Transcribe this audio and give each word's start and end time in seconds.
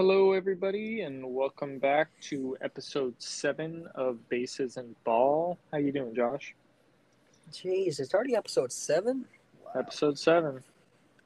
Hello, 0.00 0.32
everybody, 0.32 1.02
and 1.02 1.22
welcome 1.22 1.78
back 1.78 2.08
to 2.22 2.56
episode 2.62 3.14
seven 3.18 3.86
of 3.94 4.26
Bases 4.30 4.78
and 4.78 4.96
Ball. 5.04 5.58
How 5.70 5.76
you 5.76 5.92
doing, 5.92 6.14
Josh? 6.14 6.54
Jeez, 7.52 8.00
it's 8.00 8.14
already 8.14 8.34
episode 8.34 8.72
seven. 8.72 9.26
Episode 9.76 10.18
seven. 10.18 10.64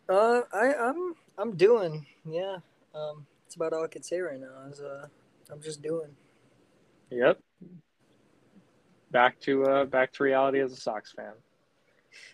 Uh, 0.08 0.40
I, 0.52 0.74
I'm 0.74 1.14
I'm 1.38 1.54
doing. 1.54 2.04
Yeah. 2.28 2.56
Um, 2.92 3.24
it's 3.46 3.54
about 3.54 3.74
all 3.74 3.84
I 3.84 3.86
can 3.86 4.02
say 4.02 4.18
right 4.18 4.40
now. 4.40 4.68
Is 4.68 4.80
uh, 4.80 5.06
I'm 5.52 5.62
just 5.62 5.80
doing. 5.80 6.10
Yep. 7.10 7.38
Back 9.12 9.38
to 9.42 9.64
uh, 9.66 9.84
back 9.84 10.12
to 10.14 10.24
reality 10.24 10.58
as 10.58 10.72
a 10.72 10.76
Sox 10.76 11.12
fan. 11.12 11.34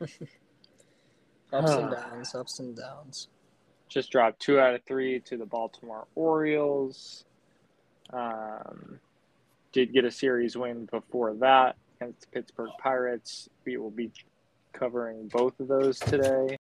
Ups 1.52 1.70
and 1.72 1.90
downs, 1.90 2.34
ups 2.34 2.60
and 2.60 2.74
downs. 2.74 3.28
Just 3.90 4.10
dropped 4.10 4.40
two 4.40 4.58
out 4.58 4.74
of 4.74 4.82
three 4.84 5.20
to 5.20 5.36
the 5.36 5.44
Baltimore 5.44 6.06
Orioles. 6.14 7.24
Um, 8.12 9.00
did 9.72 9.92
get 9.92 10.04
a 10.04 10.10
series 10.10 10.56
win 10.56 10.86
before 10.86 11.34
that 11.34 11.76
against 12.00 12.22
the 12.22 12.26
Pittsburgh 12.28 12.70
Pirates. 12.78 13.48
We 13.66 13.76
will 13.76 13.90
be 13.90 14.12
covering 14.72 15.28
both 15.28 15.58
of 15.60 15.68
those 15.68 15.98
today. 15.98 16.56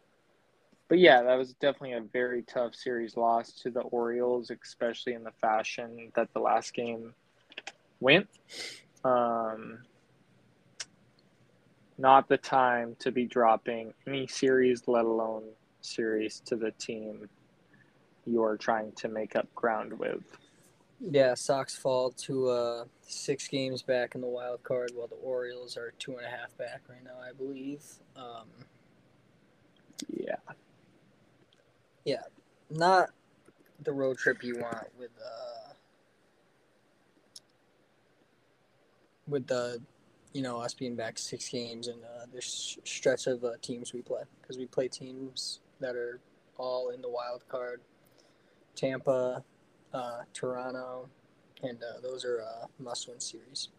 But 0.88 1.00
yeah, 1.00 1.22
that 1.22 1.36
was 1.36 1.54
definitely 1.56 1.94
a 1.94 2.02
very 2.02 2.44
tough 2.44 2.74
series 2.74 3.18
loss 3.18 3.52
to 3.64 3.72
the 3.72 3.82
Orioles, 3.82 4.50
especially 4.50 5.14
in 5.14 5.24
the 5.24 5.34
fashion 5.42 6.14
that 6.16 6.34
the 6.34 6.40
last 6.40 6.74
game 6.74 7.14
went. 8.00 8.30
Um, 9.04 9.80
not 11.98 12.30
the 12.30 12.38
time 12.38 12.96
to 13.00 13.12
be 13.12 13.26
dropping 13.26 13.94
any 14.08 14.28
series, 14.28 14.88
let 14.88 15.04
alone 15.04 15.44
series 15.88 16.42
to 16.46 16.56
the 16.56 16.72
team 16.72 17.30
you're 18.26 18.58
trying 18.58 18.92
to 18.94 19.08
make 19.08 19.36
up 19.36 19.54
ground 19.56 19.98
with. 19.98 20.22
Yeah, 21.00 21.36
Sox 21.36 21.76
fall 21.76 22.12
to 22.12 22.50
uh, 22.50 22.86
six 23.02 23.48
games 23.48 23.82
back 23.82 24.16
in 24.16 24.22
the 24.22 24.28
wild 24.28 24.64
card, 24.64 24.92
while 24.96 25.08
the 25.08 25.16
Orioles 25.16 25.78
are 25.78 25.94
two 26.00 26.18
and 26.18 26.26
a 26.26 26.30
half 26.30 26.58
back 26.58 26.82
right 26.90 27.04
now, 27.04 27.20
I 27.22 27.34
believe. 27.34 27.84
Um, 28.16 28.48
yeah. 30.12 30.36
Yeah, 32.04 32.24
not 32.70 33.10
the 33.84 33.94
road 33.94 34.18
trip 34.18 34.44
you 34.44 34.58
want 34.60 34.88
with 34.98 35.12
uh, 35.24 35.74
with 39.28 39.46
the 39.48 39.82
you 40.34 40.42
know 40.42 40.60
us 40.60 40.74
being 40.74 40.96
back 40.96 41.18
six 41.18 41.50
games 41.50 41.88
and 41.88 42.02
uh, 42.04 42.26
this 42.34 42.78
stretch 42.86 43.28
of 43.28 43.44
uh, 43.44 43.52
teams 43.62 43.94
we 43.94 44.02
play 44.02 44.22
because 44.42 44.58
we 44.58 44.66
play 44.66 44.88
teams 44.88 45.60
that 45.80 45.96
are 45.96 46.20
all 46.58 46.90
in 46.90 47.02
the 47.02 47.10
wild 47.10 47.48
card. 47.48 47.82
Tampa, 48.76 49.44
uh, 49.94 50.20
Toronto, 50.34 51.10
and 51.64 51.78
uh, 51.82 52.00
those 52.02 52.24
are 52.26 52.42
uh, 52.42 52.68
must-win 52.80 53.20
series. 53.20 53.70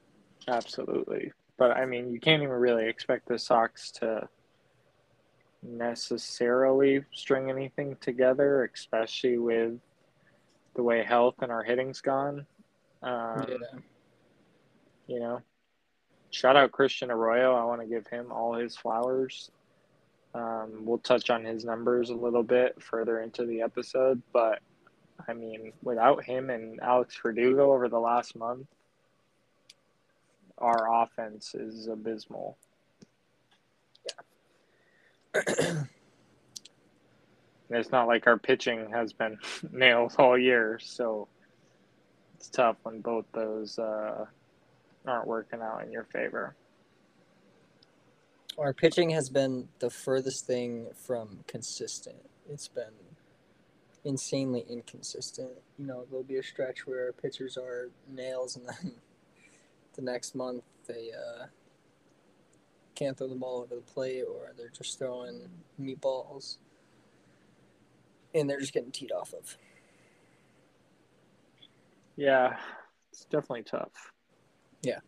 Absolutely, 0.49 1.33
but 1.57 1.71
I 1.73 1.87
mean, 1.87 2.11
you 2.11 2.19
can't 2.21 2.43
even 2.43 2.55
really 2.55 2.89
expect 2.89 3.29
the 3.29 3.39
Sox 3.39 3.91
to 3.93 4.29
necessarily 5.63 7.05
string 7.13 7.51
anything 7.51 7.97
together, 8.01 8.71
especially 8.75 9.39
with 9.39 9.75
the 10.75 10.83
way 10.83 11.03
health 11.03 11.35
and 11.41 11.51
our 11.51 11.63
hitting's 11.63 12.01
gone. 12.01 12.47
Um, 13.03 13.47
yeah. 13.49 13.79
You 15.07 15.21
know, 15.21 15.43
shout 16.31 16.57
out 16.57 16.73
Christian 16.73 17.11
Arroyo. 17.11 17.55
I 17.55 17.65
want 17.65 17.81
to 17.81 17.87
give 17.87 18.07
him 18.07 18.31
all 18.31 18.55
his 18.55 18.77
flowers. 18.77 19.51
Um, 20.35 20.85
we'll 20.85 20.99
touch 20.99 21.31
on 21.31 21.45
his 21.45 21.65
numbers 21.65 22.11
a 22.11 22.15
little 22.15 22.43
bit 22.43 22.83
further 22.83 23.21
into 23.21 23.45
the 23.47 23.63
episode, 23.63 24.23
but 24.33 24.61
I 25.27 25.33
mean, 25.33 25.73
without 25.83 26.23
him 26.25 26.51
and 26.51 26.81
Alex 26.81 27.19
Verdugo 27.23 27.73
over 27.73 27.89
the 27.89 27.99
last 27.99 28.37
month, 28.37 28.67
our 30.59 31.03
offense 31.03 31.55
is 31.55 31.87
abysmal. 31.89 32.57
Yeah. 35.35 35.85
it's 37.71 37.91
not 37.91 38.07
like 38.07 38.27
our 38.27 38.39
pitching 38.39 38.91
has 38.91 39.13
been 39.13 39.39
nailed 39.73 40.15
all 40.19 40.39
year, 40.39 40.79
so 40.83 41.29
it's 42.37 42.49
tough 42.49 42.77
when 42.83 43.01
both 43.01 43.25
those 43.33 43.79
uh, 43.79 44.27
aren't 45.07 45.27
working 45.27 45.61
out 45.61 45.85
in 45.85 45.93
your 45.93 46.05
favor. 46.05 46.55
Our 48.59 48.75
pitching 48.75 49.11
has 49.11 49.31
been 49.31 49.69
the 49.79 49.89
furthest 49.89 50.45
thing 50.45 50.89
from 51.07 51.45
consistent. 51.47 52.17
It's 52.51 52.67
been 52.67 52.93
insanely 54.05 54.65
inconsistent. 54.69 55.51
You 55.79 55.87
know, 55.87 56.07
there'll 56.11 56.25
be 56.25 56.39
a 56.39 56.43
stretch 56.43 56.85
where 56.85 57.07
our 57.07 57.13
pitchers 57.13 57.57
are 57.57 57.91
nails, 58.09 58.57
and 58.57 58.67
then 58.67 58.95
the 59.95 60.03
next 60.03 60.35
month 60.35 60.65
they 60.89 61.11
uh, 61.13 61.47
can't 62.97 63.17
throw 63.17 63.29
the 63.29 63.37
ball 63.37 63.61
over 63.61 63.77
the 63.77 63.93
plate, 63.93 64.25
or 64.25 64.53
they're 64.57 64.71
just 64.71 64.99
throwing 64.99 65.49
meatballs, 65.81 66.57
and 68.35 68.51
they're 68.51 68.61
just 68.61 68.73
getting 68.73 68.91
teed 68.91 69.13
off 69.13 69.35
of. 69.35 69.57
Yeah, 72.17 72.57
it's 73.13 73.25
definitely 73.27 73.63
tough. 73.63 74.13
Yeah. 74.83 74.99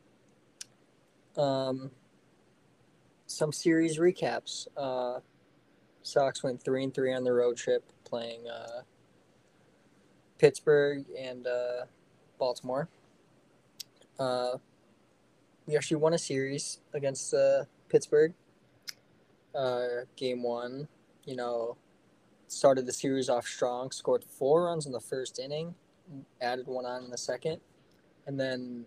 Um, 1.37 1.91
some 3.31 3.53
series 3.53 3.99
recaps. 3.99 4.67
Uh, 4.77 5.21
Sox 6.03 6.43
went 6.43 6.63
three 6.63 6.83
and 6.83 6.93
three 6.93 7.15
on 7.15 7.23
the 7.23 7.33
road 7.33 7.57
trip, 7.57 7.85
playing 8.05 8.49
uh, 8.49 8.83
Pittsburgh 10.39 11.05
and 11.17 11.47
uh, 11.47 11.85
Baltimore. 12.39 12.89
Uh, 14.19 14.57
we 15.67 15.77
actually 15.77 15.99
won 15.99 16.15
a 16.15 16.19
series 16.19 16.81
against 16.93 17.33
uh, 17.33 17.65
Pittsburgh. 17.89 18.35
Uh, 19.55 19.87
game 20.17 20.43
one, 20.43 20.89
you 21.25 21.37
know, 21.37 21.77
started 22.49 22.85
the 22.85 22.93
series 22.93 23.29
off 23.29 23.47
strong, 23.47 23.93
scored 23.93 24.25
four 24.25 24.65
runs 24.65 24.87
in 24.87 24.93
the 24.93 25.01
first 25.01 25.39
inning, 25.39 25.75
added 26.41 26.67
one 26.67 26.85
on 26.85 27.05
in 27.05 27.11
the 27.11 27.19
second, 27.19 27.61
and 28.27 28.39
then 28.41 28.87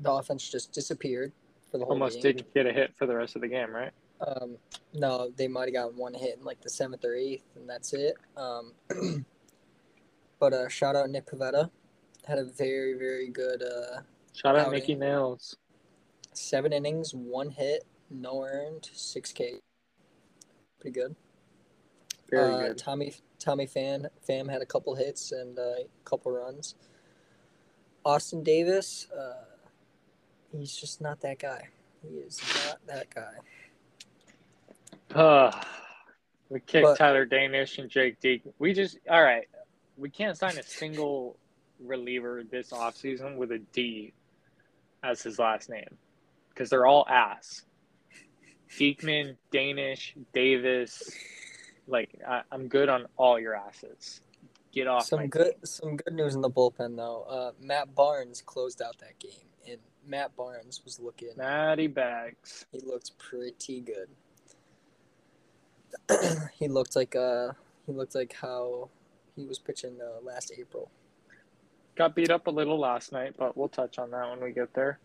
the 0.00 0.10
offense 0.10 0.48
just 0.48 0.72
disappeared 0.72 1.32
for 1.70 1.78
the 1.78 1.84
whole 1.84 1.94
almost 1.94 2.14
game. 2.14 2.34
didn't 2.34 2.54
get 2.54 2.66
a 2.66 2.72
hit 2.72 2.94
for 2.96 3.06
the 3.06 3.14
rest 3.14 3.36
of 3.36 3.42
the 3.42 3.48
game, 3.48 3.74
right? 3.74 3.92
Um, 4.26 4.56
no, 4.94 5.30
they 5.36 5.48
might 5.48 5.66
have 5.66 5.74
got 5.74 5.94
one 5.94 6.14
hit 6.14 6.38
in 6.38 6.44
like 6.44 6.60
the 6.60 6.70
seventh 6.70 7.04
or 7.04 7.14
eighth, 7.14 7.44
and 7.56 7.68
that's 7.68 7.92
it. 7.92 8.14
Um, 8.36 8.72
but 10.40 10.52
uh, 10.52 10.68
shout 10.68 10.96
out 10.96 11.10
Nick 11.10 11.26
Pivetta, 11.26 11.70
had 12.26 12.38
a 12.38 12.44
very 12.44 12.94
very 12.94 13.28
good. 13.28 13.62
Uh, 13.62 14.00
shout 14.34 14.56
out. 14.56 14.72
Mickey 14.72 14.94
Nails. 14.94 15.56
Seven 16.32 16.72
innings, 16.72 17.14
one 17.14 17.50
hit, 17.50 17.84
no 18.10 18.44
earned, 18.44 18.88
six 18.92 19.32
K. 19.32 19.54
Pretty 20.80 20.94
good. 20.94 21.16
Very 22.30 22.52
uh, 22.52 22.58
good. 22.58 22.78
Tommy 22.78 23.14
Tommy 23.38 23.66
Fan 23.66 24.08
Pham 24.28 24.50
had 24.50 24.62
a 24.62 24.66
couple 24.66 24.94
hits 24.94 25.32
and 25.32 25.58
uh, 25.58 25.62
a 25.62 25.86
couple 26.04 26.32
runs. 26.32 26.74
Austin 28.04 28.42
Davis, 28.42 29.08
uh, 29.16 29.44
he's 30.52 30.74
just 30.74 31.00
not 31.00 31.20
that 31.20 31.38
guy. 31.38 31.68
He 32.02 32.16
is 32.16 32.40
not 32.66 32.78
that 32.86 33.06
guy. 33.14 33.32
Uh, 35.14 35.50
we 36.48 36.60
kicked 36.60 36.84
but, 36.84 36.98
Tyler 36.98 37.24
Danish 37.24 37.78
and 37.78 37.90
Jake 37.90 38.20
Diekman. 38.20 38.52
We 38.58 38.72
just 38.72 38.98
all 39.10 39.22
right. 39.22 39.48
We 39.96 40.10
can't 40.10 40.36
sign 40.36 40.58
a 40.58 40.62
single 40.62 41.36
reliever 41.80 42.42
this 42.48 42.70
offseason 42.70 43.36
with 43.36 43.52
a 43.52 43.58
D 43.72 44.12
as 45.02 45.22
his 45.22 45.38
last 45.38 45.68
name 45.68 45.96
because 46.50 46.70
they're 46.70 46.86
all 46.86 47.06
ass. 47.08 47.64
Diekman, 48.70 49.36
Danish, 49.50 50.14
Davis. 50.32 51.10
Like 51.86 52.10
I, 52.26 52.42
am 52.52 52.68
good 52.68 52.88
on 52.88 53.06
all 53.16 53.38
your 53.38 53.54
assets. 53.54 54.20
Get 54.72 54.86
off. 54.86 55.06
Some 55.06 55.28
good, 55.28 55.52
team. 55.52 55.64
some 55.64 55.96
good 55.96 56.14
news 56.14 56.34
in 56.34 56.42
the 56.42 56.50
bullpen 56.50 56.96
though. 56.96 57.22
Uh, 57.28 57.52
Matt 57.60 57.94
Barnes 57.94 58.42
closed 58.42 58.82
out 58.82 58.98
that 58.98 59.18
game, 59.18 59.47
Matt 60.08 60.34
Barnes 60.36 60.80
was 60.84 60.98
looking. 60.98 61.30
Matty 61.36 61.86
bags. 61.86 62.66
He 62.72 62.80
looked 62.80 63.16
pretty 63.18 63.80
good. 63.82 64.08
he 66.58 66.68
looked 66.68 66.96
like 66.96 67.14
uh 67.14 67.52
he 67.86 67.92
looked 67.92 68.14
like 68.14 68.34
how 68.34 68.88
he 69.36 69.46
was 69.46 69.58
pitching 69.58 69.98
uh, 70.02 70.24
last 70.24 70.52
April. 70.58 70.90
Got 71.96 72.14
beat 72.14 72.30
up 72.30 72.46
a 72.46 72.50
little 72.50 72.78
last 72.78 73.12
night, 73.12 73.34
but 73.38 73.56
we'll 73.56 73.68
touch 73.68 73.98
on 73.98 74.10
that 74.10 74.30
when 74.30 74.40
we 74.40 74.52
get 74.52 74.74
there. 74.74 74.98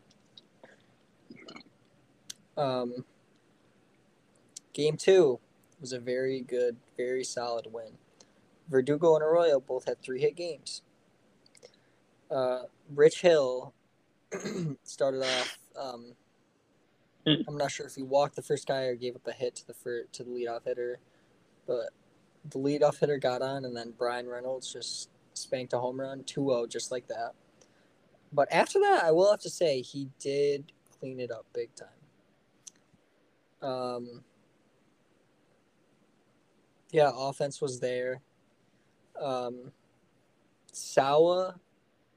Um, 2.58 3.06
game 4.74 4.98
two 4.98 5.40
was 5.80 5.94
a 5.94 6.00
very 6.00 6.42
good, 6.42 6.78
very 6.98 7.24
solid 7.24 7.68
win. 7.72 7.94
Verdugo 8.70 9.16
and 9.16 9.24
Arroyo 9.24 9.60
both 9.60 9.86
had 9.86 10.02
three 10.02 10.22
hit 10.22 10.36
games. 10.36 10.82
Uh, 12.30 12.64
Rich 12.94 13.22
Hill 13.22 13.74
started 14.84 15.24
off 15.24 15.58
um, 15.80 16.14
Hmm. 17.26 17.36
I'm 17.48 17.58
not 17.58 17.72
sure 17.72 17.86
if 17.86 17.96
he 17.96 18.04
walked 18.04 18.36
the 18.36 18.42
first 18.42 18.68
guy 18.68 18.84
or 18.84 18.96
gave 18.96 19.16
up 19.16 19.28
a 19.28 19.32
hit 19.32 19.56
to 19.56 19.68
the 19.68 19.74
fir- 19.74 20.08
to 20.12 20.24
the 20.24 20.30
leadoff 20.30 20.66
hitter, 20.66 21.00
but 21.66 21.90
the 22.50 22.60
leadoff 22.60 23.00
hitter 23.00 23.18
got 23.18 23.42
on, 23.42 23.64
and 23.66 23.76
then 23.76 23.92
Bryan 23.98 24.28
Reynolds 24.28 24.72
just 24.72 25.10
spanked 25.34 25.74
a 25.74 25.80
home 25.80 26.00
run 26.00 26.24
2-0 26.24 26.70
just 26.70 26.92
like 26.92 27.08
that. 27.08 27.34
But 28.34 28.52
after 28.52 28.80
that, 28.80 29.04
I 29.04 29.12
will 29.12 29.32
have 29.32 29.40
to 29.42 29.50
say 29.50 29.82
he 29.82 30.10
did 30.20 30.72
clean 31.00 31.20
it 31.20 31.32
up 31.32 31.46
big 31.54 31.70
time. 31.76 31.88
Um, 33.62 34.24
yeah, 36.92 37.12
offense 37.14 37.62
was 37.62 37.80
there. 37.80 38.22
Um, 39.20 39.72
Sawa, 40.72 41.60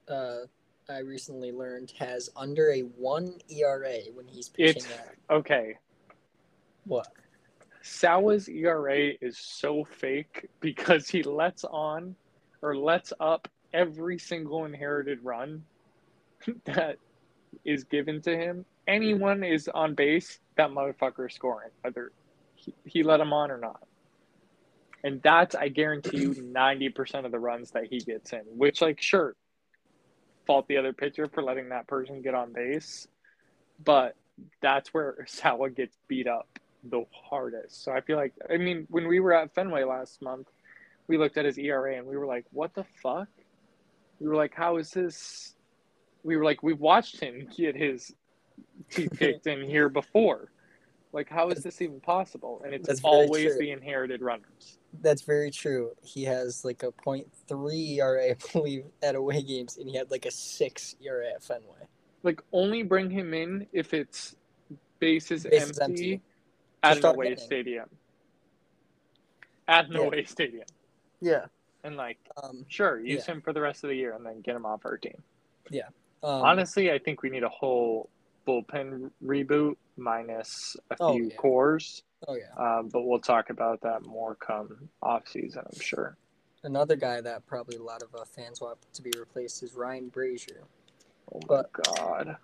uh, 0.08 0.38
I 0.88 0.98
recently 0.98 1.50
learned, 1.50 1.92
has 1.98 2.30
under 2.36 2.70
a 2.70 2.80
one 2.80 3.34
ERA 3.48 3.98
when 4.14 4.26
he's 4.26 4.48
pitching 4.48 4.82
It's 4.82 4.88
okay. 5.30 5.76
what? 6.84 7.08
Sawa's 7.82 8.48
ERA 8.48 9.12
is 9.20 9.38
so 9.38 9.84
fake 9.84 10.48
because 10.60 11.08
he 11.08 11.22
lets 11.22 11.64
on 11.64 12.14
or 12.62 12.76
lets 12.76 13.12
up 13.20 13.48
every 13.72 14.18
single 14.18 14.64
inherited 14.64 15.24
run 15.24 15.64
that 16.64 16.98
is 17.64 17.84
given 17.84 18.22
to 18.22 18.36
him. 18.36 18.64
Anyone 18.86 19.42
is 19.42 19.68
on 19.68 19.94
base, 19.94 20.38
that 20.56 20.70
motherfucker 20.70 21.28
is 21.28 21.34
scoring, 21.34 21.70
whether 21.82 22.12
he, 22.54 22.74
he 22.84 23.02
let 23.02 23.20
him 23.20 23.32
on 23.32 23.50
or 23.50 23.58
not. 23.58 23.82
And 25.02 25.20
that's, 25.22 25.54
I 25.54 25.68
guarantee 25.68 26.18
you, 26.18 26.30
90% 26.34 27.24
of 27.24 27.32
the 27.32 27.38
runs 27.38 27.72
that 27.72 27.86
he 27.86 27.98
gets 27.98 28.32
in, 28.32 28.42
which, 28.56 28.80
like, 28.80 29.00
sure, 29.00 29.36
fault 30.46 30.68
the 30.68 30.76
other 30.76 30.92
pitcher 30.92 31.28
for 31.28 31.42
letting 31.42 31.70
that 31.70 31.86
person 31.86 32.22
get 32.22 32.34
on 32.34 32.52
base. 32.52 33.08
But 33.84 34.16
that's 34.60 34.92
where 34.94 35.16
Sawa 35.26 35.70
gets 35.70 35.96
beat 36.08 36.26
up 36.26 36.48
the 36.84 37.04
hardest. 37.12 37.82
So 37.84 37.92
I 37.92 38.00
feel 38.00 38.16
like, 38.16 38.32
I 38.50 38.56
mean, 38.56 38.86
when 38.90 39.08
we 39.08 39.20
were 39.20 39.32
at 39.32 39.54
Fenway 39.54 39.84
last 39.84 40.22
month, 40.22 40.48
we 41.08 41.18
looked 41.18 41.36
at 41.36 41.44
his 41.44 41.58
ERA 41.58 41.96
and 41.96 42.06
we 42.06 42.16
were 42.16 42.26
like, 42.26 42.44
what 42.52 42.74
the 42.74 42.84
fuck? 43.02 43.28
We 44.20 44.28
were 44.28 44.36
like, 44.36 44.54
how 44.54 44.76
is 44.76 44.90
this? 44.90 45.54
We 46.22 46.36
were 46.36 46.44
like, 46.44 46.62
we've 46.62 46.80
watched 46.80 47.20
him 47.20 47.48
get 47.56 47.76
his 47.76 48.14
teeth 48.90 49.12
kicked 49.18 49.46
in 49.46 49.62
here 49.62 49.88
before. 49.88 50.50
Like, 51.12 51.28
how 51.28 51.48
is 51.48 51.62
this 51.62 51.80
even 51.80 52.00
possible? 52.00 52.60
And 52.64 52.74
it's 52.74 52.88
That's 52.88 53.00
always 53.02 53.56
the 53.58 53.70
inherited 53.70 54.20
runners. 54.20 54.78
That's 55.02 55.22
very 55.22 55.50
true. 55.50 55.92
He 56.02 56.24
has 56.24 56.64
like 56.64 56.82
a 56.82 56.92
.3 56.92 57.96
ERA, 57.98 58.30
I 58.30 58.36
believe, 58.52 58.84
at 59.02 59.14
away 59.14 59.42
games, 59.42 59.76
and 59.76 59.88
he 59.88 59.96
had 59.96 60.10
like 60.10 60.26
a 60.26 60.30
six 60.30 60.94
ERA 61.04 61.30
at 61.30 61.42
Fenway. 61.42 61.86
Like, 62.22 62.40
only 62.52 62.82
bring 62.82 63.10
him 63.10 63.34
in 63.34 63.66
if 63.72 63.94
it's 63.94 64.34
bases, 64.98 65.44
Bases 65.44 65.78
empty, 65.78 66.12
empty. 66.14 66.22
at 66.82 66.96
an 66.98 67.06
away 67.06 67.28
hitting. 67.30 67.44
stadium. 67.44 67.88
At 69.68 69.86
an 69.86 69.92
Yeah. 69.92 69.98
away 70.00 70.24
stadium. 70.24 70.64
Yeah. 71.20 71.46
And, 71.84 71.96
like, 71.96 72.18
Um. 72.42 72.64
sure, 72.68 72.98
use 73.00 73.26
Yeah. 73.28 73.34
him 73.34 73.42
for 73.42 73.52
the 73.52 73.60
rest 73.60 73.84
of 73.84 73.90
the 73.90 73.96
year 73.96 74.12
and 74.14 74.24
then 74.26 74.40
get 74.40 74.56
him 74.56 74.66
off 74.66 74.84
our 74.84 74.96
team. 74.98 75.22
um 76.22 76.42
Honestly, 76.42 76.90
I 76.90 76.98
think 76.98 77.22
we 77.22 77.30
need 77.30 77.44
a 77.44 77.48
whole 77.48 78.08
bullpen 78.46 79.10
reboot 79.22 79.76
minus 79.96 80.76
a 80.90 80.96
Oh, 81.00 81.12
few 81.14 81.24
yeah. 81.28 81.36
cores. 81.36 82.02
Oh 82.28 82.34
yeah. 82.34 82.52
Um, 82.78 82.88
but 82.88 83.02
we'll 83.02 83.20
talk 83.20 83.50
about 83.50 83.80
that 83.82 84.04
more 84.04 84.34
come 84.34 84.88
off 85.02 85.28
season, 85.28 85.62
I'm 85.72 85.80
sure. 85.80 86.16
Another 86.64 86.96
guy 86.96 87.20
that 87.20 87.46
probably 87.46 87.76
a 87.76 87.82
lot 87.82 88.02
of 88.02 88.14
uh, 88.14 88.24
fans 88.24 88.60
want 88.60 88.78
to 88.92 89.02
be 89.02 89.12
replaced 89.18 89.62
is 89.62 89.74
Ryan 89.74 90.10
Brasier. 90.10 90.62
Oh 91.32 91.40
my 91.48 91.62
But- 91.62 91.72
god. 91.72 92.36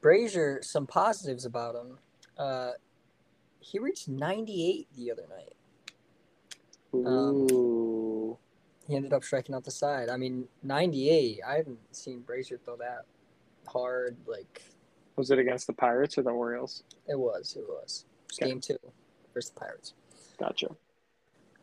Brasier, 0.00 0.64
some 0.64 0.86
positives 0.86 1.44
about 1.44 1.74
him. 1.74 1.98
Uh, 2.36 2.70
he 3.60 3.78
reached 3.80 4.08
98 4.08 4.86
the 4.96 5.10
other 5.10 5.26
night. 5.28 5.54
Um, 6.94 7.48
Ooh. 7.52 8.38
He 8.86 8.94
ended 8.96 9.12
up 9.12 9.24
striking 9.24 9.54
out 9.54 9.64
the 9.64 9.70
side. 9.72 10.08
I 10.08 10.16
mean, 10.16 10.46
98. 10.62 11.40
I 11.46 11.56
haven't 11.56 11.78
seen 11.94 12.22
Brasier 12.22 12.58
throw 12.64 12.76
that 12.76 13.02
hard. 13.66 14.16
Like 14.26 14.62
was 15.16 15.30
it 15.32 15.38
against 15.40 15.66
the 15.66 15.72
Pirates 15.72 16.16
or 16.16 16.22
the 16.22 16.30
Orioles? 16.30 16.84
it 17.08 17.18
was. 17.18 17.56
It 17.58 17.64
was. 17.68 18.04
Okay. 18.34 18.50
game 18.50 18.60
two 18.60 18.78
versus 19.34 19.50
the 19.50 19.60
Pirates. 19.60 19.94
Gotcha. 20.38 20.68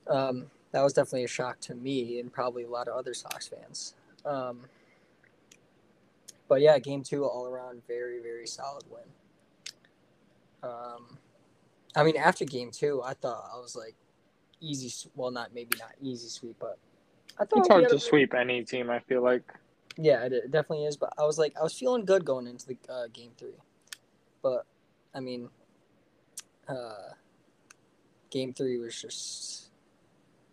Um, 0.08 0.48
that 0.72 0.84
was 0.84 0.94
definitely 0.94 1.24
a 1.24 1.28
shock 1.28 1.60
to 1.62 1.76
me 1.76 2.20
and 2.20 2.32
probably 2.32 2.64
a 2.64 2.70
lot 2.70 2.88
of 2.88 2.96
other 2.96 3.14
Sox 3.14 3.48
fans. 3.48 3.94
Um, 4.26 4.62
but 6.48 6.62
yeah, 6.62 6.78
game 6.80 7.04
two 7.04 7.26
all 7.26 7.48
around 7.48 7.82
very 7.88 8.22
very 8.22 8.48
solid 8.48 8.84
win. 8.90 9.02
Um, 10.64 11.18
I 11.96 12.04
mean 12.04 12.18
after 12.18 12.46
game 12.46 12.72
two, 12.72 13.02
I 13.04 13.14
thought 13.14 13.50
I 13.54 13.60
was 13.60 13.76
like 13.76 13.96
easy. 14.60 15.10
Well, 15.16 15.32
not 15.32 15.54
maybe 15.54 15.78
not 15.80 15.94
easy 16.02 16.28
sweep, 16.28 16.56
but 16.60 16.78
I 17.40 17.46
thought 17.46 17.60
It's 17.60 17.68
hard 17.68 17.90
to 17.90 18.00
sweep 18.00 18.34
any 18.34 18.64
team, 18.64 18.90
I 18.90 19.00
feel 19.00 19.22
like. 19.22 19.44
Yeah, 19.98 20.24
it, 20.26 20.34
it 20.34 20.52
definitely 20.52 20.86
is. 20.86 20.98
But 20.98 21.14
I 21.18 21.24
was 21.24 21.38
like, 21.38 21.54
I 21.60 21.64
was 21.64 21.74
feeling 21.74 22.06
good 22.06 22.26
going 22.26 22.48
into 22.48 22.68
the 22.68 22.78
uh, 22.90 23.08
game 23.14 23.32
three, 23.38 23.58
but 24.42 24.66
I 25.14 25.20
mean, 25.20 25.50
uh, 26.68 27.14
game 28.30 28.54
three 28.54 28.78
was 28.78 29.00
just 29.00 29.70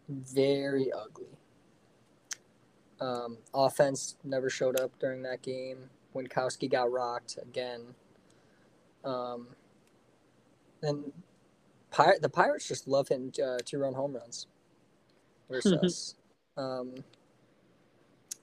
very 0.09 0.93
ugly. 0.93 1.38
Um, 3.00 3.38
offense 3.53 4.17
never 4.23 4.49
showed 4.49 4.79
up 4.79 4.93
during 5.00 5.23
that 5.23 5.43
game. 5.43 5.91
Winckowski 6.14 6.70
got 6.70 6.93
rocked 6.93 7.38
again. 7.43 7.94
Um, 9.05 9.49
and 10.82 11.12
Pir- 11.91 12.19
the 12.20 12.29
Pirates 12.29 12.69
just 12.69 12.87
love 12.87 13.09
hitting 13.09 13.32
uh, 13.44 13.59
two-run 13.64 13.94
home 13.94 14.14
runs 14.14 14.47
versus 15.50 15.73
us. 15.82 16.14
Um, 16.56 16.94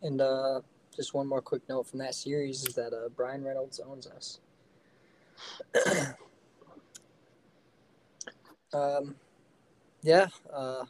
and 0.01 0.19
uh, 0.19 0.61
just 0.95 1.13
one 1.13 1.27
more 1.27 1.41
quick 1.41 1.61
note 1.69 1.87
from 1.87 1.99
that 1.99 2.15
series 2.15 2.65
is 2.65 2.75
that 2.75 2.93
uh, 2.93 3.09
Bryan 3.09 3.43
Reynolds 3.43 3.79
owns 3.79 4.07
us. 4.07 4.39
um, 8.73 9.15
yeah, 10.01 10.27
uh, 10.53 10.85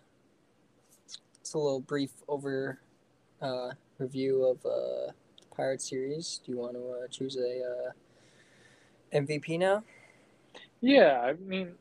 it's 1.40 1.54
a 1.54 1.58
little 1.58 1.80
brief 1.80 2.12
over 2.28 2.80
uh, 3.42 3.70
review 3.98 4.46
of 4.46 4.58
uh, 4.66 5.12
the 5.40 5.56
Pirate 5.56 5.82
series. 5.82 6.42
Do 6.46 6.52
you 6.52 6.58
want 6.58 6.74
to 6.74 7.04
uh, 7.04 7.08
choose 7.10 7.38
a 7.38 7.62
uh, 7.64 7.92
MVP 9.14 9.60
now? 9.60 9.84
Yeah, 10.82 11.20
I 11.22 11.34
mean, 11.34 11.74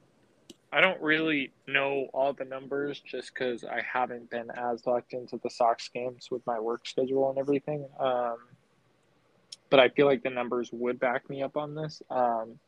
I 0.73 0.81
don't 0.81 1.01
really 1.01 1.53
know 1.67 2.09
all 2.13 2.33
the 2.33 2.45
numbers 2.45 3.01
just 3.01 3.33
because 3.33 3.65
I 3.65 3.81
haven't 3.81 4.31
been 4.31 4.51
as 4.51 4.87
locked 4.87 5.13
into 5.13 5.39
the 5.43 5.51
Sox 5.51 5.89
games 5.89 6.29
with 6.31 6.47
my 6.47 6.59
work 6.59 6.87
schedule 6.87 7.31
and 7.31 7.39
everything. 7.39 7.87
Um, 7.99 8.39
but 9.71 9.81
I 9.81 9.89
feel 9.91 10.07
like 10.07 10.23
the 10.23 10.31
numbers 10.31 10.71
would 10.73 10.99
back 10.99 11.29
me 11.29 11.43
up 11.43 11.57
on 11.57 11.75
this. 11.75 12.03
Um, 12.11 12.59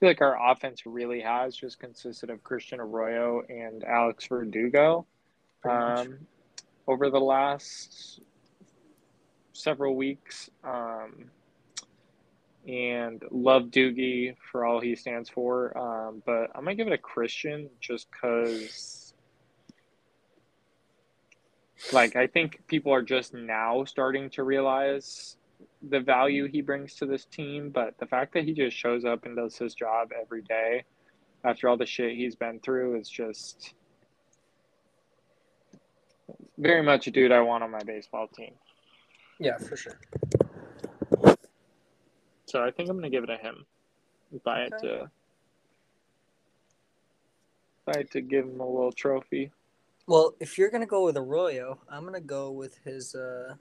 feel 0.00 0.10
like 0.10 0.20
our 0.20 0.50
offense 0.50 0.86
really 0.86 1.20
has 1.20 1.56
just 1.56 1.78
consisted 1.78 2.30
of 2.30 2.42
Christian 2.44 2.80
Arroyo 2.80 3.42
and 3.48 3.84
Alex 3.84 4.26
Verdugo 4.26 5.06
um, 5.68 6.18
over 6.86 7.10
the 7.10 7.20
last 7.20 8.20
several 9.52 9.96
weeks. 9.96 10.50
Um, 10.62 11.30
and 12.68 13.22
love 13.30 13.64
Doogie 13.64 14.36
for 14.52 14.66
all 14.66 14.78
he 14.78 14.94
stands 14.94 15.30
for. 15.30 15.76
Um, 15.76 16.22
but 16.26 16.50
I'm 16.54 16.64
gonna 16.64 16.74
give 16.74 16.86
it 16.86 16.92
a 16.92 16.98
Christian 16.98 17.70
just 17.80 18.08
because, 18.10 19.14
like, 21.92 22.14
I 22.14 22.26
think 22.26 22.60
people 22.66 22.92
are 22.92 23.02
just 23.02 23.32
now 23.32 23.84
starting 23.84 24.28
to 24.30 24.42
realize 24.42 25.37
the 25.82 26.00
value 26.00 26.48
he 26.48 26.60
brings 26.60 26.94
to 26.96 27.06
this 27.06 27.24
team. 27.26 27.70
But 27.70 27.94
the 27.98 28.06
fact 28.06 28.34
that 28.34 28.44
he 28.44 28.52
just 28.52 28.76
shows 28.76 29.04
up 29.04 29.26
and 29.26 29.36
does 29.36 29.56
his 29.56 29.74
job 29.74 30.10
every 30.18 30.42
day 30.42 30.84
after 31.44 31.68
all 31.68 31.76
the 31.76 31.86
shit 31.86 32.16
he's 32.16 32.34
been 32.34 32.60
through 32.60 32.98
is 32.98 33.08
just 33.08 33.74
very 36.58 36.82
much 36.82 37.06
a 37.06 37.10
dude 37.10 37.32
I 37.32 37.40
want 37.40 37.62
on 37.62 37.70
my 37.70 37.82
baseball 37.84 38.26
team. 38.28 38.54
Yeah, 39.38 39.56
for 39.58 39.76
sure. 39.76 39.98
So 42.46 42.64
I 42.64 42.70
think 42.70 42.88
I'm 42.90 42.96
gonna 42.96 43.10
give 43.10 43.24
it 43.24 43.30
a 43.30 43.36
him. 43.36 43.64
Had 44.44 44.72
Okay. 44.74 44.88
to, 44.88 45.10
if 47.86 47.94
I 47.94 47.98
had 47.98 48.10
to 48.12 48.20
give 48.20 48.44
him 48.44 48.60
a 48.60 48.66
little 48.66 48.92
trophy. 48.92 49.52
Well, 50.06 50.34
if 50.40 50.58
you're 50.58 50.70
gonna 50.70 50.86
go 50.86 51.04
with 51.04 51.16
Arroyo, 51.16 51.78
I'm 51.88 52.04
gonna 52.04 52.20
go 52.20 52.50
with 52.50 52.78
his. 52.84 53.14
Uh, 53.14 53.54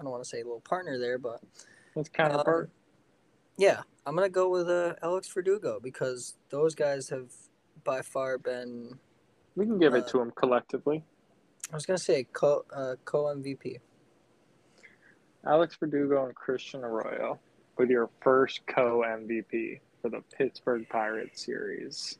I 0.00 0.02
don't 0.02 0.12
want 0.12 0.24
to 0.24 0.28
say 0.28 0.38
little 0.38 0.60
partner 0.60 0.98
there, 0.98 1.18
but 1.18 1.40
His 1.94 2.08
counterpart. 2.08 2.64
Um, 2.64 2.70
yeah, 3.58 3.82
I'm 4.06 4.14
gonna 4.14 4.30
go 4.30 4.48
with 4.48 4.70
uh, 4.70 4.94
Alex 5.02 5.28
Verdugo 5.28 5.78
because 5.82 6.38
those 6.48 6.74
guys 6.74 7.10
have 7.10 7.30
by 7.84 8.00
far 8.00 8.38
been. 8.38 8.98
we 9.56 9.66
can 9.66 9.78
give 9.78 9.94
it 9.94 10.04
uh, 10.04 10.08
to 10.08 10.20
him 10.22 10.32
collectively. 10.34 11.04
I 11.70 11.74
was 11.74 11.84
gonna 11.84 11.98
say 11.98 12.24
co 12.32 12.64
uh, 12.74 12.94
co 13.04 13.24
MVP. 13.24 13.76
Alex 15.46 15.76
Verdugo 15.78 16.24
and 16.24 16.34
Christian 16.34 16.82
Arroyo 16.82 17.38
with 17.76 17.90
your 17.90 18.08
first 18.22 18.60
co 18.66 19.04
MVP 19.06 19.80
for 20.00 20.08
the 20.08 20.22
Pittsburgh 20.34 20.88
Pirates 20.88 21.44
series. 21.44 22.18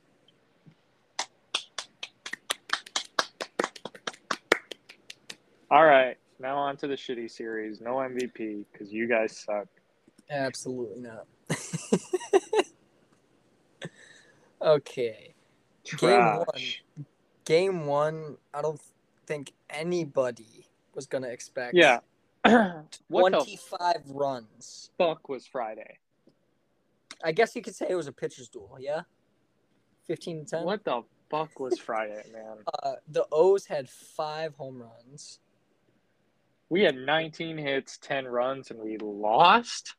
All 5.70 5.84
right, 5.86 6.18
now 6.40 6.56
on 6.56 6.76
to 6.78 6.86
the 6.86 6.94
shitty 6.94 7.30
series. 7.30 7.80
No 7.80 7.96
MVP 7.96 8.64
because 8.72 8.92
you 8.92 9.06
guys 9.06 9.36
suck. 9.36 9.68
Absolutely 10.30 11.00
not. 11.00 11.26
okay. 14.62 15.34
Trash. 15.84 16.38
one. 16.38 17.06
Game 17.44 17.86
one, 17.86 18.36
I 18.54 18.62
don't 18.62 18.80
think 19.26 19.52
anybody 19.68 20.66
was 20.94 21.06
gonna 21.06 21.28
expect. 21.28 21.74
Yeah. 21.74 22.00
25 23.10 23.96
runs. 24.08 24.90
fuck 24.96 25.28
was 25.28 25.46
Friday? 25.46 25.98
I 27.22 27.32
guess 27.32 27.54
you 27.54 27.60
could 27.60 27.74
say 27.74 27.86
it 27.90 27.94
was 27.94 28.06
a 28.06 28.12
pitcher's 28.12 28.48
duel, 28.48 28.78
yeah? 28.80 29.02
15 30.06 30.44
to 30.44 30.50
10? 30.50 30.64
What 30.64 30.84
the 30.84 31.02
fuck 31.30 31.60
was 31.60 31.78
Friday, 31.78 32.22
man? 32.32 32.58
Uh, 32.82 32.94
the 33.08 33.26
O's 33.30 33.66
had 33.66 33.88
five 33.88 34.54
home 34.54 34.82
runs. 34.82 35.40
We 36.70 36.82
had 36.82 36.96
19 36.96 37.58
hits, 37.58 37.98
10 37.98 38.26
runs, 38.26 38.70
and 38.70 38.78
we 38.80 38.96
lost. 38.96 39.96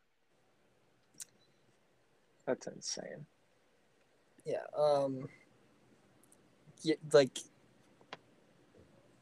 That's 2.47 2.65
insane. 2.65 3.25
Yeah, 4.45 4.63
um, 4.75 5.27
yeah, 6.81 6.95
like 7.13 7.37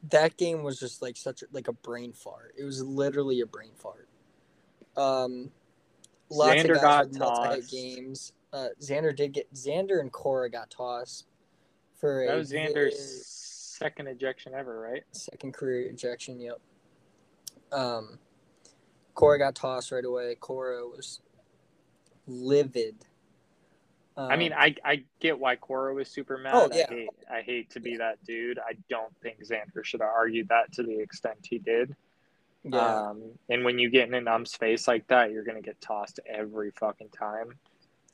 that 0.09 0.37
game 0.37 0.63
was 0.63 0.79
just 0.79 1.01
like 1.01 1.17
such 1.17 1.41
a, 1.41 1.45
like 1.51 1.67
a 1.67 1.73
brain 1.73 2.13
fart. 2.13 2.53
It 2.57 2.63
was 2.63 2.81
literally 2.81 3.41
a 3.41 3.45
brain 3.45 3.71
fart. 3.75 4.07
Um, 4.95 5.51
lots 6.29 6.61
Xander 6.63 6.75
of 6.75 6.81
guys 6.81 6.83
got 6.83 7.09
with 7.09 7.19
tossed. 7.19 7.71
games. 7.71 8.33
Uh, 8.53 8.67
Xander 8.81 9.15
did 9.15 9.33
get 9.33 9.53
Xander 9.53 9.99
and 9.99 10.11
Cora 10.11 10.49
got 10.49 10.69
tossed 10.69 11.25
for 11.99 12.25
That 12.25 12.35
was 12.35 12.51
Xander's 12.51 13.25
second 13.25 14.07
ejection 14.07 14.53
ever, 14.53 14.79
right? 14.79 15.03
second 15.11 15.53
career 15.53 15.89
ejection. 15.89 16.39
Yep. 16.39 16.59
Um, 17.71 18.19
Cora 19.13 19.37
got 19.37 19.55
tossed 19.55 19.91
right 19.91 20.05
away. 20.05 20.35
Cora 20.39 20.85
was 20.87 21.21
livid. 22.27 22.95
I 24.17 24.35
mean, 24.35 24.51
Um, 24.51 24.59
I 24.59 24.75
I 24.83 25.03
get 25.21 25.39
why 25.39 25.55
Cora 25.55 25.93
was 25.93 26.09
super 26.09 26.37
mad. 26.37 26.53
Oh, 26.53 26.69
yeah. 26.73 26.85
I 26.89 26.93
hate 26.93 27.09
I 27.31 27.41
hate 27.41 27.69
to 27.71 27.79
be 27.79 27.95
that 27.97 28.21
dude. 28.25 28.59
I 28.59 28.73
don't 28.89 29.15
think 29.21 29.41
Xander 29.45 29.83
should 29.83 30.01
have 30.01 30.09
argued 30.09 30.49
that 30.49 30.73
to 30.73 30.83
the 30.83 30.99
extent 30.99 31.37
he 31.43 31.57
did. 31.57 31.95
yeah, 32.63 33.07
Um, 33.09 33.39
and 33.49 33.63
when 33.63 33.79
you 33.79 33.89
get 33.89 34.09
in 34.09 34.13
an 34.13 34.27
ump's 34.27 34.57
face 34.57 34.89
like 34.89 35.07
that, 35.07 35.31
you're 35.31 35.45
gonna 35.45 35.61
get 35.61 35.79
tossed 35.79 36.19
every 36.25 36.71
fucking 36.71 37.09
time. 37.09 37.57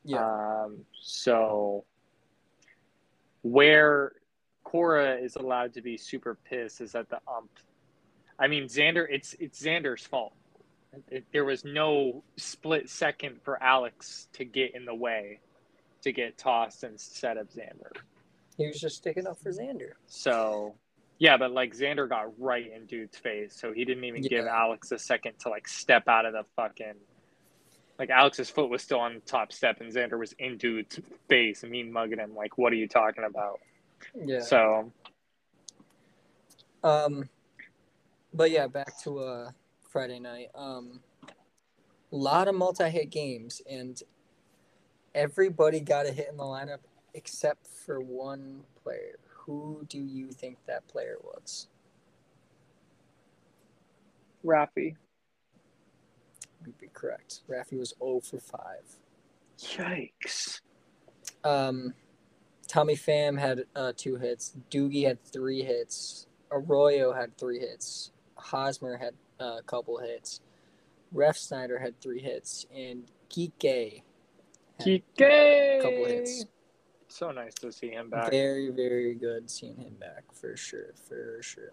yeah, 0.03 0.63
Um, 0.65 0.85
so 1.01 1.85
where 3.41 4.11
Cora 4.63 5.15
is 5.15 5.35
allowed 5.35 5.73
to 5.73 5.81
be 5.81 5.97
super 5.97 6.35
pissed 6.43 6.81
is 6.81 6.93
at 6.93 7.09
the 7.09 7.19
ump. 7.27 7.49
I 8.39 8.47
mean, 8.47 8.65
Xander, 8.65 9.05
it's 9.09 9.33
it's 9.39 9.61
Xander's 9.61 10.05
fault. 10.05 10.33
It, 11.09 11.25
there 11.33 11.45
was 11.45 11.65
no 11.65 12.23
split 12.37 12.89
second 12.89 13.41
for 13.43 13.61
Alex 13.61 14.27
to 14.33 14.45
get 14.45 14.75
in 14.75 14.85
the 14.85 14.95
way 14.95 15.39
to 16.03 16.11
get 16.11 16.37
tossed 16.37 16.83
and 16.83 16.99
set 16.99 17.37
up 17.37 17.47
Xander. 17.51 17.91
he 18.57 18.67
was 18.67 18.79
just 18.79 18.97
sticking 18.97 19.27
up 19.27 19.37
for 19.39 19.51
Xander. 19.51 19.91
So 20.07 20.75
yeah, 21.17 21.37
but 21.37 21.51
like 21.51 21.75
Xander 21.75 22.07
got 22.09 22.39
right 22.39 22.71
in 22.71 22.85
dude's 22.85 23.17
face, 23.17 23.55
so 23.59 23.71
he 23.73 23.85
didn't 23.85 24.03
even 24.03 24.21
give 24.21 24.45
Alex 24.45 24.91
a 24.91 24.99
second 24.99 25.33
to 25.39 25.49
like 25.49 25.67
step 25.67 26.07
out 26.07 26.25
of 26.25 26.33
the 26.33 26.43
fucking. 26.55 26.95
Like 27.97 28.09
Alex's 28.09 28.49
foot 28.49 28.69
was 28.69 28.81
still 28.81 28.99
on 28.99 29.15
the 29.15 29.19
top 29.21 29.53
step, 29.53 29.79
and 29.79 29.91
Xander 29.93 30.19
was 30.19 30.33
in 30.33 30.57
dude's 30.57 30.99
face, 31.29 31.63
and 31.63 31.71
mean 31.71 31.91
mugging 31.91 32.19
him. 32.19 32.35
Like, 32.35 32.57
what 32.57 32.73
are 32.73 32.75
you 32.75 32.89
talking 32.89 33.23
about? 33.23 33.61
Yeah. 34.13 34.41
So 34.41 34.91
Um, 36.83 37.29
but 38.35 38.51
yeah, 38.51 38.67
back 38.67 39.01
to 39.03 39.19
uh 39.19 39.51
Friday 39.89 40.19
night. 40.19 40.49
Um, 40.53 40.99
a 42.11 42.15
lot 42.15 42.47
of 42.47 42.55
multi-hit 42.55 43.09
games, 43.09 43.61
and 43.69 44.01
everybody 45.13 45.79
got 45.79 46.05
a 46.05 46.11
hit 46.11 46.27
in 46.29 46.37
the 46.37 46.43
lineup 46.43 46.79
except 47.13 47.65
for 47.67 47.99
one 48.01 48.61
player. 48.83 49.17
Who 49.45 49.85
do 49.89 49.99
you 49.99 50.31
think 50.31 50.57
that 50.67 50.87
player 50.87 51.17
was? 51.23 51.67
Rafi, 54.45 54.95
You'd 56.65 56.77
be 56.79 56.89
correct. 56.93 57.41
Rafi 57.49 57.77
was 57.77 57.93
0 57.99 58.21
for 58.21 58.39
5. 58.39 58.59
yikes! 59.59 60.61
Um, 61.43 61.93
Tommy 62.67 62.95
Pham 62.95 63.39
had 63.39 63.65
uh, 63.75 63.93
two 63.95 64.17
hits. 64.17 64.55
Doogie 64.71 65.05
had 65.07 65.23
three 65.23 65.61
hits. 65.61 66.27
Arroyo 66.51 67.13
had 67.13 67.37
three 67.37 67.59
hits. 67.59 68.11
Hosmer 68.45 68.97
had 68.97 69.13
uh, 69.39 69.57
a 69.59 69.63
couple 69.63 69.97
hits. 69.97 70.39
Refsnyder 71.13 71.81
had 71.81 71.99
three 71.99 72.21
hits, 72.21 72.65
and 72.73 73.05
Kike 73.29 74.03
had 74.79 74.87
Kike, 74.87 75.03
a 75.19 75.79
couple 75.81 76.05
hits. 76.05 76.45
So 77.07 77.31
nice 77.31 77.53
to 77.55 77.71
see 77.71 77.89
him 77.89 78.09
back. 78.09 78.29
Very, 78.31 78.69
very 78.69 79.15
good 79.15 79.49
seeing 79.49 79.77
him 79.77 79.95
back 79.99 80.23
for 80.33 80.55
sure, 80.55 80.93
for 81.07 81.41
sure. 81.41 81.71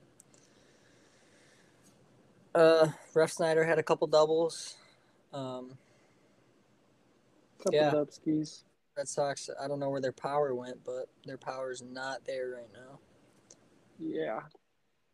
Uh, 2.55 2.88
Refsnyder 3.14 3.67
had 3.67 3.79
a 3.79 3.83
couple 3.83 4.07
doubles. 4.07 4.76
Um, 5.33 5.79
Couple 7.59 7.75
yeah. 7.75 7.91
Dubskis. 7.91 8.64
Red 8.97 9.09
Sox, 9.09 9.49
I 9.62 9.69
don't 9.69 9.79
know 9.79 9.88
where 9.88 10.00
their 10.00 10.12
power 10.12 10.55
went, 10.55 10.85
but 10.85 11.07
their 11.25 11.38
power 11.38 11.71
is 11.71 11.83
not 11.83 12.25
there 12.26 12.50
right 12.57 12.69
now. 12.75 12.99
Yeah. 13.99 14.41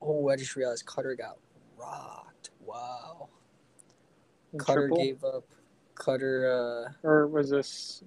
Oh, 0.01 0.29
I 0.29 0.37
just 0.37 0.57
realized 0.57 0.85
Kutter 0.87 1.17
got 1.17 1.37
rocked. 1.79 2.51
Wow. 2.65 3.29
And 4.53 4.61
Kutter 4.61 4.89
triple? 4.89 4.97
gave 4.99 5.25
up. 5.25 5.45
Kutter 5.95 6.87
uh, 6.87 6.93
or 7.03 7.27
was 7.27 7.51
this 7.51 8.05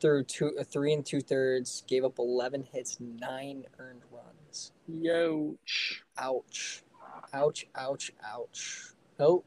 Through 0.00 0.24
two, 0.24 0.52
uh, 0.58 0.64
three 0.64 0.92
and 0.92 1.04
two 1.04 1.20
thirds, 1.20 1.82
gave 1.86 2.04
up 2.04 2.18
11 2.18 2.64
hits, 2.72 2.98
nine 3.00 3.64
earned 3.78 4.02
runs. 4.12 4.72
Yoch? 4.90 5.56
Ouch. 6.18 6.82
Ouch, 7.32 7.66
ouch, 7.74 8.12
ouch. 8.22 8.82
Oh, 9.18 9.44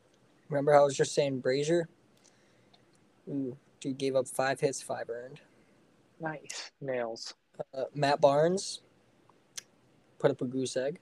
remember 0.50 0.74
how 0.74 0.82
I 0.82 0.86
was 0.86 0.98
just 0.98 1.14
saying 1.14 1.42
Brasier? 1.42 1.84
Ooh, 3.30 3.56
dude 3.80 3.98
gave 3.98 4.16
up 4.16 4.28
five 4.28 4.60
hits, 4.60 4.82
five 4.82 5.10
earned. 5.10 5.42
Nice 6.20 6.72
nails. 6.82 7.36
Uh, 7.74 7.84
Matt 7.94 8.20
Barnes 8.22 8.82
put 10.20 10.32
up 10.32 10.42
a 10.42 10.46
goose 10.46 10.76
egg. 10.76 11.00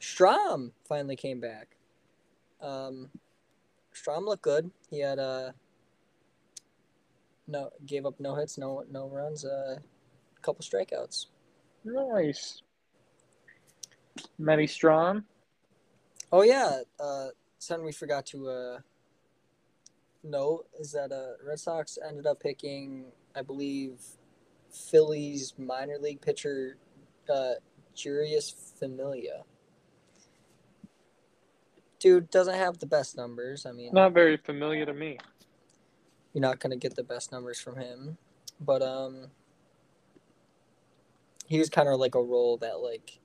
Strahm 0.00 0.72
finally 0.88 1.16
came 1.16 1.40
back. 1.40 1.76
Um, 2.60 3.10
Strahm 3.94 4.24
looked 4.24 4.42
good. 4.42 4.70
He 4.90 5.00
had 5.00 5.18
uh, 5.18 5.52
no 7.46 7.70
gave 7.84 8.06
up 8.06 8.20
no 8.20 8.34
hits, 8.34 8.58
no 8.58 8.84
no 8.90 9.08
runs, 9.08 9.44
a 9.44 9.48
uh, 9.50 9.78
couple 10.42 10.64
strikeouts. 10.64 11.26
Nice. 11.84 12.62
Matty 14.38 14.66
Strahm. 14.66 15.24
Oh 16.30 16.42
yeah, 16.42 16.80
uh, 17.00 17.28
something 17.58 17.86
we 17.86 17.92
forgot 17.92 18.26
to 18.26 18.48
uh, 18.48 18.78
note 20.22 20.66
is 20.78 20.92
that 20.92 21.12
uh, 21.12 21.42
Red 21.46 21.58
Sox 21.58 21.98
ended 22.06 22.26
up 22.26 22.40
picking, 22.40 23.06
I 23.34 23.42
believe, 23.42 24.00
Phillies 24.70 25.54
minor 25.56 25.98
league 25.98 26.20
pitcher 26.20 26.76
uh, 27.32 27.54
Jeurys 27.96 28.52
Familia. 28.78 29.44
Dude 31.98 32.30
doesn't 32.30 32.54
have 32.54 32.78
the 32.78 32.86
best 32.86 33.16
numbers. 33.16 33.66
I 33.66 33.72
mean, 33.72 33.90
Not 33.92 34.12
very 34.12 34.36
familiar 34.36 34.86
to 34.86 34.94
me. 34.94 35.18
you're 36.32 36.42
not 36.42 36.60
gonna 36.60 36.76
get 36.76 36.94
the 36.94 37.02
best 37.02 37.32
numbers 37.32 37.58
from 37.60 37.76
him, 37.76 38.16
but 38.60 38.82
um, 38.82 39.30
he 41.46 41.58
was 41.58 41.68
kind 41.70 41.88
of 41.88 41.98
like 41.98 42.14
a 42.14 42.22
role 42.22 42.56
that 42.58 42.80
like, 42.80 43.18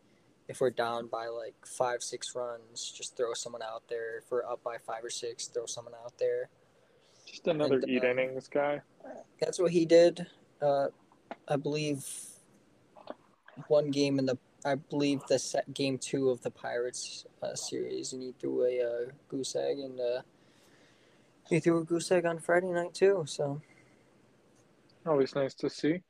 if 0.48 0.60
we're 0.62 0.72
down 0.72 1.08
by 1.08 1.28
like 1.28 1.54
five 1.66 2.02
six 2.02 2.34
runs, 2.36 2.92
just 2.92 3.16
throw 3.16 3.34
someone 3.34 3.62
out 3.62 3.84
there. 3.90 4.18
If 4.18 4.32
we're 4.32 4.46
up 4.46 4.64
by 4.64 4.78
five 4.78 5.04
or 5.04 5.10
six, 5.10 5.48
throw 5.48 5.66
someone 5.66 5.94
out 6.04 6.18
there. 6.18 6.50
Just 7.26 7.48
another 7.48 7.76
And, 7.76 7.90
eat 7.90 8.04
uh, 8.04 8.08
innings 8.08 8.48
guy. 8.48 8.82
That's 9.40 9.60
what 9.60 9.72
he 9.72 9.86
did. 9.86 10.26
Uh, 10.62 10.88
I 11.48 11.56
believe 11.58 12.06
one 13.68 13.92
game 13.92 14.20
in 14.20 14.26
the 14.26 14.38
I 14.66 14.76
believe 14.76 15.22
the 15.28 15.40
set 15.40 15.74
game 15.74 15.98
two 15.98 16.30
of 16.30 16.42
the 16.42 16.52
Pirates 16.52 17.26
uh, 17.42 17.56
series, 17.56 18.14
and 18.14 18.22
he 18.22 18.34
threw 18.40 18.66
a 18.66 18.82
uh, 18.82 19.12
goose 19.28 19.56
egg, 19.56 19.80
and 19.80 20.00
uh, 20.00 20.22
he 21.50 21.60
threw 21.60 21.80
a 21.80 21.84
goose 21.84 22.12
egg 22.12 22.26
on 22.26 22.40
Friday 22.40 22.72
night 22.72 22.94
too. 22.94 23.26
So 23.28 23.62
Always 25.06 25.36
nice 25.36 25.54
to 25.56 25.70
see. 25.70 26.02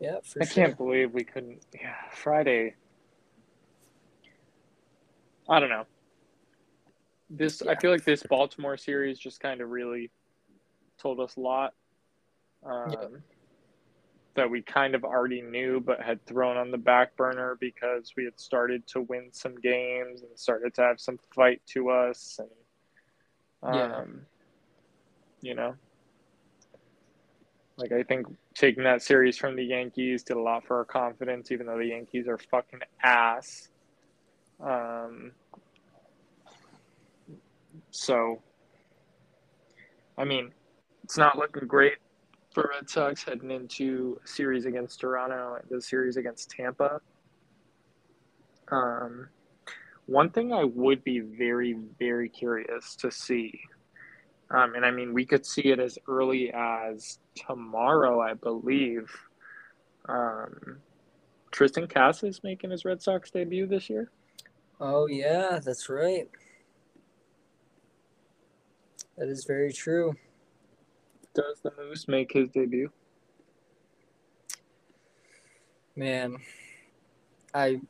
yeah, 0.00 0.16
for 0.24 0.42
I 0.42 0.46
sure. 0.46 0.64
can't 0.64 0.76
believe 0.76 1.12
we 1.12 1.22
couldn't. 1.22 1.62
Yeah, 1.72 1.94
Friday. 2.12 2.74
I 5.48 5.60
don't 5.60 5.68
know. 5.68 5.84
This 7.30 7.62
I 7.62 7.74
feel 7.76 7.90
like 7.92 8.04
this 8.04 8.22
Baltimore 8.28 8.76
series 8.76 9.18
just 9.18 9.40
kind 9.40 9.60
of 9.60 9.70
really 9.70 10.10
told 10.98 11.20
us 11.20 11.36
a 11.36 11.40
lot. 11.40 11.74
Um, 12.64 12.90
Yeah. 12.92 13.18
That 14.34 14.50
we 14.50 14.62
kind 14.62 14.94
of 14.94 15.04
already 15.04 15.40
knew 15.42 15.80
but 15.80 16.00
had 16.00 16.24
thrown 16.26 16.56
on 16.56 16.70
the 16.70 16.78
back 16.78 17.16
burner 17.16 17.56
because 17.60 18.12
we 18.16 18.24
had 18.24 18.38
started 18.38 18.86
to 18.88 19.00
win 19.02 19.28
some 19.32 19.54
games 19.56 20.22
and 20.22 20.38
started 20.38 20.74
to 20.74 20.82
have 20.82 21.00
some 21.00 21.18
fight 21.34 21.60
to 21.66 21.90
us 21.90 22.38
and 22.38 23.76
Yeah. 23.76 24.00
um 24.00 24.26
you 25.40 25.54
know 25.54 25.74
like 27.76 27.92
I 27.92 28.02
think 28.04 28.26
taking 28.54 28.84
that 28.84 29.02
series 29.02 29.36
from 29.36 29.56
the 29.56 29.64
Yankees 29.64 30.22
did 30.22 30.36
a 30.36 30.40
lot 30.40 30.64
for 30.64 30.76
our 30.78 30.84
confidence 30.84 31.50
even 31.50 31.66
though 31.66 31.78
the 31.78 31.86
Yankees 31.86 32.28
are 32.28 32.38
fucking 32.38 32.80
ass 33.02 33.68
um 34.60 35.32
so 37.90 38.42
I 40.16 40.24
mean 40.24 40.52
it's 41.02 41.18
not 41.18 41.36
looking 41.36 41.66
great 41.66 41.98
for 42.54 42.70
Red 42.72 42.88
Sox 42.88 43.24
heading 43.24 43.50
into 43.50 44.20
a 44.24 44.28
series 44.28 44.64
against 44.64 45.00
Toronto 45.00 45.58
and 45.60 45.68
the 45.68 45.82
series 45.82 46.16
against 46.16 46.50
Tampa. 46.50 47.00
Um, 48.70 49.28
one 50.06 50.30
thing 50.30 50.52
I 50.52 50.62
would 50.64 51.02
be 51.02 51.20
very, 51.20 51.76
very 51.98 52.28
curious 52.28 52.94
to 52.96 53.10
see, 53.10 53.60
um, 54.50 54.74
and 54.76 54.86
I 54.86 54.92
mean, 54.92 55.12
we 55.12 55.26
could 55.26 55.44
see 55.44 55.62
it 55.62 55.80
as 55.80 55.98
early 56.06 56.52
as 56.54 57.18
tomorrow, 57.34 58.20
I 58.20 58.34
believe. 58.34 59.10
Um, 60.08 60.78
Triston 61.50 61.92
Casas 61.92 62.42
making 62.44 62.70
his 62.70 62.84
Red 62.84 63.02
Sox 63.02 63.30
debut 63.30 63.66
this 63.66 63.90
year. 63.90 64.10
Oh 64.80 65.06
yeah, 65.06 65.60
that's 65.64 65.88
right. 65.88 66.28
That 69.16 69.28
is 69.28 69.44
very 69.44 69.72
true. 69.72 70.14
Does 71.34 71.60
the 71.62 71.72
Moose 71.76 72.06
make 72.06 72.32
his 72.32 72.48
debut? 72.50 72.90
Man, 75.96 76.36
I 77.52 77.80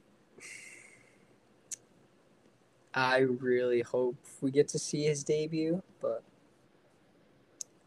I 2.94 3.18
really 3.18 3.80
hope 3.82 4.16
we 4.40 4.50
get 4.50 4.68
to 4.68 4.78
see 4.78 5.04
his 5.04 5.24
debut, 5.24 5.82
but 6.00 6.22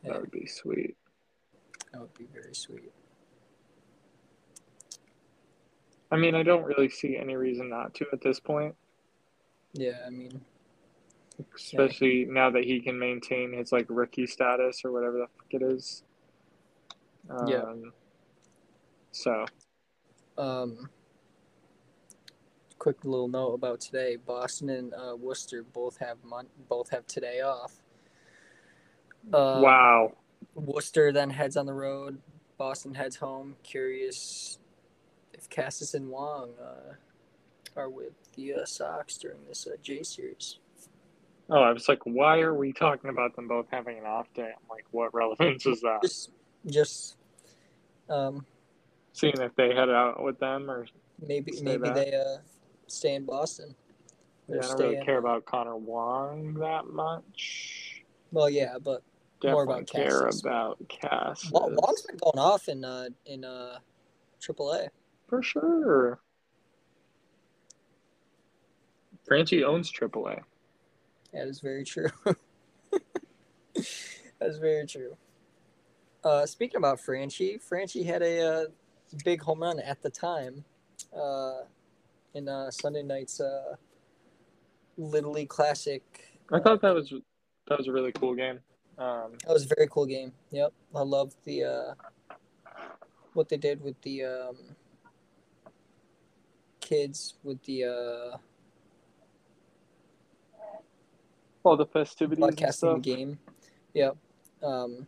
yeah, 0.04 0.14
That 0.14 0.22
would 0.22 0.32
be 0.32 0.46
sweet. 0.48 0.96
that 1.92 2.02
would 2.02 2.14
be 2.14 2.28
very 2.34 2.54
sweet. 2.54 2.92
I 6.12 6.16
mean, 6.18 6.36
I 6.36 6.44
don't 6.44 6.64
really 6.64 6.90
see 6.90 7.18
any 7.18 7.36
reason 7.36 7.70
not 7.70 7.94
to 7.96 8.06
at 8.14 8.22
this 8.22 8.40
point. 8.40 8.76
Yeah, 9.74 10.00
I 10.06 10.10
mean, 10.10 10.42
especially 11.56 12.26
now 12.26 12.50
that 12.50 12.64
he 12.64 12.80
can 12.80 12.98
maintain 12.98 13.54
his 13.54 13.72
like 13.72 13.86
rookie 13.90 14.28
status 14.28 14.82
or 14.84 14.92
whatever 14.92 15.18
the 15.18 15.28
fuck 15.38 15.48
it 15.52 15.62
is. 15.62 16.04
Um, 17.30 17.48
Yeah. 17.48 17.74
So 19.12 19.46
um, 20.38 20.90
quick 22.78 23.04
little 23.04 23.28
note 23.28 23.54
about 23.54 23.80
today: 23.82 24.16
Boston 24.16 24.70
and 24.70 24.94
uh, 24.94 25.16
Worcester 25.16 25.64
both 25.64 25.98
have 25.98 26.18
mon- 26.24 26.50
both 26.70 26.90
have 26.90 27.08
today 27.08 27.42
off. 27.42 27.74
Uh, 29.34 29.60
wow, 29.64 30.14
Worcester 30.56 31.12
then 31.12 31.30
heads 31.30 31.58
on 31.58 31.66
the 31.66 31.74
road. 31.74 32.20
Boston 32.58 32.94
heads 32.94 33.16
home. 33.16 33.56
Curious 33.64 34.60
if 35.34 35.50
Casas 35.50 35.94
and 35.94 36.10
Wong 36.10 36.52
uh, 36.62 36.94
are 37.76 37.90
with 37.90 38.14
the 38.36 38.54
uh, 38.54 38.66
Sox 38.66 39.18
during 39.18 39.40
this 39.48 39.68
uh, 39.68 39.76
J 39.82 40.04
series. 40.04 40.60
Oh, 41.50 41.62
I 41.62 41.72
was 41.72 41.88
like, 41.88 42.00
why 42.04 42.40
are 42.40 42.54
we 42.54 42.74
talking 42.74 43.10
about 43.10 43.36
them 43.36 43.48
both 43.48 43.68
having 43.72 43.98
an 43.98 44.06
off 44.06 44.28
day? 44.34 44.50
I'm 44.50 44.70
like, 44.70 44.86
what 44.92 45.14
relevance 45.14 45.66
is 45.66 45.82
that? 45.82 46.02
Just, 46.02 46.32
just, 46.66 47.18
um, 48.10 48.46
Seeing 49.14 49.40
if 49.40 49.56
they 49.56 49.74
head 49.74 49.90
out 49.90 50.22
with 50.22 50.40
them 50.40 50.70
or 50.70 50.86
maybe 51.26 51.52
maybe 51.64 51.84
back. 51.84 51.96
they 51.96 52.14
uh 52.14 52.38
stay 52.86 53.16
in 53.16 53.26
Boston. 53.26 53.74
yeah, 54.48 54.58
I 54.58 54.62
don't 54.62 54.80
really 54.80 54.98
in, 54.98 55.06
care 55.06 55.16
uh, 55.16 55.22
about 55.22 55.46
Connor 55.46 55.76
Wong 55.76 56.54
that 56.56 56.86
much. 56.88 58.04
Well, 58.32 58.50
yeah, 58.50 58.76
but 58.84 59.02
Definitely 59.40 59.66
More 59.66 59.76
about 59.76 59.88
care 59.88 60.22
Casas. 60.24 60.42
about 60.42 60.90
Cass 60.90 61.52
Wong's 61.52 62.02
been 62.02 62.18
going 62.18 62.40
off 62.40 62.68
in 62.70 62.84
uh 62.84 63.10
in 63.28 63.46
uh 63.46 63.78
AAA. 64.42 64.88
for 65.28 65.44
sure. 65.44 66.20
Franchy 69.30 69.64
owns 69.64 69.92
AAA. 69.92 70.40
That 71.38 71.48
is 71.50 71.60
very 71.60 71.84
true. 71.84 72.10
That's 74.40 74.58
very 74.58 74.88
true. 74.88 75.16
Uh, 76.24 76.48
speaking 76.48 76.78
about 76.78 77.00
Franchy, 77.00 77.62
Franchy 77.62 78.04
had 78.04 78.24
a 78.24 78.42
uh, 78.42 78.66
big 79.24 79.40
home 79.42 79.62
run 79.62 79.80
at 79.80 80.02
the 80.02 80.10
time 80.10 80.66
uh, 81.16 81.60
in 82.34 82.50
uh, 82.50 82.72
Sunday 82.72 83.04
night's 83.04 83.40
uh, 83.40 83.76
Little 84.98 85.32
League 85.32 85.50
Classic. 85.50 86.02
I 86.52 86.60
thought 86.60 86.82
that 86.82 86.96
was 86.96 87.14
that 87.68 87.78
was 87.78 87.88
a 87.88 87.92
really 87.92 88.12
cool 88.14 88.34
game. 88.34 88.60
Um, 88.98 89.34
That 89.46 89.54
was 89.54 89.66
a 89.66 89.76
very 89.76 89.88
cool 89.92 90.08
game. 90.08 90.34
Yep, 90.50 90.74
I 90.96 91.02
loved 91.02 91.36
the 91.46 91.64
uh, 91.66 91.94
what 93.34 93.48
they 93.48 93.58
did 93.58 93.80
with 93.84 94.02
the 94.02 94.24
um, 94.26 94.58
kids 96.80 97.36
with 97.44 97.62
the 97.64 97.84
uh, 97.84 98.38
all 101.68 101.78
the 101.78 101.86
festivities 101.86 102.40
broadcasting 102.40 102.94
the 102.94 103.00
game. 103.00 103.40
Yep. 103.94 104.18
Um, 104.64 105.08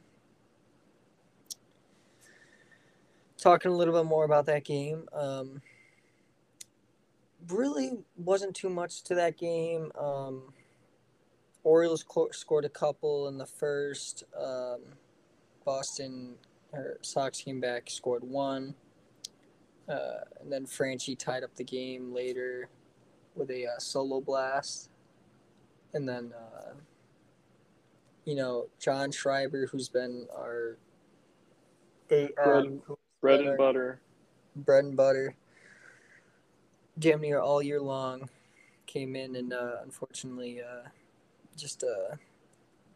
talking 3.38 3.72
a 3.72 3.76
little 3.76 3.94
bit 3.94 4.06
more 4.06 4.26
about 4.26 4.46
that 4.48 4.64
game. 4.64 5.08
Um, 5.14 5.62
really 7.48 8.00
wasn't 8.18 8.56
too 8.56 8.70
much 8.70 9.04
to 9.04 9.16
that 9.16 9.38
game. 9.38 9.92
Um, 9.98 10.54
Orioles 11.64 12.04
co- 12.04 12.32
scored 12.32 12.66
a 12.66 12.70
couple 12.70 13.28
in 13.28 13.38
the 13.38 13.46
first. 13.46 14.24
Um, 14.40 14.80
Boston 15.66 16.36
or 16.74 16.98
Sox 17.02 17.42
came 17.42 17.60
back, 17.60 17.90
scored 17.90 18.24
one. 18.24 18.76
Uh, 19.88 20.22
and 20.40 20.52
then 20.52 20.66
Franchy 20.66 21.18
tied 21.18 21.44
up 21.44 21.56
the 21.56 21.64
game 21.64 22.14
later 22.14 22.70
with 23.36 23.50
a 23.50 23.66
uh, 23.66 23.80
solo 23.80 24.22
blast. 24.22 24.89
And 25.94 26.08
then, 26.08 26.34
uh, 26.38 26.74
you 28.26 28.36
know, 28.36 28.68
John 28.80 29.12
Schreiber, 29.12 29.68
who's 29.68 29.90
been 29.90 30.28
our 30.36 30.78
Bread- 32.10 32.34
who's 32.86 32.98
Bread 33.22 33.40
and 33.42 33.50
our 33.50 33.58
butter. 33.58 34.00
bread 34.56 34.86
and 34.86 34.96
butter, 34.96 35.36
damn 36.98 37.22
near 37.22 37.40
all 37.40 37.62
year 37.62 37.82
long, 37.82 38.30
came 38.86 39.16
in 39.16 39.36
and 39.36 39.54
uh, 39.54 39.78
unfortunately 39.84 40.62
uh, 40.62 40.88
just 41.58 41.84
uh, 41.84 42.16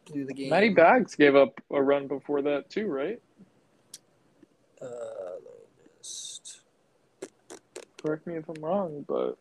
blew 0.06 0.24
the 0.24 0.34
game. 0.34 0.50
Matty 0.50 0.70
Bags 0.70 1.14
gave 1.14 1.36
up 1.36 1.60
a 1.70 1.82
run 1.82 2.06
before 2.08 2.42
that 2.42 2.70
too, 2.70 2.86
right? 2.86 3.20
Uh, 4.80 4.86
let 4.86 5.42
me 5.42 5.90
just- 6.00 6.60
Correct 8.02 8.26
me 8.26 8.36
if 8.36 8.48
I'm 8.48 8.62
wrong, 8.62 9.04
but 9.08 9.38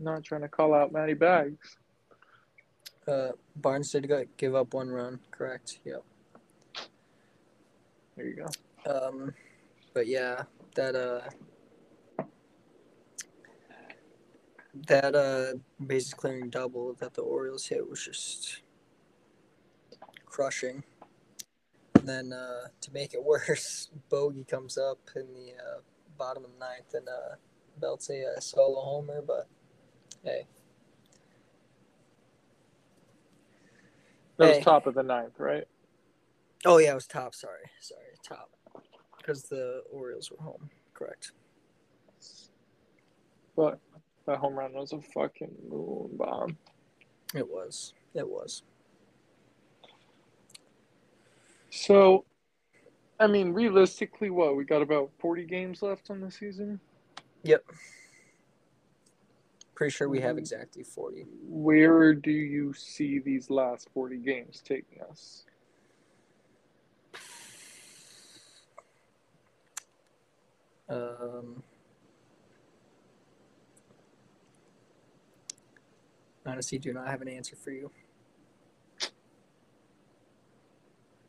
not 0.00 0.24
trying 0.24 0.42
to 0.42 0.48
call 0.48 0.74
out 0.74 0.92
Matty 0.92 1.14
Bags. 1.14 1.76
uh, 3.06 3.28
Barnes 3.56 3.90
did 3.90 4.10
give 4.36 4.54
up 4.54 4.74
one 4.74 4.88
run, 4.88 5.20
correct? 5.30 5.78
Yep. 5.84 6.04
There 8.16 8.26
you 8.26 8.36
go. 8.36 8.48
Um, 8.90 9.34
but 9.92 10.06
yeah, 10.06 10.42
that 10.74 10.94
uh, 10.94 11.28
that 14.88 15.14
uh, 15.14 15.58
bases 15.84 16.14
clearing 16.14 16.50
double 16.50 16.94
that 16.94 17.14
the 17.14 17.22
Orioles 17.22 17.66
hit 17.66 17.88
was 17.88 18.04
just 18.04 18.62
crushing. 20.26 20.82
And 21.94 22.08
then 22.08 22.32
uh, 22.32 22.68
to 22.80 22.92
make 22.92 23.14
it 23.14 23.24
worse, 23.24 23.88
Bogey 24.10 24.44
comes 24.44 24.76
up 24.76 24.98
in 25.16 25.32
the 25.34 25.52
uh, 25.52 25.80
bottom 26.18 26.44
of 26.44 26.50
the 26.52 26.58
ninth 26.58 26.94
and 26.94 27.08
uh, 27.08 27.36
belts 27.80 28.10
a, 28.10 28.24
uh 28.36 28.40
solo 28.40 28.80
homer. 28.80 29.22
But 29.26 29.48
hey, 30.24 30.46
That 34.36 34.46
Hey. 34.46 34.56
was 34.58 34.64
top 34.64 34.86
of 34.86 34.94
the 34.94 35.02
ninth, 35.02 35.38
right? 35.38 35.64
oh 36.64 36.78
yeah, 36.78 36.92
it 36.92 36.94
was 36.94 37.06
top. 37.06 37.34
Sorry, 37.34 37.70
sorry, 37.80 38.02
top, 38.22 38.50
because 39.16 39.44
the 39.44 39.82
Orioles 39.92 40.30
were 40.30 40.42
home. 40.42 40.70
Correct. 40.94 41.32
But 43.56 43.78
that 44.26 44.38
home 44.38 44.58
run 44.58 44.72
was 44.72 44.92
a 44.92 45.00
fucking 45.00 45.54
moon 45.68 46.10
bomb. 46.16 46.56
It 47.34 47.48
was. 47.48 47.94
It 48.14 48.28
was. 48.28 48.62
So, 51.70 52.24
I 53.20 53.26
mean, 53.26 53.52
realistically, 53.52 54.30
what 54.30 54.56
we 54.56 54.64
got 54.64 54.82
about 54.82 55.10
40 55.18 55.44
games 55.44 55.82
left 55.82 56.10
on 56.10 56.20
the 56.20 56.30
season. 56.30 56.80
Pretty 59.74 59.90
sure 59.90 60.08
we 60.08 60.20
have 60.20 60.36
Mhm. 60.36 60.40
exactly 60.40 60.84
40. 60.84 61.22
Where 61.48 62.14
do 62.14 62.30
you 62.30 62.72
see 62.74 63.18
these 63.18 63.50
last 63.50 63.88
40 63.90 64.18
games 64.18 64.60
taking 64.60 65.00
us? 65.02 65.44
Um, 70.88 71.62
honestly, 76.46 76.78
do 76.78 76.92
not 76.92 77.08
have 77.08 77.22
an 77.22 77.28
answer 77.28 77.56
for 77.56 77.70
you. 77.70 77.90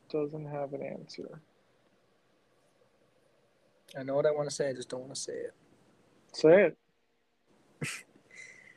Doesn't 0.08 0.46
have 0.46 0.72
an 0.72 0.82
answer. 0.82 1.40
I 3.98 4.02
know 4.02 4.14
what 4.14 4.26
I 4.26 4.30
want 4.30 4.48
to 4.48 4.54
say. 4.54 4.68
I 4.68 4.72
just 4.72 4.88
don't 4.88 5.00
want 5.00 5.14
to 5.14 5.20
say 5.20 5.32
it. 5.32 5.54
Say 6.32 6.66
it. 6.66 6.78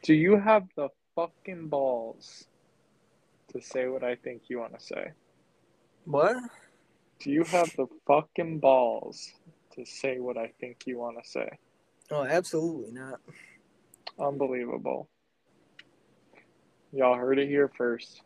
Do 0.01 0.13
you 0.13 0.38
have 0.38 0.63
the 0.75 0.89
fucking 1.15 1.67
balls 1.67 2.45
to 3.51 3.62
say 3.62 3.88
what 3.88 4.03
I 4.03 4.15
think 4.15 4.43
you 4.47 4.59
want 4.59 4.77
to 4.77 4.83
say? 4.83 5.12
What? 6.05 6.38
Do 7.19 7.31
you 7.31 7.43
have 7.43 7.69
the 7.75 7.88
fucking 8.07 8.59
balls 8.59 9.33
to 9.75 9.85
say 9.85 10.19
what 10.19 10.38
I 10.38 10.53
think 10.59 10.83
you 10.85 10.97
want 10.97 11.17
to 11.21 11.29
say? 11.29 11.49
Oh, 12.12 12.23
absolutely 12.23 12.93
not. 12.93 13.19
Unbelievable. 14.17 15.09
Y'all 16.91 17.15
heard 17.15 17.38
it 17.38 17.47
here 17.47 17.69
first. 17.77 18.21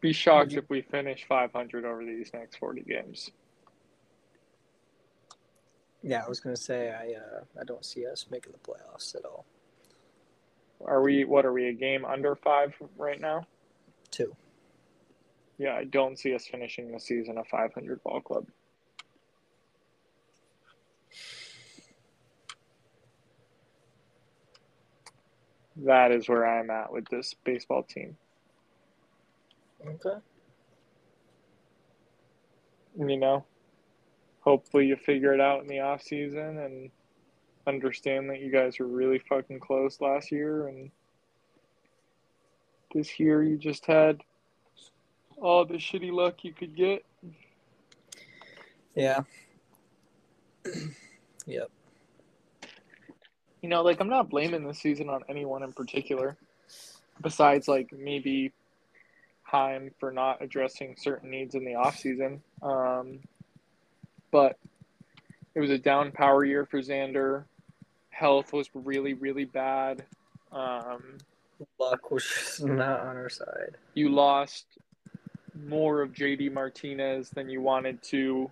Be 0.00 0.12
shocked 0.12 0.52
if 0.52 0.68
we 0.68 0.82
finish 0.82 1.24
500 1.26 1.84
over 1.84 2.04
these 2.04 2.30
next 2.32 2.56
40 2.56 2.82
games. 2.82 3.30
Yeah, 6.02 6.22
I 6.24 6.28
was 6.28 6.38
gonna 6.38 6.56
say 6.56 6.90
I 6.90 7.14
uh, 7.14 7.40
I 7.60 7.64
don't 7.64 7.84
see 7.84 8.06
us 8.06 8.26
making 8.30 8.52
the 8.52 8.58
playoffs 8.58 9.16
at 9.16 9.24
all. 9.24 9.44
Are 10.84 11.02
we? 11.02 11.24
What 11.24 11.44
are 11.44 11.52
we? 11.52 11.68
A 11.68 11.72
game 11.72 12.04
under 12.04 12.36
five 12.36 12.74
right 12.96 13.20
now? 13.20 13.44
Two. 14.10 14.36
Yeah, 15.58 15.74
I 15.74 15.84
don't 15.84 16.18
see 16.18 16.34
us 16.34 16.46
finishing 16.46 16.92
the 16.92 17.00
season 17.00 17.38
a 17.38 17.44
500 17.44 18.02
ball 18.04 18.20
club. 18.20 18.46
That 25.76 26.12
is 26.12 26.28
where 26.28 26.46
I'm 26.46 26.70
at 26.70 26.92
with 26.92 27.06
this 27.08 27.34
baseball 27.44 27.82
team. 27.82 28.16
Okay. 29.88 30.18
You 32.98 33.16
know, 33.18 33.44
hopefully 34.40 34.86
you 34.86 34.96
figure 34.96 35.34
it 35.34 35.40
out 35.40 35.60
in 35.60 35.68
the 35.68 35.80
off 35.80 36.02
season 36.02 36.58
and 36.58 36.90
understand 37.66 38.30
that 38.30 38.40
you 38.40 38.50
guys 38.50 38.78
were 38.78 38.86
really 38.86 39.18
fucking 39.18 39.60
close 39.60 40.00
last 40.00 40.30
year 40.30 40.68
and 40.68 40.90
this 42.94 43.20
year 43.20 43.42
you 43.42 43.58
just 43.58 43.84
had 43.84 44.22
all 45.36 45.64
the 45.64 45.74
shitty 45.74 46.12
luck 46.12 46.44
you 46.44 46.52
could 46.52 46.74
get. 46.74 47.04
Yeah. 48.94 49.20
yep. 51.46 51.70
You 53.60 53.68
know, 53.68 53.82
like 53.82 54.00
I'm 54.00 54.08
not 54.08 54.30
blaming 54.30 54.66
this 54.66 54.78
season 54.78 55.08
on 55.10 55.22
anyone 55.28 55.62
in 55.62 55.72
particular, 55.72 56.36
besides 57.20 57.68
like 57.68 57.92
maybe 57.92 58.52
Chaim 59.46 59.92
for 59.98 60.10
not 60.10 60.42
addressing 60.42 60.96
certain 60.98 61.30
needs 61.30 61.54
in 61.54 61.64
the 61.64 61.72
offseason. 61.72 62.40
Um, 62.62 63.20
but 64.30 64.58
it 65.54 65.60
was 65.60 65.70
a 65.70 65.78
down 65.78 66.10
power 66.12 66.44
year 66.44 66.66
for 66.66 66.80
Xander. 66.80 67.44
Health 68.10 68.52
was 68.52 68.68
really, 68.74 69.14
really 69.14 69.44
bad. 69.44 70.04
Um, 70.52 71.18
Luck 71.78 72.10
was 72.10 72.24
just 72.24 72.64
not 72.64 73.00
on 73.00 73.16
our 73.16 73.30
side. 73.30 73.76
you 73.94 74.08
lost 74.10 74.66
more 75.66 76.02
of 76.02 76.12
JD 76.12 76.52
Martinez 76.52 77.30
than 77.30 77.48
you 77.48 77.62
wanted 77.62 78.02
to. 78.04 78.50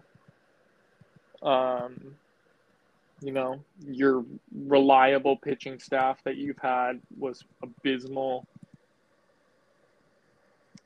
Um, 1.43 2.15
you 3.21 3.33
know, 3.33 3.61
your 3.87 4.25
reliable 4.55 5.37
pitching 5.37 5.79
staff 5.79 6.23
that 6.25 6.37
you've 6.37 6.59
had 6.59 7.01
was 7.19 7.45
abysmal. 7.63 8.47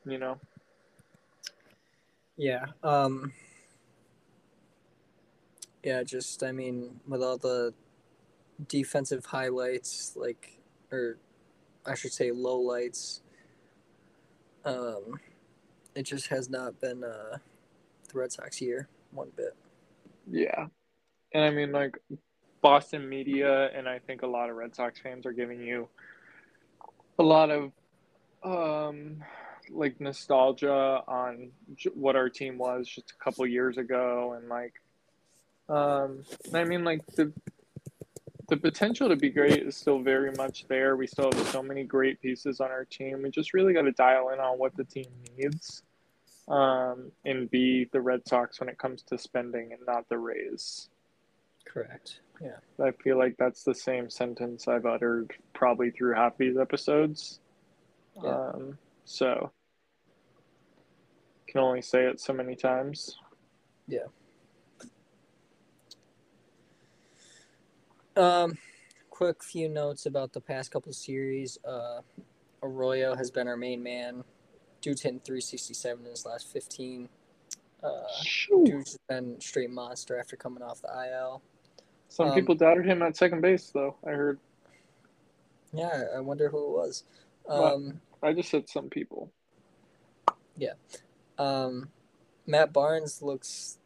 You 0.08 0.18
know, 0.18 0.38
Yeah. 2.36 2.64
Um. 2.82 3.32
Yeah, 5.84 6.02
just 6.02 6.42
I 6.42 6.52
mean, 6.52 7.00
with 7.06 7.22
all 7.22 7.36
the 7.36 7.74
defensive 8.66 9.26
highlights, 9.26 10.14
like, 10.16 10.58
or 10.90 11.18
I 11.86 11.94
should 11.94 12.12
say 12.12 12.30
lowlights. 12.30 13.20
Um, 14.64 15.20
it 15.94 16.02
just 16.02 16.28
has 16.28 16.50
not 16.50 16.80
been 16.80 17.04
uh, 17.04 17.38
the 18.12 18.18
Red 18.18 18.32
Sox 18.32 18.60
year 18.60 18.88
one 19.12 19.28
bit. 19.36 19.54
yeah. 20.30 20.66
And 21.32 21.44
I 21.44 21.50
mean, 21.50 21.72
like, 21.72 21.96
Boston 22.62 23.08
media 23.08 23.70
and 23.74 23.88
I 23.88 23.98
think 23.98 24.22
a 24.22 24.26
lot 24.26 24.50
of 24.50 24.56
Red 24.56 24.74
Sox 24.74 24.98
fans 24.98 25.26
are 25.26 25.32
giving 25.32 25.60
you 25.62 25.88
a 27.18 27.22
lot 27.22 27.50
of, 27.50 27.72
um, 28.42 29.22
like 29.70 30.00
nostalgia 30.00 31.02
on 31.06 31.50
what 31.94 32.16
our 32.16 32.28
team 32.28 32.58
was 32.58 32.86
just 32.88 33.10
a 33.10 33.24
couple 33.24 33.46
years 33.46 33.76
ago 33.78 34.34
and 34.38 34.48
like 34.48 34.74
um 35.68 36.22
i 36.54 36.64
mean 36.64 36.84
like 36.84 37.04
the 37.16 37.32
the 38.48 38.56
potential 38.56 39.08
to 39.10 39.16
be 39.16 39.28
great 39.28 39.62
is 39.62 39.76
still 39.76 39.98
very 40.00 40.32
much 40.32 40.66
there 40.68 40.96
we 40.96 41.06
still 41.06 41.30
have 41.32 41.46
so 41.48 41.62
many 41.62 41.84
great 41.84 42.20
pieces 42.22 42.60
on 42.60 42.70
our 42.70 42.84
team 42.84 43.22
we 43.22 43.30
just 43.30 43.52
really 43.52 43.72
got 43.74 43.82
to 43.82 43.92
dial 43.92 44.30
in 44.30 44.40
on 44.40 44.58
what 44.58 44.74
the 44.76 44.84
team 44.84 45.06
needs 45.36 45.82
um 46.48 47.12
and 47.26 47.50
be 47.50 47.84
the 47.92 48.00
red 48.00 48.26
sox 48.26 48.58
when 48.60 48.68
it 48.68 48.78
comes 48.78 49.02
to 49.02 49.18
spending 49.18 49.72
and 49.72 49.80
not 49.86 50.08
the 50.08 50.16
rays 50.16 50.88
Correct. 51.66 52.20
Yeah. 52.40 52.56
i 52.82 52.90
feel 52.92 53.18
like 53.18 53.36
that's 53.36 53.64
the 53.64 53.74
same 53.74 54.08
sentence 54.08 54.66
i've 54.66 54.86
uttered 54.86 55.34
probably 55.52 55.90
through 55.90 56.14
half 56.14 56.38
these 56.38 56.56
episodes 56.56 57.40
Yeah. 58.22 58.30
um 58.54 58.78
so 59.04 59.50
can 61.48 61.60
only 61.60 61.82
say 61.82 62.04
it 62.06 62.20
so 62.20 62.32
many 62.32 62.54
times 62.54 63.16
Yeah. 63.88 64.06
Um, 68.16 68.58
quick 69.10 69.42
few 69.44 69.68
notes 69.68 70.06
about 70.06 70.32
the 70.32 70.40
past 70.40 70.70
couple 70.72 70.92
series. 70.92 71.56
Uh, 71.64 72.00
Arroyo 72.62 73.14
has 73.14 73.30
been 73.30 73.46
our 73.46 73.56
main 73.56 73.80
man. 73.82 74.24
Dude's 74.80 75.02
hitting 75.02 75.20
367 75.20 76.04
in 76.04 76.10
his 76.10 76.26
last 76.26 76.48
15. 76.52 77.08
Uh. 77.82 78.02
Dude's 78.64 78.98
been 79.08 79.40
straight 79.40 79.70
monster 79.70 80.18
after 80.18 80.34
coming 80.36 80.62
off 80.64 80.82
the 80.82 80.88
IL. 80.88 81.42
Some 82.08 82.28
Um, 82.30 82.34
people 82.34 82.54
doubted 82.56 82.84
him 82.86 83.02
at 83.02 83.16
second 83.16 83.40
base, 83.40 83.70
though. 83.70 83.96
I 84.04 84.10
heard. 84.10 84.40
Yeah, 85.72 86.06
I 86.16 86.20
wonder 86.20 86.48
who 86.48 86.64
it 86.64 86.70
was. 86.70 87.04
Well- 87.44 87.64
Um, 87.76 88.00
I 88.22 88.32
just 88.32 88.50
said 88.50 88.68
some 88.68 88.90
people. 88.90 89.30
Um, 91.38 91.88
Matt 92.46 92.72
Barnes 92.72 93.22
looks 93.22 93.78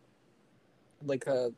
like 1.02 1.26
a. 1.26 1.52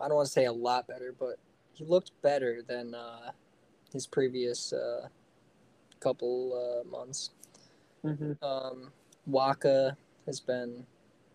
I 0.00 0.08
don't 0.08 0.16
want 0.16 0.26
to 0.26 0.32
say 0.32 0.46
a 0.46 0.52
lot 0.52 0.88
better, 0.88 1.14
but 1.18 1.36
he 1.72 1.84
looked 1.84 2.10
better 2.22 2.60
than 2.66 2.94
uh, 2.94 3.30
his 3.92 4.06
previous 4.06 4.72
uh, 4.72 5.08
couple 6.00 6.82
uh, 6.84 6.88
months. 6.88 7.30
hmm 8.02 8.32
Um, 8.42 8.90
Wacha 9.28 9.96
has 10.26 10.40
been 10.40 10.86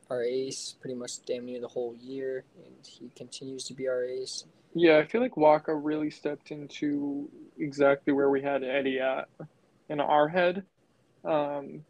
our 0.09 0.23
ace 0.23 0.75
pretty 0.79 0.95
much 0.95 1.23
damn 1.25 1.45
near 1.45 1.61
the 1.61 1.67
whole 1.67 1.95
year, 2.01 2.43
and 2.65 2.75
he 2.85 3.09
continues 3.15 3.63
to 3.65 3.73
be 3.73 3.87
our 3.87 4.03
ace. 4.03 4.45
Yeah, 4.73 4.97
I 4.97 5.05
feel 5.05 5.21
like 5.21 5.35
Wacha 5.35 5.77
really 5.81 6.09
stepped 6.09 6.51
into 6.51 7.29
exactly 7.57 8.13
where 8.13 8.29
we 8.29 8.41
had 8.41 8.63
Eddie 8.63 8.99
at 8.99 9.27
in 9.89 9.99
our 9.99 10.27
head. 10.27 10.63
Um, 11.23 11.83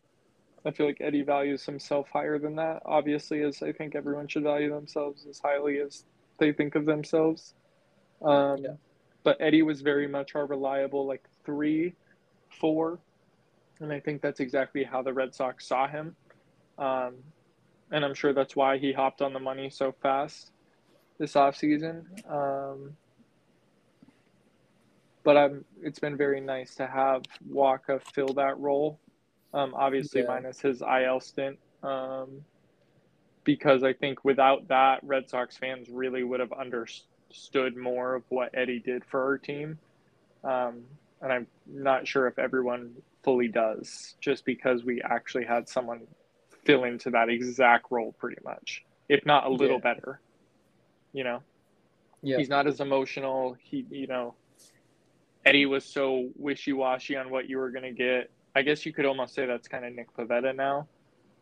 I 0.66 0.72
feel 0.72 0.86
like 0.86 0.98
Eddie 1.02 1.24
values 1.24 1.66
himself 1.66 2.10
higher 2.14 2.38
than 2.38 2.56
that, 2.58 2.84
obviously, 2.86 3.42
as 3.42 3.64
I 3.64 3.72
think 3.72 3.96
everyone 3.96 4.28
should 4.28 4.44
value 4.44 4.70
themselves 4.70 5.26
as 5.28 5.40
highly 5.40 5.80
as 5.80 6.06
they 6.38 6.52
think 6.52 6.76
of 6.76 6.86
themselves. 6.86 7.54
Um, 8.22 8.58
Yeah. 8.58 8.76
But 9.24 9.38
Eddie 9.40 9.62
was 9.62 9.82
very 9.82 10.08
much 10.08 10.34
our 10.36 10.48
reliable, 10.48 11.06
like 11.06 11.24
three, 11.46 11.94
four, 12.60 13.00
and 13.80 13.92
I 13.92 14.00
think 14.00 14.22
that's 14.22 14.40
exactly 14.40 14.84
how 14.84 15.02
the 15.04 15.14
Red 15.14 15.36
Sox 15.36 15.68
saw 15.68 15.88
him. 15.88 16.16
Um, 16.78 17.16
and 17.92 18.04
I'm 18.04 18.14
sure 18.16 18.34
that's 18.34 18.56
why 18.56 18.78
he 18.78 18.94
hopped 18.94 19.22
on 19.22 19.34
the 19.34 19.40
money 19.40 19.70
so 19.70 19.92
fast 19.92 20.52
this 21.20 21.34
offseason. 21.34 22.04
Um, 22.30 22.96
but 25.24 25.38
I'm, 25.38 25.66
it's 25.84 26.00
been 26.00 26.18
very 26.18 26.42
nice 26.42 26.74
to 26.76 26.88
have 26.88 27.24
Wacha 27.52 28.02
fill 28.14 28.34
that 28.36 28.58
role. 28.58 29.00
Um, 29.54 29.74
obviously, 29.76 30.22
Yeah. 30.22 30.28
minus 30.28 30.62
his 30.62 30.82
IL 30.82 31.20
stint. 31.20 31.60
Um, 31.84 32.46
because 33.44 33.84
I 33.84 33.94
think 33.94 34.24
without 34.24 34.68
that, 34.68 35.04
Red 35.04 35.30
Sox 35.30 35.58
fans 35.58 35.90
really 35.90 36.24
would 36.24 36.40
have 36.40 36.54
understood 36.54 37.76
more 37.76 38.14
of 38.16 38.24
what 38.30 38.52
Eddie 38.54 38.80
did 38.80 39.04
for 39.06 39.24
our 39.24 39.38
team. 39.38 39.80
Um, 40.44 40.86
and 41.22 41.32
I'm 41.34 41.48
not 41.66 42.08
sure 42.08 42.28
if 42.28 42.38
everyone 42.40 42.96
fully 43.24 43.48
does, 43.48 44.16
just 44.20 44.46
because 44.46 44.84
we 44.84 45.02
actually 45.02 45.46
had 45.46 45.68
someone 45.68 46.08
fill 46.64 46.84
into 46.84 47.10
that 47.12 47.30
exact 47.30 47.88
role 47.90 48.14
pretty 48.14 48.42
much, 48.44 48.86
if 49.10 49.26
not 49.26 49.46
a 49.46 49.50
little 49.50 49.78
Yeah. 49.78 49.94
better. 49.94 50.22
You 51.14 51.24
know, 51.24 51.44
Yeah. 52.22 52.38
he's 52.38 52.50
not 52.50 52.68
as 52.68 52.80
emotional. 52.80 53.54
He, 53.54 53.86
you 53.90 54.08
know, 54.08 54.36
Eddie 55.46 55.66
was 55.66 55.84
so 55.84 56.30
wishy 56.36 56.74
washy 56.74 57.16
on 57.16 57.32
what 57.32 57.50
you 57.50 57.58
were 57.58 57.72
going 57.72 57.84
to 57.84 57.92
get. 57.92 58.30
I 58.56 58.62
guess 58.62 58.86
you 58.86 58.94
could 58.94 59.06
almost 59.06 59.34
say 59.34 59.46
that's 59.46 59.68
kind 59.68 59.86
of 59.86 59.94
Nick 59.94 60.16
Pivetta 60.16 60.56
now. 60.56 60.88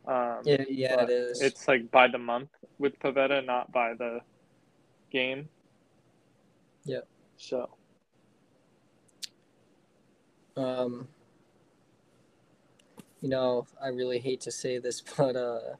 Um, 0.08 0.42
Yeah, 0.44 0.64
yeah, 0.70 1.04
it 1.04 1.10
is. 1.10 1.42
It's 1.42 1.68
like 1.68 1.90
by 1.92 2.08
the 2.08 2.18
month 2.18 2.50
with 2.78 3.00
Pivetta, 3.00 3.46
not 3.46 3.72
by 3.72 3.94
the 3.96 4.22
game. 5.12 5.50
Yeah. 6.86 7.02
So 7.38 7.70
Um, 10.60 11.08
you 13.22 13.30
know, 13.30 13.66
I 13.82 13.88
really 13.88 14.20
hate 14.20 14.42
to 14.42 14.52
say 14.52 14.78
this, 14.78 15.02
but 15.18 15.36
uh, 15.36 15.76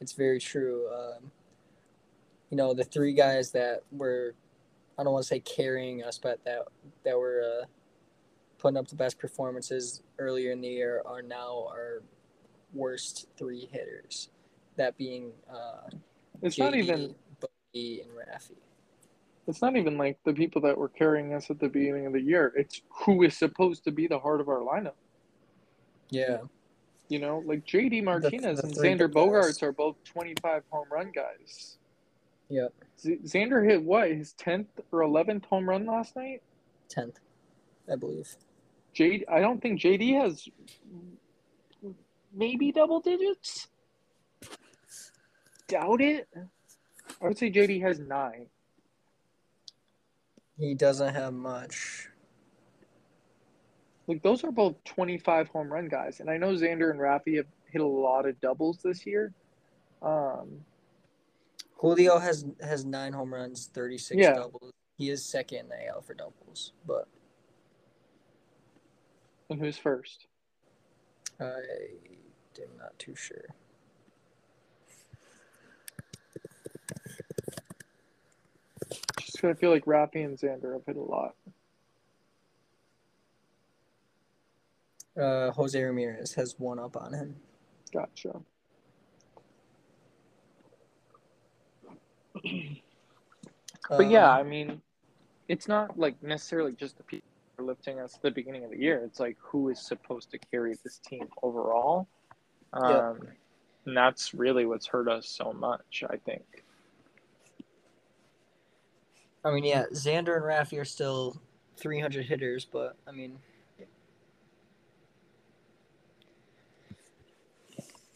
it's 0.00 0.12
very 0.12 0.40
true. 0.40 0.88
Um, 0.92 1.30
you 2.50 2.56
know, 2.56 2.74
the 2.74 2.84
three 2.84 3.12
guys 3.12 3.52
that 3.52 3.82
were, 3.92 4.34
I 4.98 5.04
don't 5.04 5.12
want 5.12 5.24
to 5.24 5.28
say 5.28 5.40
carrying 5.40 6.02
us, 6.02 6.18
but 6.18 6.44
that 6.44 6.62
that 7.04 7.16
were 7.16 7.42
uh, 7.62 7.66
putting 8.64 8.78
up 8.78 8.88
the 8.88 8.96
best 8.96 9.18
performances 9.18 10.00
earlier 10.18 10.50
in 10.50 10.62
the 10.62 10.68
year 10.68 11.02
are 11.04 11.20
now 11.20 11.66
our 11.68 12.02
worst 12.72 13.26
three 13.36 13.68
hitters. 13.70 14.30
That 14.76 14.96
being 14.96 15.32
uh, 15.52 15.90
it's 16.40 16.58
not 16.58 16.74
even 16.74 17.14
Bogey, 17.40 18.00
and 18.00 18.10
Raffy. 18.12 18.56
it's 19.46 19.60
not 19.60 19.76
even 19.76 19.98
like 19.98 20.18
the 20.24 20.32
people 20.32 20.62
that 20.62 20.78
were 20.78 20.88
carrying 20.88 21.34
us 21.34 21.50
at 21.50 21.60
the 21.60 21.68
beginning 21.68 22.06
of 22.06 22.14
the 22.14 22.22
year. 22.22 22.54
It's 22.56 22.80
who 23.04 23.22
is 23.22 23.36
supposed 23.36 23.84
to 23.84 23.90
be 23.90 24.06
the 24.06 24.18
heart 24.18 24.40
of 24.40 24.48
our 24.48 24.60
lineup. 24.60 24.94
Yeah, 26.08 26.38
You 27.08 27.18
know, 27.18 27.42
like 27.44 27.66
JD 27.66 28.02
Martinez 28.02 28.62
the 28.62 28.66
and 28.66 28.74
Xander. 28.74 29.12
Bogaerts 29.12 29.62
are 29.62 29.72
both 29.72 29.96
25 30.04 30.62
home 30.70 30.86
run 30.90 31.12
guys. 31.14 31.76
Yep. 32.48 32.72
Z- 32.98 33.18
Xander 33.24 33.62
hit 33.68 33.82
what 33.82 34.10
his 34.10 34.32
10th 34.40 34.68
or 34.90 35.00
11th 35.00 35.44
home 35.44 35.68
run 35.68 35.84
last 35.84 36.16
night. 36.16 36.40
tenth, 36.88 37.20
I 37.92 37.96
believe. 37.96 38.34
JD, 38.94 39.24
I 39.28 39.40
don't 39.40 39.60
think 39.60 39.80
JD 39.80 40.20
has 40.20 40.48
maybe 42.32 42.72
double 42.72 43.00
digits. 43.00 43.68
Doubt 45.68 46.00
it. 46.00 46.28
I 47.22 47.26
would 47.26 47.38
say 47.38 47.50
JD 47.50 47.82
has 47.82 47.98
nine. 47.98 48.46
He 50.58 50.74
doesn't 50.74 51.14
have 51.14 51.32
much. 51.32 52.08
Like 54.06 54.22
those 54.22 54.44
are 54.44 54.52
both 54.52 54.82
25 54.84 55.48
home 55.48 55.72
run 55.72 55.88
guys, 55.88 56.20
and 56.20 56.28
I 56.28 56.36
know 56.36 56.52
Xander 56.52 56.90
and 56.90 57.00
Rafi 57.00 57.36
have 57.38 57.46
hit 57.70 57.80
a 57.80 57.86
lot 57.86 58.28
of 58.28 58.38
doubles 58.40 58.78
this 58.84 59.06
year. 59.06 59.32
Um, 60.02 60.60
Julio 61.76 62.18
has 62.18 62.44
has 62.60 62.84
nine 62.84 63.12
home 63.14 63.32
runs, 63.32 63.66
thirty 63.72 63.96
six 63.98 64.20
Yeah. 64.20 64.34
doubles. 64.34 64.70
He 64.98 65.08
is 65.10 65.24
second 65.24 65.60
in 65.60 65.68
the 65.70 65.86
AL 65.88 66.02
for 66.02 66.14
doubles, 66.14 66.72
but 66.86 67.08
who's 69.58 69.76
first? 69.78 70.26
I 71.40 71.44
am 71.44 72.76
not 72.78 72.98
too 72.98 73.14
sure. 73.14 73.46
Just 78.90 79.18
Just 79.18 79.40
'cause 79.40 79.50
I 79.50 79.54
feel 79.54 79.70
like 79.70 79.84
Rafi 79.84 80.24
and 80.24 80.38
Xander 80.38 80.74
have 80.74 80.84
hit 80.86 80.96
a 80.96 81.00
lot. 81.00 81.34
Uh, 85.16 85.50
Jose 85.52 85.80
Ramirez 85.80 86.34
has 86.34 86.58
one 86.58 86.78
up 86.78 86.96
on 86.96 87.12
him. 87.12 87.36
Gotcha. 87.92 88.40
But 93.90 94.08
yeah, 94.08 94.30
Um, 94.32 94.38
I 94.38 94.42
mean, 94.42 94.80
it's 95.46 95.68
not 95.68 95.98
like 95.98 96.20
necessarily 96.22 96.72
just 96.72 96.96
the 96.96 97.02
people 97.02 97.28
lifting 97.62 98.00
us 98.00 98.14
at 98.16 98.22
the 98.22 98.30
beginning 98.30 98.64
of 98.64 98.70
the 98.70 98.78
year. 98.78 99.02
It's 99.04 99.20
like 99.20 99.36
who 99.40 99.68
is 99.68 99.78
supposed 99.80 100.30
to 100.32 100.38
carry 100.38 100.74
this 100.82 100.98
team 100.98 101.28
overall. 101.42 102.08
Um, 102.72 102.90
Yeah. 102.90 103.14
And 103.86 103.96
that's 103.96 104.32
really 104.32 104.64
what's 104.64 104.86
hurt 104.86 105.08
us 105.08 105.28
so 105.28 105.52
much, 105.52 106.04
I 106.08 106.16
think. 106.16 106.64
I 109.44 109.50
mean, 109.50 109.64
yeah, 109.64 109.84
Xander 109.92 110.36
and 110.36 110.44
Raffy 110.44 110.78
are 110.80 110.86
still 110.86 111.36
three 111.76 112.00
hundred 112.00 112.24
hitters, 112.24 112.64
but 112.64 112.96
I 113.06 113.12
mean, 113.12 113.38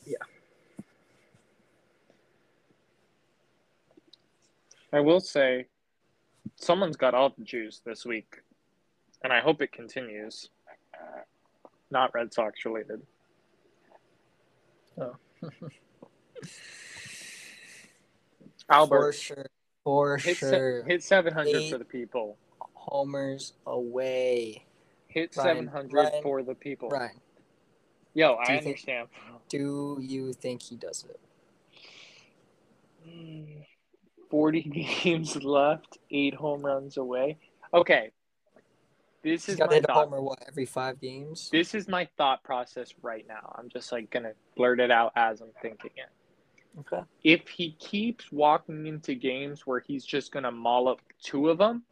yeah. 0.07 0.17
I 4.91 5.01
will 5.01 5.21
say, 5.21 5.67
someone's 6.57 6.97
got 6.97 7.13
all 7.13 7.35
the 7.37 7.45
juice 7.45 7.83
this 7.85 8.07
week, 8.07 8.41
and 9.23 9.33
I 9.33 9.41
hope 9.41 9.61
it 9.63 9.73
continues. 9.73 10.51
Uh, 10.95 11.21
not 11.91 12.13
Red 12.15 12.33
Sox 12.33 12.65
related. 12.65 13.01
Oh. 15.01 15.15
for 15.41 15.71
Albert 18.71 19.13
sure, 19.15 19.47
for 19.85 20.17
hit, 20.19 20.37
se- 20.37 20.51
sure, 20.51 20.85
hit 20.85 21.03
700 21.03 21.57
Eight. 21.57 21.71
for 21.73 21.79
the 21.79 21.85
people. 21.85 22.37
homers 22.75 23.53
away. 23.67 24.65
Hit 25.09 25.35
Ryan, 25.37 25.57
700 25.71 25.93
Ryan, 25.95 26.23
for 26.23 26.43
the 26.43 26.55
people. 26.55 26.89
Ryan, 26.91 27.11
Yo, 28.15 28.29
Do 28.29 28.35
I 28.35 28.41
you 28.41 28.47
think- 28.61 28.67
understand. 28.67 29.09
do 29.49 29.99
you 30.01 30.33
think 30.33 30.63
he 30.63 30.77
does 30.77 31.05
it? 31.09 31.21
Mm, 33.09 33.65
40 34.31 34.63
games 35.03 35.37
left, 35.43 35.99
eight 36.11 36.35
home 36.35 36.63
runs 36.65 36.97
away. 36.99 37.39
Okay. 37.73 38.11
This 39.29 39.47
He's 39.47 39.55
is 39.55 39.59
got 39.59 39.69
my 39.69 39.75
hit 39.77 39.85
a 39.85 39.87
thought. 39.89 40.05
homer 40.09 40.21
what 40.23 40.43
every 40.49 40.65
five 40.67 41.01
games. 41.01 41.49
This 41.53 41.75
is 41.75 41.87
my 41.89 42.09
thought 42.17 42.43
process 42.45 42.95
right 43.03 43.27
now. 43.29 43.55
I'm 43.59 43.69
just 43.69 43.93
like 43.93 44.11
gonna 44.11 44.33
blurt 44.57 44.81
it 44.81 44.91
out 44.91 45.13
as 45.17 45.41
I'm 45.41 45.51
thinking 45.61 45.91
it. 45.97 46.09
Okay. 46.81 47.03
If 47.25 47.49
he 47.49 47.73
keeps 47.73 48.31
walking 48.33 48.87
into 48.87 49.15
games 49.15 49.67
where 49.67 49.81
he's 49.81 50.05
just 50.05 50.33
gonna 50.33 50.51
maul 50.53 50.89
up 50.89 51.01
two 51.23 51.49
of 51.51 51.59
them, 51.59 51.83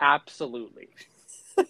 absolutely. 0.00 0.88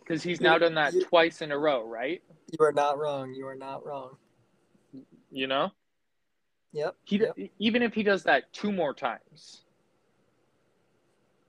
Because 0.00 0.22
he's 0.22 0.40
now 0.40 0.56
done 0.56 0.72
that 0.76 0.94
You- 0.94 1.04
twice 1.04 1.42
in 1.42 1.52
a 1.52 1.58
row, 1.58 1.84
right? 1.84 2.22
You 2.58 2.64
are 2.64 2.72
not 2.72 2.96
wrong. 2.98 3.34
You 3.34 3.46
are 3.46 3.54
not 3.54 3.84
wrong. 3.84 4.16
You 5.30 5.46
know, 5.46 5.70
Yep. 6.72 6.96
he 7.04 7.18
yep. 7.18 7.36
even 7.58 7.82
if 7.82 7.92
he 7.92 8.02
does 8.02 8.22
that 8.22 8.50
two 8.54 8.72
more 8.72 8.94
times, 8.94 9.66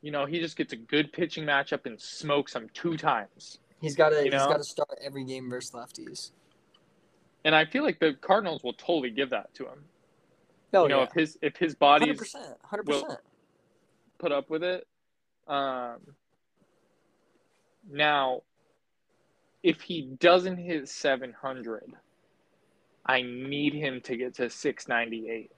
you 0.01 0.11
know, 0.11 0.25
he 0.25 0.39
just 0.39 0.55
gets 0.55 0.73
a 0.73 0.77
good 0.77 1.11
pitching 1.11 1.45
matchup 1.45 1.85
and 1.85 1.99
smokes 1.99 2.53
them 2.53 2.69
two 2.73 2.97
times. 2.97 3.59
He's 3.81 3.95
got 3.95 4.09
to. 4.09 4.21
He's 4.23 4.31
got 4.31 4.57
to 4.57 4.63
start 4.63 4.89
every 5.01 5.23
game 5.23 5.49
versus 5.49 5.71
lefties. 5.71 6.31
And 7.45 7.55
I 7.55 7.65
feel 7.65 7.83
like 7.83 7.99
the 7.99 8.13
Cardinals 8.13 8.63
will 8.63 8.73
totally 8.73 9.11
give 9.11 9.29
that 9.29 9.53
to 9.55 9.63
him. 9.63 9.85
No, 10.73 10.83
you 10.83 10.89
know, 10.89 10.99
yeah. 10.99 11.03
if 11.05 11.13
his 11.13 11.37
if 11.41 11.57
his 11.57 11.75
Hundred 11.79 11.79
body's 11.79 12.17
percent. 12.17 12.57
Hundred 12.63 12.87
will- 12.87 13.03
percent. 13.03 13.19
put 14.17 14.31
up 14.31 14.49
with 14.49 14.63
it. 14.63 14.85
Um, 15.47 15.97
now, 17.91 18.43
if 19.63 19.81
he 19.81 20.03
doesn't 20.19 20.57
hit 20.57 20.87
700, 20.87 21.93
I 23.05 23.23
need 23.23 23.73
him 23.73 23.99
to 24.01 24.15
get 24.15 24.35
to 24.35 24.49
698. 24.49 25.51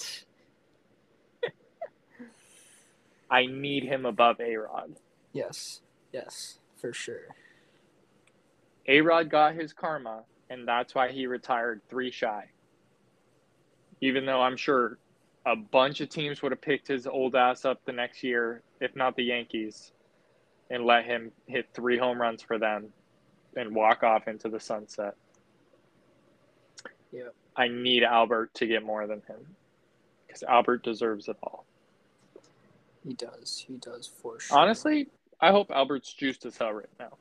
I 3.30 3.46
need 3.46 3.84
him 3.84 4.06
above 4.06 4.40
A 4.40 4.56
Rod. 4.56 4.96
Yes. 5.32 5.80
Yes. 6.12 6.58
For 6.76 6.92
sure. 6.92 7.28
A 8.88 9.00
Rod 9.00 9.30
got 9.30 9.54
his 9.54 9.72
karma, 9.72 10.24
and 10.48 10.66
that's 10.66 10.94
why 10.94 11.10
he 11.12 11.26
retired 11.26 11.80
three 11.88 12.10
shy. 12.10 12.46
Even 14.00 14.26
though 14.26 14.40
I'm 14.40 14.56
sure 14.56 14.98
a 15.46 15.54
bunch 15.54 16.00
of 16.00 16.08
teams 16.08 16.42
would 16.42 16.52
have 16.52 16.60
picked 16.60 16.88
his 16.88 17.06
old 17.06 17.36
ass 17.36 17.64
up 17.64 17.84
the 17.84 17.92
next 17.92 18.22
year, 18.22 18.62
if 18.80 18.96
not 18.96 19.14
the 19.16 19.24
Yankees, 19.24 19.92
and 20.70 20.84
let 20.84 21.04
him 21.04 21.30
hit 21.46 21.68
three 21.74 21.98
home 21.98 22.20
runs 22.20 22.42
for 22.42 22.58
them 22.58 22.88
and 23.56 23.74
walk 23.74 24.02
off 24.02 24.28
into 24.28 24.48
the 24.48 24.60
sunset. 24.60 25.14
Yep. 27.12 27.34
I 27.56 27.68
need 27.68 28.04
Albert 28.04 28.54
to 28.54 28.66
get 28.66 28.84
more 28.84 29.06
than 29.06 29.22
him 29.26 29.56
because 30.26 30.42
Albert 30.44 30.82
deserves 30.82 31.28
it 31.28 31.36
all. 31.42 31.66
He 33.06 33.14
does. 33.14 33.64
He 33.66 33.76
does 33.76 34.06
for 34.06 34.38
sure. 34.40 34.58
Honestly, 34.58 35.08
I 35.40 35.50
hope 35.50 35.70
Albert's 35.70 36.12
juiced 36.12 36.44
as 36.44 36.56
hell 36.56 36.72
right 36.72 36.88
now. 36.98 37.16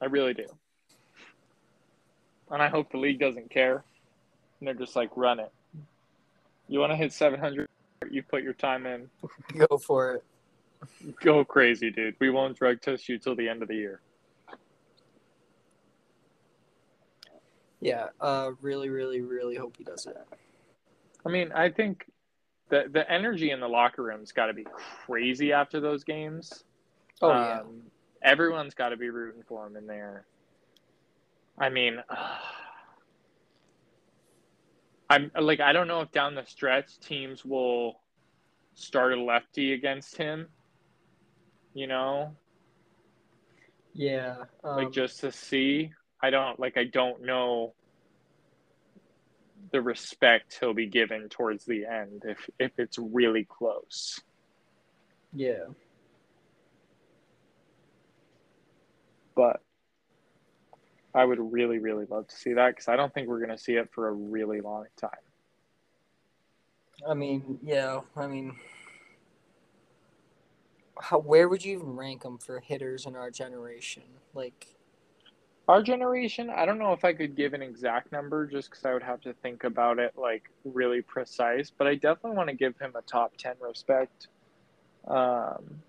I 0.00 0.06
really 0.06 0.34
do. 0.34 0.46
And 2.50 2.62
I 2.62 2.68
hope 2.68 2.90
the 2.90 2.98
league 2.98 3.20
doesn't 3.20 3.50
care. 3.50 3.84
And 4.58 4.66
they're 4.66 4.74
just 4.74 4.96
like, 4.96 5.10
run 5.16 5.38
it. 5.40 5.52
You 6.68 6.80
want 6.80 6.92
to 6.92 6.96
hit 6.96 7.12
700? 7.12 7.68
You 8.10 8.22
put 8.22 8.42
your 8.42 8.54
time 8.54 8.86
in. 8.86 9.10
Go 9.68 9.76
for 9.76 10.14
it. 10.14 10.24
Go 11.22 11.44
crazy, 11.44 11.90
dude. 11.90 12.16
We 12.20 12.30
won't 12.30 12.58
drug 12.58 12.80
test 12.80 13.08
you 13.08 13.18
till 13.18 13.36
the 13.36 13.48
end 13.48 13.62
of 13.62 13.68
the 13.68 13.74
year. 13.74 14.00
Yeah, 17.80 18.08
uh, 18.20 18.52
really, 18.60 18.88
really, 18.88 19.20
really 19.20 19.56
hope 19.56 19.76
he 19.76 19.84
does 19.84 20.06
it. 20.06 20.16
I 21.24 21.28
mean, 21.28 21.50
I 21.52 21.70
think 21.70 22.06
the 22.70 22.84
the 22.90 23.10
energy 23.10 23.50
in 23.50 23.60
the 23.60 23.68
locker 23.68 24.02
room's 24.02 24.32
got 24.32 24.46
to 24.46 24.54
be 24.54 24.66
crazy 25.06 25.52
after 25.52 25.80
those 25.80 26.04
games. 26.04 26.64
Oh 27.20 27.30
yeah. 27.30 27.60
Um, 27.60 27.82
everyone's 28.22 28.74
got 28.74 28.90
to 28.90 28.96
be 28.96 29.10
rooting 29.10 29.42
for 29.46 29.66
him 29.66 29.76
in 29.76 29.86
there. 29.86 30.24
I 31.58 31.68
mean, 31.68 32.02
I'm 35.10 35.30
like 35.38 35.60
I 35.60 35.72
don't 35.72 35.88
know 35.88 36.00
if 36.00 36.10
down 36.12 36.34
the 36.34 36.44
stretch 36.44 36.98
teams 37.00 37.44
will 37.44 38.00
start 38.74 39.12
a 39.12 39.20
lefty 39.20 39.74
against 39.74 40.16
him. 40.16 40.46
You 41.74 41.86
know, 41.86 42.34
Yeah. 43.94 44.36
Um, 44.64 44.76
like 44.76 44.92
just 44.92 45.20
to 45.20 45.32
see. 45.32 45.92
I 46.22 46.30
don't 46.30 46.60
like 46.60 46.76
I 46.76 46.84
don't 46.84 47.22
know 47.22 47.74
the 49.72 49.80
respect 49.82 50.56
he'll 50.60 50.74
be 50.74 50.86
given 50.86 51.28
towards 51.28 51.64
the 51.64 51.86
end 51.86 52.24
if 52.26 52.48
if 52.58 52.72
it's 52.78 52.98
really 52.98 53.44
close. 53.44 54.20
yeah. 55.32 55.64
But 59.34 59.62
I 61.14 61.24
would 61.24 61.38
really 61.40 61.78
really 61.78 62.06
love 62.06 62.28
to 62.28 62.36
see 62.36 62.54
that 62.54 62.76
cuz 62.76 62.88
I 62.88 62.96
don't 62.96 63.12
think 63.12 63.28
we're 63.28 63.38
going 63.44 63.56
to 63.56 63.58
see 63.58 63.74
it 63.74 63.90
for 63.92 64.08
a 64.08 64.12
really 64.12 64.60
long 64.60 64.86
time. 64.96 65.10
I 67.08 67.14
mean, 67.14 67.58
yeah. 67.62 68.00
I 68.16 68.26
mean, 68.26 68.56
how, 71.00 71.18
where 71.18 71.48
would 71.48 71.64
you 71.64 71.76
even 71.78 71.96
rank 71.96 72.22
them 72.22 72.38
for 72.38 72.60
hitters 72.60 73.06
in 73.06 73.16
our 73.16 73.30
generation? 73.30 74.02
Like, 74.34 74.66
Our 75.70 75.84
generation, 75.84 76.50
I 76.50 76.66
don't 76.66 76.80
know 76.80 76.92
if 76.94 77.04
I 77.04 77.12
could 77.12 77.36
give 77.36 77.54
an 77.54 77.62
exact 77.62 78.10
number 78.10 78.44
just 78.44 78.72
cuz 78.72 78.84
I 78.84 78.92
would 78.92 79.04
have 79.04 79.20
to 79.20 79.34
think 79.34 79.62
about 79.62 80.00
it 80.00 80.18
like 80.18 80.50
really 80.64 81.00
precise, 81.00 81.70
but 81.70 81.86
I 81.86 81.94
definitely 81.94 82.36
want 82.36 82.48
to 82.48 82.56
give 82.56 82.76
him 82.80 82.96
a 82.96 83.02
top 83.02 83.36
10 83.36 83.54
respect. 83.60 84.26
Um 85.06 85.84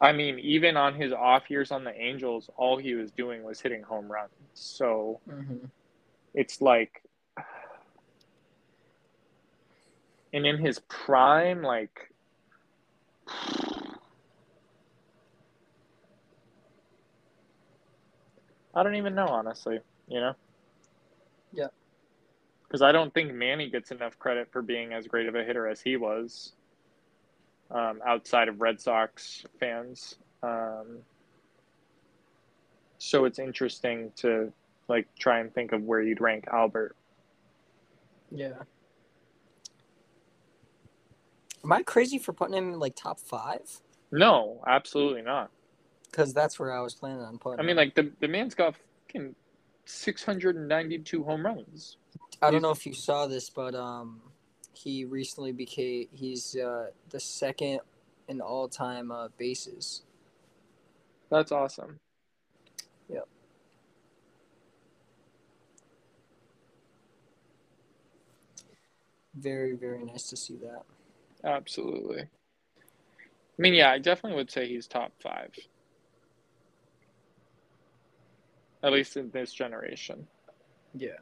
I 0.00 0.12
mean, 0.12 0.38
even 0.38 0.78
on 0.78 0.94
his 0.94 1.12
off 1.12 1.50
years 1.50 1.70
on 1.70 1.84
the 1.84 1.94
Angels, 2.00 2.48
all 2.56 2.78
he 2.78 2.94
was 2.94 3.10
doing 3.10 3.42
was 3.42 3.60
hitting 3.60 3.82
home 3.82 4.10
runs. 4.10 4.30
So 4.54 5.20
it's 6.32 6.62
like, 6.62 7.02
and 10.32 10.46
in 10.46 10.56
his 10.56 10.78
prime, 10.88 11.62
like, 11.62 12.10
I 18.78 18.84
don't 18.84 18.94
even 18.94 19.16
know, 19.16 19.26
honestly, 19.26 19.80
you 20.06 20.20
know? 20.20 20.34
Yeah. 21.52 21.66
Because 22.62 22.80
I 22.80 22.92
don't 22.92 23.12
think 23.12 23.34
Manny 23.34 23.68
gets 23.68 23.90
enough 23.90 24.16
credit 24.20 24.52
for 24.52 24.62
being 24.62 24.92
as 24.92 25.08
great 25.08 25.26
of 25.26 25.34
a 25.34 25.42
hitter 25.42 25.66
as 25.66 25.80
he 25.80 25.96
was 25.96 26.52
um, 27.72 28.00
outside 28.06 28.46
of 28.46 28.60
Red 28.60 28.80
Sox 28.80 29.44
fans. 29.58 30.14
Um, 30.44 30.98
so 32.98 33.24
it's 33.24 33.40
interesting 33.40 34.12
to 34.18 34.52
like 34.86 35.08
try 35.18 35.40
and 35.40 35.52
think 35.52 35.72
of 35.72 35.82
where 35.82 36.00
you'd 36.00 36.20
rank 36.20 36.44
Albert. 36.52 36.94
yeah. 38.30 38.62
Am 41.64 41.72
I 41.72 41.82
crazy 41.82 42.18
for 42.18 42.32
putting 42.32 42.54
him 42.54 42.74
in 42.74 42.78
like 42.78 42.94
top 42.94 43.18
five? 43.18 43.80
No, 44.12 44.62
absolutely 44.68 45.22
not. 45.22 45.50
Because 46.10 46.32
that's 46.32 46.58
where 46.58 46.72
I 46.72 46.80
was 46.80 46.94
planning 46.94 47.22
on 47.22 47.38
putting. 47.38 47.60
I 47.60 47.62
mean, 47.62 47.76
like 47.76 47.94
the 47.94 48.10
the 48.20 48.28
man's 48.28 48.54
got 48.54 48.74
fucking 49.06 49.34
six 49.84 50.24
hundred 50.24 50.56
and 50.56 50.68
ninety 50.68 50.98
two 50.98 51.22
home 51.24 51.44
runs. 51.44 51.96
I 52.40 52.50
don't 52.50 52.62
know 52.62 52.70
if 52.70 52.86
you 52.86 52.94
saw 52.94 53.26
this, 53.26 53.50
but 53.50 53.74
um, 53.74 54.20
he 54.72 55.04
recently 55.04 55.52
became 55.52 56.06
he's 56.12 56.56
uh, 56.56 56.86
the 57.10 57.20
second 57.20 57.80
in 58.28 58.40
all 58.40 58.68
time 58.68 59.10
uh, 59.10 59.28
bases. 59.38 60.02
That's 61.30 61.52
awesome. 61.52 61.98
Yep. 63.10 63.28
Very 69.34 69.76
very 69.76 70.04
nice 70.04 70.28
to 70.30 70.36
see 70.36 70.56
that. 70.56 70.82
Absolutely. 71.44 72.22
I 72.22 73.60
mean, 73.62 73.74
yeah, 73.74 73.90
I 73.90 73.98
definitely 73.98 74.36
would 74.36 74.50
say 74.50 74.68
he's 74.68 74.86
top 74.86 75.12
five. 75.20 75.50
At 78.82 78.92
least 78.92 79.16
in 79.16 79.30
this 79.30 79.52
generation. 79.52 80.26
Yeah. 80.94 81.18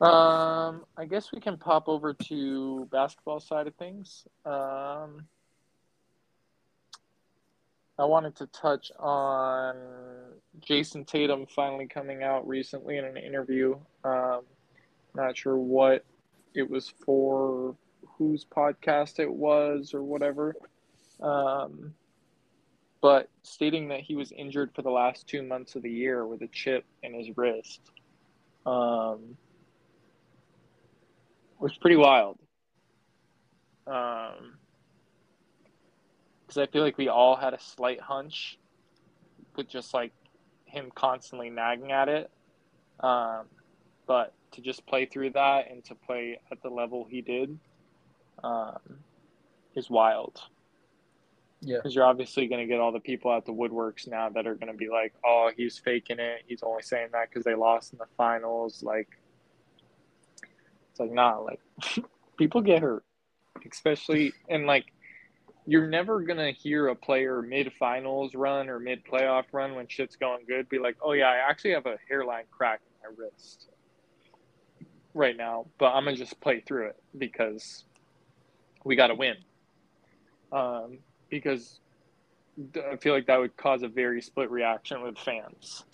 Um, 0.00 0.86
I 0.96 1.04
guess 1.04 1.30
we 1.30 1.40
can 1.40 1.58
pop 1.58 1.86
over 1.86 2.14
to 2.14 2.88
basketball 2.90 3.38
side 3.38 3.66
of 3.66 3.74
things. 3.74 4.26
Um, 4.46 5.26
I 7.98 8.04
wanted 8.06 8.34
to 8.36 8.46
touch 8.46 8.90
on 8.98 9.76
Jayson 10.60 11.04
Tatum 11.04 11.44
finally 11.54 11.86
coming 11.86 12.22
out 12.22 12.48
recently 12.48 12.96
in 12.96 13.04
an 13.04 13.18
interview. 13.18 13.78
Um, 14.02 14.40
not 15.14 15.36
sure 15.36 15.58
what 15.58 16.02
it 16.54 16.68
was 16.68 16.92
for, 17.04 17.76
whose 18.18 18.44
podcast 18.44 19.18
it 19.18 19.32
was, 19.32 19.94
or 19.94 20.02
whatever. 20.02 20.54
Um, 21.20 21.94
but 23.00 23.28
stating 23.42 23.88
that 23.88 24.00
he 24.00 24.14
was 24.14 24.32
injured 24.32 24.72
for 24.74 24.82
the 24.82 24.90
last 24.90 25.26
two 25.26 25.42
months 25.42 25.74
of 25.74 25.82
the 25.82 25.90
year 25.90 26.26
with 26.26 26.42
a 26.42 26.48
chip 26.48 26.84
in 27.02 27.14
his 27.14 27.36
wrist. 27.36 27.80
Um, 28.66 29.36
was 31.58 31.76
pretty 31.78 31.96
wild. 31.96 32.38
Um, 33.86 34.56
because 36.46 36.58
I 36.58 36.66
feel 36.66 36.82
like 36.82 36.98
we 36.98 37.08
all 37.08 37.36
had 37.36 37.54
a 37.54 37.60
slight 37.60 38.00
hunch 38.00 38.58
with 39.56 39.68
just 39.68 39.94
like 39.94 40.12
him 40.64 40.90
constantly 40.94 41.48
nagging 41.48 41.92
at 41.92 42.08
it. 42.08 42.30
Um, 42.98 43.46
but 44.06 44.34
to 44.52 44.60
just 44.60 44.86
play 44.86 45.06
through 45.06 45.30
that 45.30 45.70
and 45.70 45.84
to 45.84 45.94
play 45.94 46.40
at 46.50 46.62
the 46.62 46.68
level 46.68 47.06
he 47.08 47.20
did 47.20 47.58
um, 48.42 48.78
is 49.74 49.88
wild. 49.90 50.40
Yeah. 51.62 51.76
Because 51.76 51.94
you're 51.94 52.06
obviously 52.06 52.46
going 52.46 52.60
to 52.60 52.66
get 52.66 52.80
all 52.80 52.92
the 52.92 53.00
people 53.00 53.32
at 53.34 53.44
the 53.44 53.52
woodworks 53.52 54.08
now 54.08 54.30
that 54.30 54.46
are 54.46 54.54
going 54.54 54.72
to 54.72 54.76
be 54.78 54.88
like, 54.88 55.12
oh, 55.24 55.50
he's 55.54 55.78
faking 55.78 56.18
it. 56.18 56.42
He's 56.46 56.62
only 56.62 56.82
saying 56.82 57.08
that 57.12 57.28
because 57.28 57.44
they 57.44 57.54
lost 57.54 57.92
in 57.92 57.98
the 57.98 58.06
finals. 58.16 58.82
Like, 58.82 59.08
it's 60.90 61.00
like, 61.00 61.12
nah, 61.12 61.38
like, 61.38 61.60
people 62.38 62.62
get 62.62 62.80
hurt. 62.80 63.04
Especially, 63.70 64.32
and 64.48 64.66
like, 64.66 64.86
you're 65.66 65.86
never 65.86 66.22
going 66.22 66.38
to 66.38 66.50
hear 66.50 66.88
a 66.88 66.96
player 66.96 67.42
mid 67.42 67.72
finals 67.78 68.34
run 68.34 68.70
or 68.70 68.78
mid 68.78 69.04
playoff 69.04 69.44
run 69.52 69.74
when 69.74 69.86
shit's 69.86 70.16
going 70.16 70.46
good 70.48 70.66
be 70.70 70.78
like, 70.78 70.96
oh, 71.02 71.12
yeah, 71.12 71.28
I 71.28 71.50
actually 71.50 71.72
have 71.72 71.84
a 71.84 71.98
hairline 72.08 72.44
crack 72.50 72.80
in 72.86 73.10
my 73.10 73.22
wrist 73.22 73.68
right 75.14 75.36
now, 75.36 75.66
but 75.78 75.92
I'm 75.92 76.04
to 76.04 76.14
just 76.14 76.40
play 76.40 76.60
through 76.60 76.88
it 76.88 77.02
because 77.16 77.84
we 78.84 78.96
got 78.96 79.08
to 79.08 79.14
win. 79.14 79.36
Um, 80.52 80.98
because 81.28 81.80
I 82.92 82.96
feel 82.96 83.14
like 83.14 83.26
that 83.26 83.38
would 83.38 83.56
cause 83.56 83.82
a 83.82 83.88
very 83.88 84.20
split 84.20 84.50
reaction 84.50 85.02
with 85.02 85.18
fans. 85.18 85.84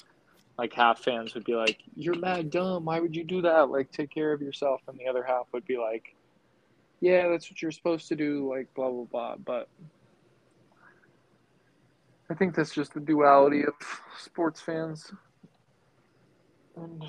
Like 0.58 0.72
half 0.72 1.00
fans 1.00 1.34
would 1.34 1.44
be 1.44 1.54
like, 1.54 1.82
"You're 1.94 2.18
mad 2.18 2.50
dumb. 2.50 2.86
Why 2.86 2.98
would 2.98 3.14
you 3.14 3.24
do 3.24 3.42
that? 3.42 3.68
Like, 3.70 3.92
take 3.92 4.10
care 4.10 4.32
of 4.32 4.40
yourself." 4.40 4.80
And 4.88 4.98
the 4.98 5.06
other 5.06 5.22
half 5.22 5.46
would 5.52 5.66
be 5.66 5.76
like, 5.76 6.16
"Yeah, 7.00 7.28
that's 7.28 7.50
what 7.50 7.60
you're 7.60 7.70
supposed 7.70 8.08
to 8.08 8.16
do." 8.16 8.50
Like, 8.50 8.72
blah 8.74 8.90
blah 8.90 9.04
blah. 9.04 9.36
But 9.36 9.68
I 12.30 12.34
think 12.34 12.54
that's 12.54 12.74
just 12.74 12.94
the 12.94 13.00
duality 13.00 13.64
of 13.64 13.74
sports 14.18 14.62
fans 14.62 15.12
and 16.74 17.04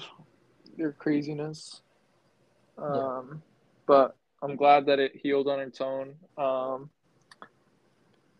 their 0.77 0.91
craziness. 0.91 1.81
Um, 2.77 3.41
But 3.85 4.15
I'm 4.41 4.55
glad 4.55 4.85
that 4.87 4.99
it 4.99 5.15
healed 5.15 5.47
on 5.47 5.59
its 5.59 5.81
own. 5.81 6.15
Um, 6.37 6.89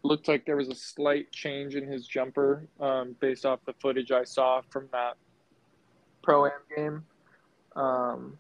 looked 0.04 0.28
like 0.28 0.46
there 0.46 0.56
was 0.58 0.70
a 0.70 0.76
slight 0.76 1.32
change 1.32 1.76
in 1.76 1.86
his 1.86 2.08
jumper 2.08 2.68
um, 2.80 3.16
based 3.20 3.46
off 3.46 3.60
the 3.66 3.74
footage 3.74 4.12
I 4.12 4.24
saw 4.24 4.62
from 4.70 4.88
that 4.92 5.18
pro 6.22 6.46
am 6.46 6.52
game. 6.76 7.06
Um, 7.76 8.38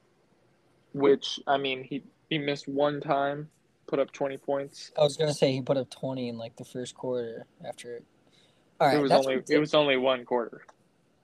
which 0.94 1.40
I 1.48 1.58
mean, 1.58 1.84
he 1.84 2.04
he 2.30 2.38
missed 2.38 2.68
one 2.68 3.02
time 3.02 3.50
put 3.88 4.00
up 4.00 4.12
20 4.12 4.38
points. 4.38 4.92
I 4.98 5.04
was 5.04 5.16
gonna 5.18 5.34
say 5.34 5.52
he 5.52 5.62
put 5.62 5.78
up 5.78 5.90
twenty 5.90 6.30
in 6.30 6.38
like 6.38 6.56
the 6.58 6.66
first 6.66 6.96
quarter 6.96 7.46
after. 7.66 8.02
All 8.80 8.88
right, 8.88 8.98
it 8.98 9.02
was 9.02 9.12
only 9.12 9.36
ridic- 9.38 9.50
it 9.50 9.60
was 9.60 9.74
only 9.74 9.98
one 9.98 10.26
quarter. 10.26 10.64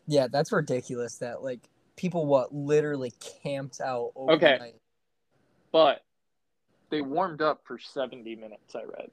yeah, 0.08 0.28
that's 0.32 0.52
ridiculous. 0.52 1.18
That 1.18 1.44
like 1.44 1.70
people 1.96 2.26
what 2.26 2.54
literally 2.54 3.14
camped 3.44 3.82
out 3.82 4.12
Okay. 4.18 4.54
overnight. 4.54 4.76
But 5.72 6.04
they 6.90 7.02
warmed 7.02 7.42
up 7.42 7.62
for 7.66 7.80
70 7.80 8.36
minutes, 8.36 8.76
I 8.76 8.84
read. 8.84 9.10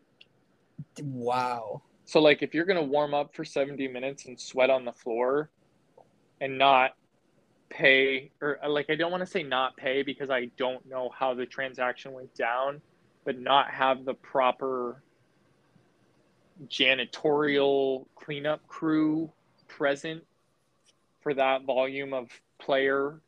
Wow. 1.03 1.83
So 2.05 2.21
like 2.21 2.43
if 2.43 2.55
you're 2.55 2.65
going 2.65 2.79
to 2.79 2.85
warm 2.85 3.15
up 3.15 3.35
for 3.35 3.45
70 3.45 3.89
minutes 3.89 4.27
and 4.27 4.39
sweat 4.39 4.71
on 4.71 4.85
the 4.85 4.93
floor 4.93 5.51
and 6.41 6.59
not 6.59 6.93
pay 7.69 8.33
or 8.41 8.59
uh, 8.65 8.69
like 8.69 8.91
I 8.91 8.97
don't 8.97 9.13
want 9.13 9.23
to 9.23 9.27
say 9.27 9.43
not 9.43 9.77
pay 9.77 10.03
because 10.03 10.29
I 10.29 10.51
don't 10.57 10.85
know 10.87 11.11
how 11.17 11.35
the 11.35 11.47
transaction 11.47 12.13
went 12.13 12.35
down, 12.35 12.81
but 13.25 13.39
not 13.39 13.71
have 13.71 14.05
the 14.05 14.15
proper 14.15 15.03
janitorial 16.67 18.07
cleanup 18.17 18.67
crew 18.67 19.33
present 19.69 20.25
for 21.23 21.33
that 21.35 21.65
volume 21.65 22.13
of 22.13 22.29
player 22.61 23.21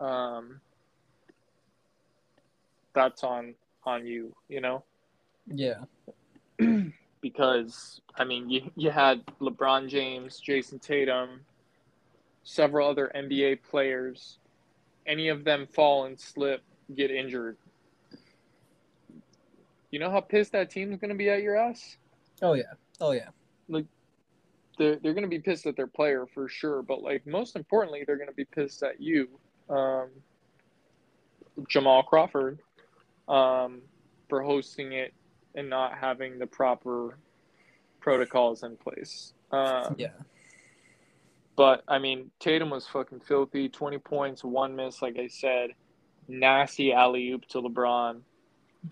um 0.00 0.60
that's 2.94 3.22
on 3.22 3.54
on 3.84 4.06
you, 4.06 4.34
you 4.48 4.60
know? 4.60 4.82
Yeah. 5.46 5.84
because 7.20 8.00
I 8.16 8.24
mean 8.24 8.50
you 8.50 8.70
you 8.76 8.90
had 8.90 9.24
LeBron 9.40 9.88
James, 9.88 10.40
Jayson 10.40 10.80
Tatum, 10.80 11.40
several 12.42 12.88
other 12.88 13.12
NBA 13.14 13.62
players. 13.70 14.38
Any 15.06 15.28
of 15.28 15.44
them 15.44 15.68
fall 15.72 16.06
and 16.06 16.18
slip, 16.18 16.62
get 16.96 17.10
injured. 17.12 17.56
You 19.90 20.00
know 20.00 20.10
how 20.10 20.20
pissed 20.20 20.52
that 20.52 20.70
team's 20.70 20.98
going 20.98 21.10
to 21.10 21.14
be 21.16 21.30
at 21.30 21.42
your 21.42 21.56
ass? 21.56 21.96
Oh 22.42 22.54
yeah. 22.54 22.74
Oh 23.00 23.12
yeah. 23.12 23.28
They're, 24.78 24.96
they're 24.96 25.14
going 25.14 25.24
to 25.24 25.28
be 25.28 25.38
pissed 25.38 25.66
at 25.66 25.76
their 25.76 25.86
player 25.86 26.26
for 26.34 26.48
sure, 26.48 26.82
but 26.82 27.02
like 27.02 27.26
most 27.26 27.56
importantly, 27.56 28.04
they're 28.06 28.16
going 28.16 28.28
to 28.28 28.34
be 28.34 28.44
pissed 28.44 28.82
at 28.82 29.00
you, 29.00 29.28
um, 29.70 30.08
Jamal 31.68 32.02
Crawford, 32.02 32.58
um, 33.28 33.82
for 34.28 34.42
hosting 34.42 34.92
it 34.92 35.14
and 35.54 35.70
not 35.70 35.96
having 35.98 36.38
the 36.38 36.46
proper 36.46 37.18
protocols 38.00 38.62
in 38.62 38.76
place. 38.76 39.32
Um, 39.50 39.96
Yeah. 39.98 40.10
But 41.56 41.82
I 41.88 41.98
mean, 41.98 42.30
Tatum 42.38 42.70
was 42.70 42.86
fucking 42.86 43.20
filthy. 43.20 43.68
Twenty 43.70 43.98
points, 43.98 44.44
one 44.44 44.76
miss, 44.76 45.00
like 45.00 45.18
I 45.18 45.28
said. 45.28 45.70
Nasty 46.28 46.92
alley 46.92 47.30
oop 47.30 47.46
to 47.46 47.62
LeBron. 47.62 48.20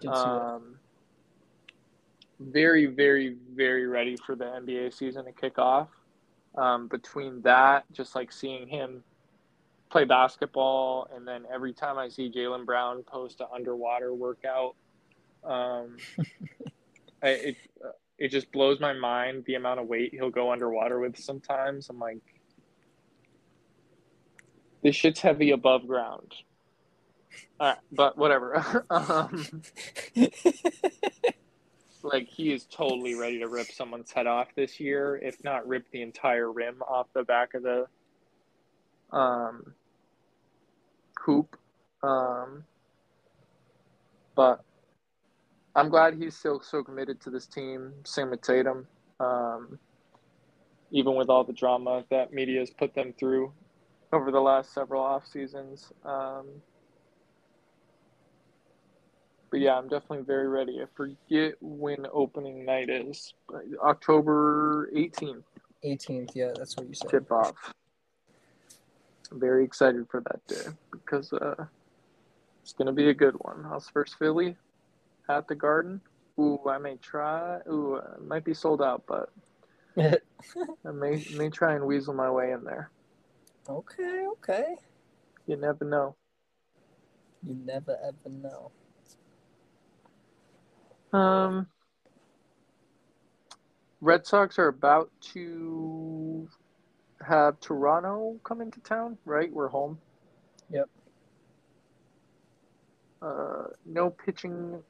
Did 0.01 0.03
see 0.03 0.09
that. 0.09 0.17
Um, 0.17 0.79
very, 2.41 2.87
very, 2.87 3.37
very 3.55 3.87
ready 3.87 4.17
for 4.17 4.35
the 4.35 4.45
NBA 4.45 4.95
season 4.95 5.25
to 5.25 5.33
kick 5.33 5.59
off. 5.59 5.89
Um, 6.57 6.87
between 6.89 7.43
that, 7.43 7.85
just 7.93 8.15
like 8.15 8.31
seeing 8.31 8.69
him 8.69 9.03
play 9.91 10.05
basketball, 10.05 11.09
and 11.15 11.27
then 11.27 11.45
every 11.53 11.73
time 11.73 11.99
I 11.99 12.09
see 12.09 12.31
Jaylen 12.31 12.65
Brown 12.65 13.03
post 13.03 13.41
an 13.41 13.47
underwater 13.53 14.15
workout, 14.15 14.77
um, 15.43 15.97
I, 17.23 17.29
it 17.29 17.57
it 18.19 18.29
just 18.29 18.51
blows 18.53 18.81
my 18.81 18.93
mind 18.93 19.45
the 19.47 19.55
amount 19.55 19.81
of 19.81 19.87
weight 19.87 20.13
he'll 20.13 20.31
go 20.31 20.53
underwater 20.53 21.01
with. 21.01 21.19
Sometimes 21.19 21.89
I'm 21.91 21.99
like, 21.99 22.19
this 24.83 24.95
shit's 24.95 25.21
heavy 25.21 25.51
above 25.51 25.87
ground. 25.87 26.33
All 27.59 27.69
right, 27.69 27.79
but 27.91 28.17
whatever. 28.17 28.85
um, 28.91 29.63
like 32.05 32.29
he 32.29 32.53
is 32.53 32.67
totally 32.67 33.15
ready 33.15 33.39
to 33.39 33.49
rip 33.49 33.73
someone's 33.73 34.13
head 34.13 34.27
off 34.27 34.49
this 34.55 34.79
year, 34.79 35.19
if 35.23 35.43
not 35.43 35.67
rip 35.67 35.91
the 35.91 36.03
entire 36.03 36.53
rim 36.53 36.83
off 36.83 37.07
the 37.15 37.25
back 37.25 37.55
of 37.55 37.63
the 37.63 37.87
um 39.11 39.75
hoop. 41.25 41.57
Um 42.03 42.65
but 44.37 44.63
I'm 45.75 45.89
glad 45.89 46.15
he's 46.15 46.37
still 46.37 46.61
so 46.61 46.83
committed 46.85 47.21
to 47.23 47.31
this 47.31 47.47
team. 47.47 47.93
Same 48.05 48.31
with 48.31 48.43
Tatum. 48.43 48.87
Um 49.19 49.79
even 50.91 51.15
with 51.17 51.31
all 51.31 51.43
the 51.43 51.53
drama 51.53 52.05
that 52.11 52.33
media 52.33 52.61
has 52.61 52.71
put 52.71 52.95
them 52.95 53.15
through 53.19 53.53
over 54.13 54.31
the 54.31 54.41
last 54.41 54.75
several 54.75 55.03
off 55.03 55.27
seasons. 55.27 55.91
Um 56.05 56.47
but 59.55 59.61
yeah, 59.61 59.79
I'm 59.79 59.87
definitely 59.87 60.25
very 60.25 60.49
ready. 60.49 60.83
I 60.83 60.87
forget 60.97 61.55
when 61.61 62.09
opening 62.13 62.65
night 62.65 62.91
is. 62.91 63.35
October 63.85 64.91
18th, 64.93 65.45
18th. 65.85 66.33
Yeah, 66.35 66.51
that's 66.57 66.77
what 66.77 66.89
you 66.89 66.95
said. 66.97 67.09
tip 67.09 67.31
off. 67.31 67.73
I'm 69.31 69.39
very 69.39 69.65
excited 69.65 70.09
for 70.11 70.23
that 70.23 70.45
day 70.49 70.73
because 70.91 71.33
uh, 71.33 71.67
it's 72.65 72.73
going 72.73 72.87
to 72.87 72.93
be 72.93 73.11
a 73.11 73.15
good 73.15 73.37
one. 73.43 73.63
House 73.63 73.89
first 73.89 74.19
Philly 74.19 74.57
at 75.29 75.47
the 75.47 75.55
Garden. 75.55 76.01
Ooh, 76.37 76.59
I 76.69 76.79
may 76.79 76.97
try. 76.97 77.59
Ooh, 77.71 77.95
uh, 77.95 78.15
it 78.17 78.27
might 78.27 78.45
be 78.45 78.55
sold 78.55 78.83
out, 78.83 79.05
but 79.07 79.31
I 79.97 80.91
may 80.93 81.25
may 81.37 81.49
try 81.49 81.77
and 81.77 81.87
weasel 81.87 82.13
my 82.13 82.29
way 82.29 82.51
in 82.51 82.65
there. 82.65 82.91
okay. 83.69 84.27
Okay. 84.33 84.75
You 85.47 85.55
never 85.55 85.85
know. 85.85 86.17
You 87.47 87.55
never 87.65 87.97
ever 88.05 88.35
know. 88.35 88.73
Um, 91.15 91.69
Red 94.01 94.27
Sox 94.27 94.59
are 94.59 94.67
about 94.67 95.11
to 95.33 96.49
have 97.25 97.61
Toronto 97.61 98.37
come 98.43 98.61
into 98.61 98.81
town, 98.81 99.17
right? 99.25 99.51
We're 99.51 99.69
home. 99.69 99.99
Yep. 100.71 100.91
Uh, 103.23 103.65
no 103.87 104.11
pitching 104.11 104.83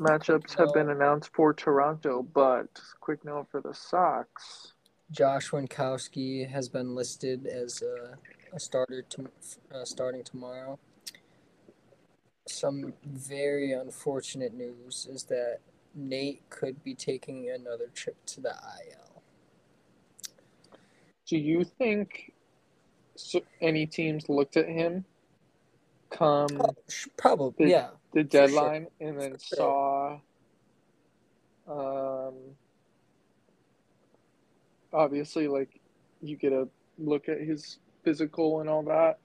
matchups 0.00 0.56
have 0.56 0.72
been 0.72 0.88
announced 0.88 1.30
for 1.34 1.52
Toronto, 1.52 2.22
but 2.22 2.68
quick 3.00 3.24
note 3.26 3.48
for 3.50 3.60
the 3.60 3.74
Sox. 3.74 4.72
Josh 5.10 5.50
Winckowski 5.50 6.48
has 6.48 6.70
been 6.70 6.94
listed 6.94 7.46
as 7.46 7.82
a, 7.82 8.16
a 8.54 8.58
starter 8.58 9.02
to, 9.10 9.26
uh, 9.74 9.84
starting 9.84 10.24
tomorrow. 10.24 10.78
Some 12.48 12.94
very 13.04 13.72
unfortunate 13.72 14.54
news 14.54 15.06
is 15.10 15.24
that 15.24 15.58
Nate 15.94 16.48
could 16.50 16.82
be 16.84 16.94
taking 16.94 17.50
another 17.50 17.88
trip 17.94 18.16
to 18.26 18.40
the 18.40 18.50
IL. 18.50 19.22
Do 21.26 21.36
you 21.38 21.64
think 21.64 22.32
any 23.60 23.86
teams 23.86 24.28
looked 24.28 24.56
at 24.56 24.68
him 24.68 25.04
come 26.10 26.76
Sh- 26.88 27.08
Probably, 27.16 27.66
The- 27.66 27.70
yeah. 27.70 27.90
the 28.14 28.24
For 28.30 28.46
sure. 28.46 28.46
deadline 28.46 28.86
and 29.00 29.20
then 29.20 29.32
For 29.32 29.38
sure. 29.38 29.76
saw 31.66 32.28
um 32.30 32.34
obviously 34.92 35.48
like 35.48 35.80
you 36.22 36.36
get 36.36 36.52
a 36.52 36.68
look 36.98 37.28
at 37.28 37.40
his 37.40 37.78
physical 38.04 38.60
and 38.60 38.70
all 38.70 38.82
that 38.84 39.18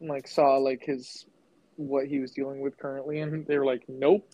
and 0.00 0.08
like 0.08 0.26
saw 0.26 0.56
like 0.56 0.82
his 0.82 1.26
what 1.76 2.06
he 2.06 2.20
was 2.20 2.30
dealing 2.30 2.60
with 2.60 2.76
currently 2.78 3.20
and 3.20 3.46
they 3.46 3.58
were 3.58 3.64
like 3.66 3.84
nope 3.88 4.26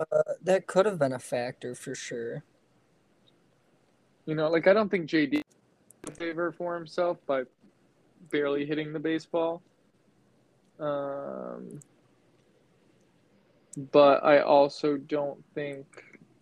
Uh, 0.00 0.22
that 0.42 0.66
could 0.66 0.86
have 0.86 0.98
been 0.98 1.12
a 1.12 1.18
factor 1.18 1.74
for 1.74 1.94
sure. 1.94 2.42
you 4.26 4.34
know 4.34 4.48
like 4.48 4.66
i 4.66 4.72
don't 4.72 4.88
think 4.90 5.08
jd 5.08 5.42
favor 6.14 6.50
for 6.52 6.74
himself 6.74 7.18
by 7.26 7.42
barely 8.30 8.64
hitting 8.66 8.92
the 8.92 8.98
baseball 8.98 9.62
um 10.78 11.80
but 13.92 14.24
i 14.24 14.40
also 14.40 14.96
don't 14.96 15.42
think 15.54 15.86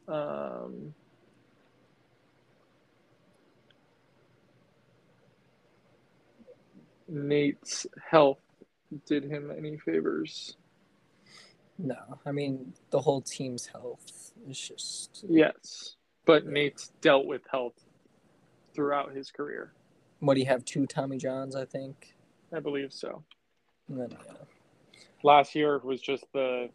um 0.08 0.94
Nate's 7.08 7.86
health 8.10 8.38
did 9.06 9.24
him 9.24 9.52
any 9.56 9.76
favors. 9.78 10.56
No, 11.78 11.96
I 12.26 12.32
mean 12.32 12.72
the 12.90 13.00
whole 13.00 13.20
team's 13.20 13.66
health 13.66 14.32
is 14.48 14.58
just. 14.58 15.24
Yes, 15.28 15.96
but 16.24 16.46
Nate's 16.46 16.90
dealt 17.00 17.26
with 17.26 17.42
health 17.50 17.74
throughout 18.74 19.14
his 19.14 19.30
career. 19.30 19.72
What 20.20 20.34
do 20.34 20.40
you 20.40 20.46
have? 20.46 20.64
Two 20.64 20.86
Tommy 20.86 21.18
Johns, 21.18 21.54
I 21.54 21.64
think. 21.64 22.14
I 22.52 22.60
believe 22.60 22.92
so. 22.92 23.22
And 23.88 24.00
then, 24.00 24.10
yeah. 24.26 24.32
Last 25.22 25.54
year 25.54 25.78
was 25.78 26.00
just 26.00 26.24
the 26.32 26.68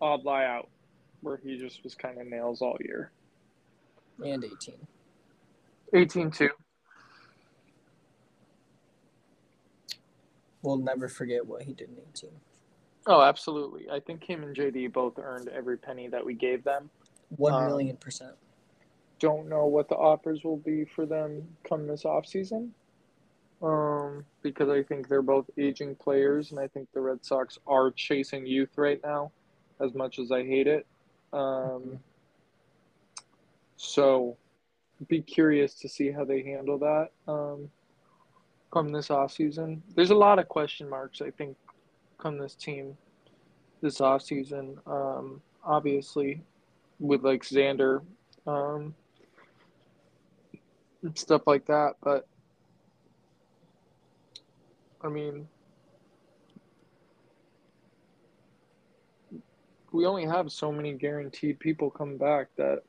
odd 0.00 0.24
lie 0.24 0.44
out 0.44 0.68
where 1.22 1.38
he 1.38 1.58
just 1.58 1.82
was 1.82 1.94
kind 1.94 2.20
of 2.20 2.26
nails 2.26 2.60
all 2.62 2.76
year. 2.80 3.10
and 4.22 4.44
18. 4.44 4.74
18 5.94 6.30
2. 6.30 6.50
We'll 10.66 10.76
never 10.76 11.08
forget 11.08 11.46
what 11.46 11.62
he 11.62 11.72
did 11.72 11.88
in 11.88 11.96
18. 12.10 12.30
Oh, 13.06 13.22
absolutely. 13.22 13.88
I 13.88 14.00
think 14.00 14.24
him 14.24 14.42
and 14.42 14.54
JD 14.54 14.92
both 14.92 15.16
earned 15.18 15.48
every 15.48 15.78
penny 15.78 16.08
that 16.08 16.26
we 16.26 16.34
gave 16.34 16.64
them. 16.64 16.90
One 17.36 17.54
Um, 17.54 17.66
million 17.66 17.96
percent. 17.96 18.34
Don't 19.20 19.48
know 19.48 19.66
what 19.66 19.88
the 19.88 19.94
offers 19.94 20.42
will 20.42 20.56
be 20.58 20.84
for 20.84 21.06
them 21.06 21.46
come 21.66 21.86
this 21.86 22.02
offseason. 22.02 22.70
Um, 23.62 24.24
because 24.42 24.68
I 24.68 24.82
think 24.82 25.08
they're 25.08 25.22
both 25.22 25.48
aging 25.56 25.94
players, 25.94 26.50
and 26.50 26.60
I 26.60 26.66
think 26.66 26.88
the 26.92 27.00
Red 27.00 27.24
Sox 27.24 27.58
are 27.66 27.90
chasing 27.92 28.44
youth 28.44 28.76
right 28.76 29.00
now, 29.02 29.30
as 29.80 29.94
much 29.94 30.18
as 30.18 30.30
I 30.30 30.44
hate 30.44 30.66
it. 30.66 30.86
Um, 31.32 31.98
so, 33.76 34.36
be 35.08 35.22
curious 35.22 35.74
to 35.74 35.88
see 35.88 36.10
how 36.10 36.24
they 36.24 36.42
handle 36.42 36.78
that 36.78 37.10
um, 37.26 37.70
come 38.72 38.90
this 38.92 39.08
offseason. 39.08 39.80
There's 39.94 40.10
a 40.10 40.14
lot 40.14 40.38
of 40.38 40.48
question 40.48 40.88
marks, 40.88 41.20
I 41.20 41.30
think, 41.30 41.56
come 42.18 42.38
this 42.38 42.54
team 42.54 42.96
this 43.80 43.98
offseason. 43.98 44.76
Um, 44.86 45.40
obviously, 45.64 46.42
with 46.98 47.22
like 47.22 47.42
Xander 47.42 48.02
um, 48.46 48.94
and 51.02 51.16
stuff 51.16 51.42
like 51.46 51.66
that. 51.66 51.94
But 52.02 52.26
I 55.02 55.08
mean, 55.08 55.46
we 59.92 60.06
only 60.06 60.24
have 60.24 60.50
so 60.50 60.72
many 60.72 60.92
guaranteed 60.94 61.58
people 61.58 61.90
come 61.90 62.16
back 62.16 62.48
that 62.56 62.82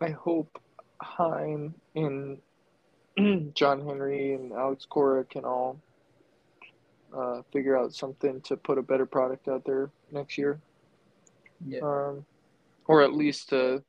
I 0.00 0.10
hope 0.10 0.60
Chaim 1.02 1.74
and 1.94 2.38
John 3.54 3.84
Henry 3.86 4.34
and 4.34 4.52
Alex 4.52 4.86
Cora 4.88 5.24
can 5.24 5.44
all 5.44 5.78
uh, 7.16 7.42
figure 7.52 7.76
out 7.76 7.94
something 7.94 8.40
to 8.42 8.56
put 8.56 8.78
a 8.78 8.82
better 8.82 9.04
product 9.04 9.48
out 9.48 9.64
there 9.66 9.90
next 10.10 10.38
year 10.38 10.58
Yeah. 11.66 11.80
um, 11.82 12.24
or 12.86 13.02
at 13.02 13.12
least 13.12 13.52
a 13.52 13.82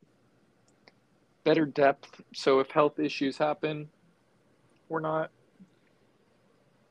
better 1.45 1.65
depth. 1.65 2.21
So 2.33 2.59
if 2.59 2.69
health 2.71 2.99
issues 2.99 3.37
happen, 3.37 3.89
we're 4.89 4.99
not 4.99 5.31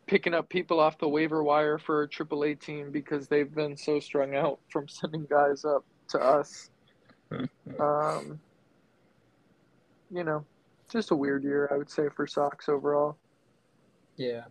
picking 0.06 0.34
up 0.34 0.48
people 0.48 0.80
off 0.80 0.98
the 0.98 1.08
waiver 1.08 1.42
wire 1.42 1.78
for 1.78 2.02
a 2.02 2.08
AAA 2.08 2.60
team 2.60 2.90
because 2.90 3.28
they've 3.28 3.54
been 3.54 3.76
so 3.76 4.00
strung 4.00 4.34
out 4.34 4.58
from 4.70 4.88
sending 4.88 5.26
guys 5.28 5.64
up 5.64 5.84
to 6.08 6.18
us. 6.18 6.70
Um, 7.80 8.38
you 10.12 10.24
know, 10.24 10.44
just 10.90 11.10
a 11.10 11.16
weird 11.16 11.42
year, 11.42 11.68
I 11.72 11.76
would 11.78 11.90
say, 11.90 12.08
for 12.14 12.26
Sox 12.26 12.68
overall. 12.68 13.16
Yeah. 14.16 14.44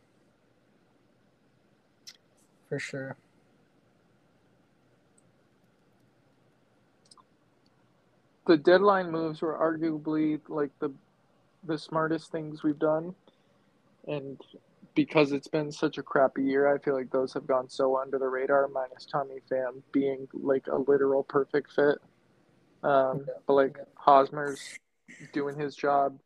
For 2.68 2.80
sure. 2.80 3.16
the 8.48 8.58
deadline 8.58 9.12
moves 9.12 9.42
were 9.42 9.58
arguably 9.58 10.40
like 10.48 10.72
the 10.80 10.92
the 11.64 11.78
smartest 11.78 12.32
things 12.32 12.64
we've 12.64 12.80
done 12.80 13.14
and 14.08 14.42
because 14.96 15.32
it's 15.32 15.48
been 15.48 15.72
such 15.72 15.98
a 15.98 16.04
crappy 16.04 16.44
year 16.44 16.74
i 16.74 16.78
feel 16.80 16.96
like 16.96 17.10
those 17.12 17.34
have 17.34 17.46
gone 17.48 17.70
so 17.70 17.98
under 17.98 18.18
the 18.18 18.28
radar 18.28 18.68
minus 18.68 19.06
tommy 19.06 19.38
pham 19.50 19.82
being 19.92 20.28
like 20.34 20.66
a 20.68 20.76
literal 20.76 21.24
perfect 21.24 21.72
fit 21.72 21.98
um, 22.84 23.24
Yeah. 23.28 23.34
but 23.46 23.54
like 23.54 23.78
hosmer's 23.96 24.60
doing 25.34 25.58
his 25.58 25.76
job 25.76 26.18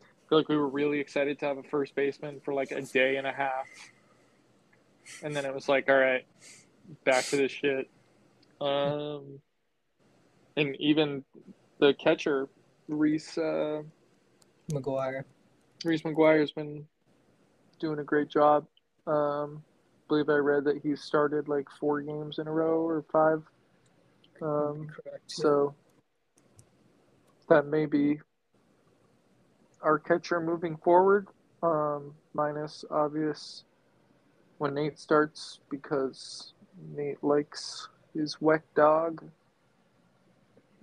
I 0.00 0.28
feel 0.28 0.38
like 0.38 0.48
we 0.48 0.56
were 0.56 0.68
really 0.68 1.00
excited 1.00 1.38
to 1.40 1.46
have 1.46 1.58
a 1.58 1.62
first 1.62 1.94
baseman 1.94 2.40
for 2.44 2.52
like 2.52 2.70
a 2.70 2.82
day 2.82 3.16
and 3.16 3.26
a 3.26 3.32
half 3.32 3.66
and 5.22 5.34
then 5.34 5.44
it 5.44 5.54
was 5.54 5.68
like 5.68 5.88
all 5.88 5.96
right 5.96 6.26
back 7.04 7.24
to 7.26 7.36
this 7.36 7.52
shit 7.52 7.88
um 8.60 9.40
and 10.56 10.76
even 10.80 11.24
the 11.78 11.94
catcher 11.94 12.48
Reese 12.88 13.36
uh, 13.38 13.82
McGuire. 14.72 15.24
Reese 15.84 16.02
McGuire 16.02 16.40
has 16.40 16.50
been 16.50 16.86
doing 17.78 17.98
a 17.98 18.04
great 18.04 18.28
job. 18.28 18.66
Um, 19.06 19.62
I 19.62 20.08
believe 20.08 20.28
I 20.28 20.36
read 20.36 20.64
that 20.64 20.80
he 20.82 20.96
started 20.96 21.48
like 21.48 21.68
four 21.78 22.00
games 22.00 22.38
in 22.38 22.48
a 22.48 22.52
row 22.52 22.80
or 22.80 23.04
five. 23.12 23.42
Um, 24.40 24.88
Correct. 24.88 25.22
so 25.26 25.74
that 27.48 27.66
may 27.66 27.86
be 27.86 28.20
our 29.82 29.98
catcher 29.98 30.40
moving 30.40 30.76
forward, 30.78 31.26
um, 31.62 32.14
minus 32.34 32.84
obvious 32.90 33.64
when 34.58 34.74
Nate 34.74 34.98
starts 34.98 35.60
because 35.70 36.52
Nate 36.94 37.22
likes 37.22 37.88
his 38.14 38.40
wet 38.40 38.62
dog. 38.74 39.22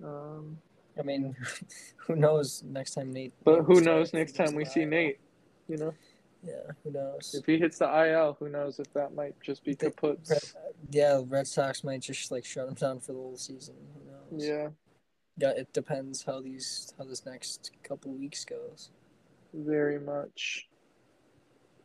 Um, 0.02 0.58
I 0.98 1.02
mean, 1.02 1.36
who 1.96 2.16
knows 2.16 2.62
next 2.64 2.94
time 2.94 3.12
Nate. 3.12 3.32
But 3.44 3.56
Nate 3.58 3.64
who 3.66 3.74
starts, 3.74 3.86
knows 3.86 4.12
next 4.14 4.32
time 4.36 4.54
we 4.54 4.64
see 4.64 4.82
IL. 4.82 4.88
Nate? 4.88 5.18
You 5.68 5.76
know, 5.78 5.94
Yeah, 6.46 6.52
who 6.84 6.92
knows? 6.92 7.34
if 7.38 7.44
he 7.46 7.58
hits 7.58 7.78
the 7.78 7.86
IL, 8.08 8.36
who 8.38 8.48
knows 8.48 8.78
if 8.78 8.92
that 8.94 9.14
might 9.14 9.34
just 9.42 9.64
be 9.64 9.74
The- 9.74 9.90
kaputs. 9.90 10.30
Red, 10.30 10.42
yeah, 10.90 11.22
Red 11.26 11.46
Sox 11.46 11.82
might 11.84 12.00
just 12.00 12.30
like 12.30 12.44
shut 12.44 12.68
him 12.68 12.74
down 12.74 13.00
for 13.00 13.12
the 13.12 13.18
whole 13.18 13.36
season. 13.36 13.74
Who 13.94 14.36
knows? 14.38 14.46
Yeah, 14.46 14.54
Yeah, 14.54 14.68
it 15.38 15.72
depends 15.72 16.24
how 16.24 16.40
these 16.40 16.94
how 16.98 17.04
this 17.04 17.24
next 17.26 17.70
couple 17.82 18.12
weeks 18.12 18.44
goes. 18.44 18.90
very 19.52 19.98
much. 19.98 20.68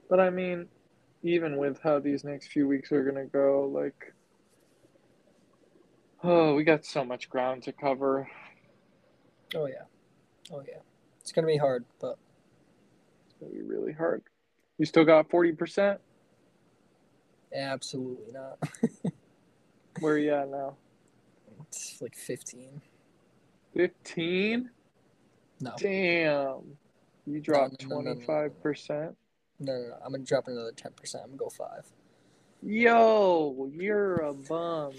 But 0.10 0.20
I 0.20 0.30
mean, 0.30 0.68
even 1.24 1.58
with 1.58 1.80
how 1.82 2.00
these 2.00 2.24
next 2.24 2.48
few 2.48 2.68
weeks 2.68 2.92
are 2.92 3.04
gonna 3.04 3.26
go, 3.26 3.66
like, 3.74 4.14
oh, 6.24 6.56
we 6.56 6.64
got 6.64 6.86
so 6.86 7.04
much 7.06 7.30
ground 7.30 7.64
to 7.64 7.72
cover. 7.72 8.30
Oh 9.56 9.66
yeah, 9.68 9.84
oh 10.52 10.64
yeah. 10.68 10.80
It's 11.20 11.32
gonna 11.32 11.48
be 11.48 11.58
hard, 11.58 11.86
but 12.00 12.18
It's 13.26 13.36
gonna 13.40 13.54
be 13.54 13.62
really 13.62 13.94
hard. 13.94 14.24
You 14.78 14.86
still 14.86 15.06
got 15.06 15.30
forty 15.30 15.52
percent. 15.52 16.00
absolutely 17.54 18.32
not. 18.32 18.58
Where 20.00 20.14
are 20.14 20.18
you 20.18 20.34
at 20.34 20.50
now? 20.50 20.76
it's 21.68 22.02
like 22.02 22.16
fifteen. 22.16 22.82
Fifteen. 23.76 24.70
No, 25.60 25.74
Damn. 25.78 26.78
You 27.28 27.40
dropped 27.40 27.84
no, 27.84 27.90
no, 27.90 27.96
no, 27.96 28.02
no, 28.02 28.02
no. 28.02 28.14
twenty 28.14 28.26
five 28.26 28.62
percent. 28.62 29.16
no. 29.60 29.74
I'm 30.04 30.12
gonna 30.12 30.24
drop 30.24 30.48
another 30.48 30.72
ten 30.72 30.92
percent. 30.94 31.24
I'm 31.24 31.32
gonna 31.32 31.38
go 31.38 31.50
five. 31.50 31.86
Yo, 32.64 33.70
you're 33.74 34.16
a 34.18 34.34
bum. 34.34 34.94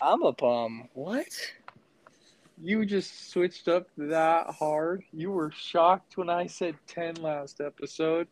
I'm 0.00 0.22
a 0.22 0.32
bum. 0.32 0.88
What? 0.94 1.28
You 2.60 2.84
just 2.84 3.30
switched 3.30 3.68
up 3.68 3.86
that 3.96 4.48
hard. 4.48 5.04
You 5.12 5.30
were 5.30 5.52
shocked 5.52 6.16
when 6.16 6.28
I 6.28 6.46
said 6.46 6.76
10 6.88 7.16
last 7.16 7.60
episode. 7.60 8.26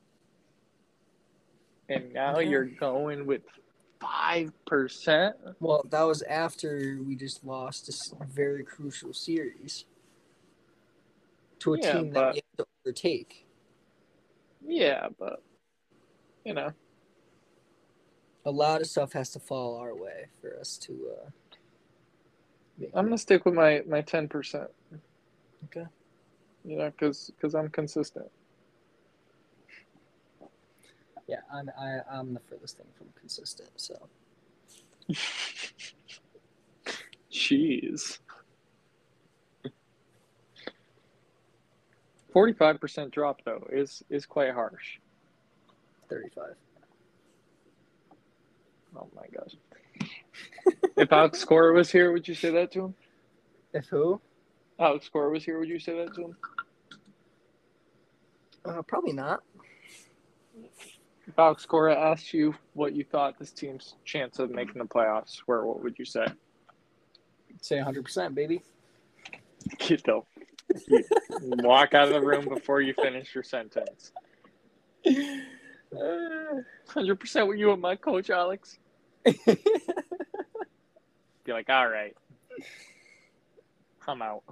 And 1.88 2.12
now 2.12 2.38
you're 2.40 2.64
going 2.64 3.26
with 3.26 3.42
5%. 4.02 5.34
Well, 5.60 5.84
that 5.90 6.02
was 6.02 6.22
after 6.22 6.98
we 7.06 7.14
just 7.16 7.44
lost 7.44 7.86
this 7.86 8.12
very 8.28 8.64
crucial 8.64 9.12
series 9.12 9.84
to 11.60 11.74
a 11.74 11.78
Yeah, 11.78 11.92
team 11.92 12.10
that 12.10 12.14
but- 12.14 12.34
we 12.34 12.40
have 12.40 12.56
to 12.58 12.66
overtake. 12.84 13.46
Yeah, 14.66 15.08
but, 15.18 15.42
you 16.44 16.54
know, 16.54 16.72
A 18.46 18.50
lot 18.50 18.80
of 18.80 18.86
stuff 18.86 19.12
has 19.12 19.30
to 19.32 19.38
fall 19.38 19.76
our 19.76 19.94
way 19.94 20.28
for 20.40 20.58
us 20.58 20.78
to. 20.78 21.12
Uh, 21.14 22.86
I'm 22.94 23.10
to 23.10 23.18
stick 23.18 23.44
with 23.44 23.52
my, 23.52 23.82
my 23.86 24.00
10%. 24.00 24.66
Okay. 25.66 25.86
You 26.64 26.76
know, 26.78 26.90
because 26.90 27.30
cause 27.38 27.54
I'm 27.54 27.68
consistent. 27.68 28.30
Yeah, 31.30 31.42
I'm 31.54 31.70
I, 31.78 32.00
I'm 32.12 32.34
the 32.34 32.40
furthest 32.40 32.76
thing 32.76 32.88
from 32.98 33.06
consistent. 33.18 33.70
So 33.76 33.94
Jeez. 37.32 38.18
45% 42.34 43.10
drop, 43.10 43.40
though, 43.44 43.66
is, 43.72 44.02
is 44.10 44.26
quite 44.26 44.52
harsh. 44.52 44.98
35. 46.08 46.54
Oh 48.96 49.08
my 49.14 49.26
gosh. 49.32 49.54
if 50.96 51.12
Alex 51.12 51.44
Cora 51.44 51.72
was 51.72 51.90
here, 51.90 52.12
would 52.12 52.26
you 52.26 52.34
say 52.34 52.50
that 52.50 52.72
to 52.72 52.86
him? 52.86 52.94
If 53.72 53.86
who? 53.86 54.20
Alex 54.78 55.08
Cora 55.08 55.30
was 55.30 55.44
here, 55.44 55.58
would 55.60 55.68
you 55.68 55.78
say 55.78 55.96
that 56.04 56.14
to 56.14 56.22
him? 56.22 56.36
Uh, 58.64 58.82
probably 58.82 59.12
not. 59.12 59.42
Alex 61.38 61.66
Cora 61.66 61.94
asked 61.94 62.32
you 62.32 62.54
what 62.74 62.94
you 62.94 63.04
thought 63.04 63.38
this 63.38 63.52
team's 63.52 63.94
chance 64.04 64.38
of 64.38 64.50
making 64.50 64.78
the 64.78 64.84
playoffs 64.84 65.42
were, 65.46 65.66
what 65.66 65.82
would 65.82 65.98
you 65.98 66.04
say? 66.04 66.26
Say 67.60 67.76
100, 67.76 68.04
percent 68.04 68.34
baby. 68.34 68.62
You 69.88 69.98
know, 70.06 70.24
you 70.88 71.04
walk 71.58 71.92
out 71.94 72.08
of 72.08 72.14
the 72.14 72.20
room 72.20 72.48
before 72.48 72.80
you 72.80 72.94
finish 72.94 73.34
your 73.34 73.44
sentence. 73.44 74.12
Hundred 76.88 77.16
percent 77.20 77.48
with 77.48 77.58
you 77.58 77.72
and 77.72 77.82
my 77.82 77.96
coach, 77.96 78.30
Alex. 78.30 78.78
Be 79.24 79.56
like, 81.48 81.68
all 81.68 81.88
right, 81.88 82.16
I'm 84.08 84.22
out. 84.22 84.42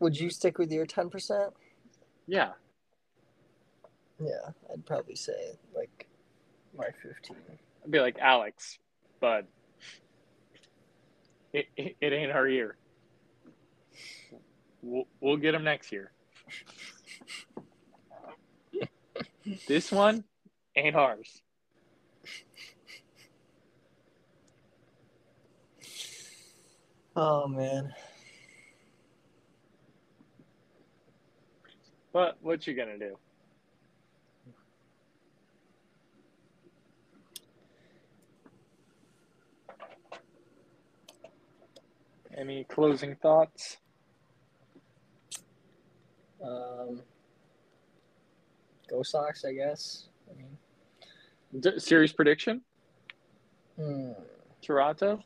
Would 0.00 0.20
you 0.20 0.30
stick 0.30 0.58
with 0.58 0.70
your 0.70 0.86
ten 0.86 1.10
percent? 1.10 1.52
Yeah, 2.26 2.52
Yeah, 4.22 4.52
I'd 4.72 4.86
probably 4.86 5.16
say 5.16 5.58
like 5.74 6.06
my 6.76 6.86
fifteen. 7.02 7.36
I'd 7.84 7.90
be 7.90 7.98
like, 7.98 8.18
Alex, 8.20 8.78
bud, 9.20 9.46
it, 11.52 11.66
it, 11.76 11.96
it 12.00 12.12
ain't 12.12 12.30
our 12.30 12.46
year. 12.46 12.76
We'll, 14.80 15.06
we'll 15.20 15.36
get 15.36 15.54
him 15.54 15.64
next 15.64 15.90
year. 15.90 16.12
this 19.68 19.90
one 19.90 20.24
ain't 20.76 20.94
ours. 20.94 21.42
Oh 27.16 27.48
man. 27.48 27.92
What 32.12 32.36
what 32.40 32.66
you 32.66 32.74
gonna 32.74 32.98
do? 32.98 33.16
Any 42.36 42.64
closing 42.64 43.16
thoughts? 43.16 43.78
Um, 46.42 47.02
go 48.88 49.02
Sox, 49.02 49.44
I 49.44 49.52
guess. 49.52 50.08
I 50.30 50.36
mean, 50.36 50.56
D- 51.60 51.78
series 51.78 52.12
prediction? 52.12 52.62
hmm. 53.76 54.12
Toronto? 54.62 55.22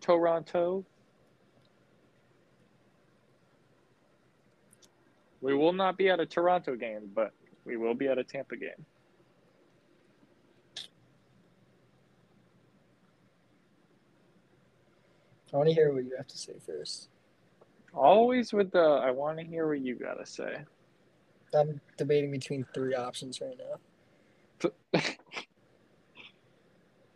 Toronto? 0.00 0.84
We 5.40 5.54
will 5.54 5.72
not 5.72 5.96
be 5.96 6.08
at 6.08 6.18
a 6.18 6.26
Toronto 6.26 6.74
game, 6.74 7.10
but 7.14 7.32
we 7.64 7.76
will 7.76 7.94
be 7.94 8.08
at 8.08 8.18
a 8.18 8.24
Tampa 8.24 8.56
game. 8.56 8.84
I 15.52 15.56
want 15.56 15.68
to 15.68 15.74
hear 15.74 15.92
what 15.92 16.04
you 16.04 16.14
have 16.16 16.26
to 16.26 16.38
say 16.38 16.54
first. 16.64 17.08
Always 17.94 18.52
with 18.52 18.70
the 18.70 18.80
I 18.80 19.10
want 19.10 19.38
to 19.38 19.44
hear 19.44 19.66
what 19.66 19.80
you 19.80 19.94
gotta 19.94 20.26
say. 20.26 20.58
I'm 21.54 21.80
debating 21.96 22.30
between 22.30 22.66
three 22.74 22.94
options 22.94 23.40
right 23.40 23.56
now. 24.92 25.00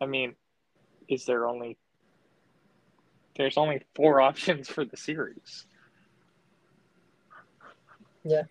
I 0.01 0.05
mean, 0.05 0.35
is 1.07 1.25
there 1.25 1.47
only 1.47 1.77
there's 3.37 3.57
only 3.57 3.81
four 3.95 4.21
options 4.21 4.67
for 4.67 4.83
the 4.83 4.97
series? 4.97 5.65
Yeah. 8.23 8.43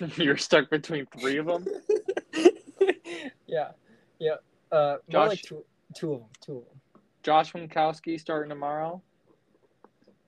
You're 0.16 0.36
stuck 0.36 0.68
between 0.70 1.06
three 1.18 1.38
of 1.38 1.46
them? 1.46 1.66
yeah, 3.46 3.70
yeah. 4.18 4.36
Uh, 4.70 4.96
more 5.12 5.26
like 5.28 5.38
Josh- 5.38 5.42
two, 5.42 5.64
two 5.94 6.12
of 6.14 6.20
them. 6.20 6.28
Two 6.44 6.56
of 6.58 6.64
them. 6.64 6.81
Josh 7.22 7.52
Winckowski 7.52 8.18
starting 8.18 8.48
tomorrow. 8.50 9.00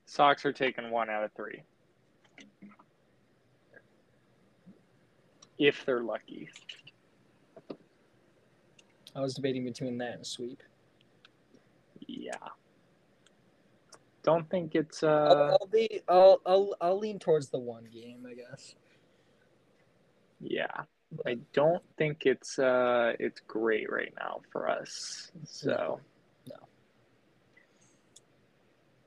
Sox 0.07 0.45
are 0.45 0.53
taking 0.53 0.91
one 0.91 1.11
out 1.11 1.25
of 1.25 1.33
three. 1.33 1.63
If 5.59 5.85
they're 5.85 6.03
lucky. 6.03 6.49
I 9.17 9.21
was 9.21 9.35
debating 9.35 9.65
between 9.65 9.99
that 9.99 10.15
and 10.15 10.27
sweep. 10.27 10.63
Yeah. 12.07 12.33
Don't 14.23 14.49
think 14.51 14.75
it's 14.75 15.03
I'll, 15.03 15.11
uh 15.11 15.57
I'll 15.61 15.69
be. 15.71 16.01
I'll, 16.09 16.41
I'll. 16.47 16.75
I'll 16.81 16.99
lean 16.99 17.19
towards 17.19 17.49
the 17.51 17.59
one 17.59 17.85
game, 17.93 18.27
I 18.29 18.35
guess. 18.35 18.75
yeah. 20.41 20.83
I 21.27 21.39
don't 21.53 21.83
think 21.97 22.27
it's 22.27 22.59
uh 22.59 23.13
it's 23.21 23.41
great 23.47 23.93
right 23.93 24.13
now 24.19 24.41
for 24.51 24.69
us. 24.69 25.31
So 25.45 25.71
No. 25.71 26.01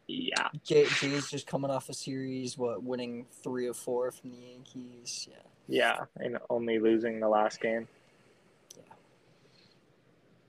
Yeah. 0.08 0.48
Jay, 0.64 0.86
Jay's 0.86 1.30
just 1.30 1.48
coming 1.48 1.70
off 1.70 1.90
a 1.90 1.94
series, 1.94 2.58
what, 2.58 2.82
winning 2.82 3.26
three 3.44 3.68
of 3.68 3.76
four 3.76 4.12
from 4.12 4.32
the 4.32 4.38
Yankees. 4.38 5.28
Yeah. 5.30 5.36
Yeah. 5.68 6.24
And 6.24 6.38
only 6.50 6.80
losing 6.80 7.20
the 7.20 7.28
last 7.28 7.60
game. 7.60 7.88
Yeah. 8.76 8.94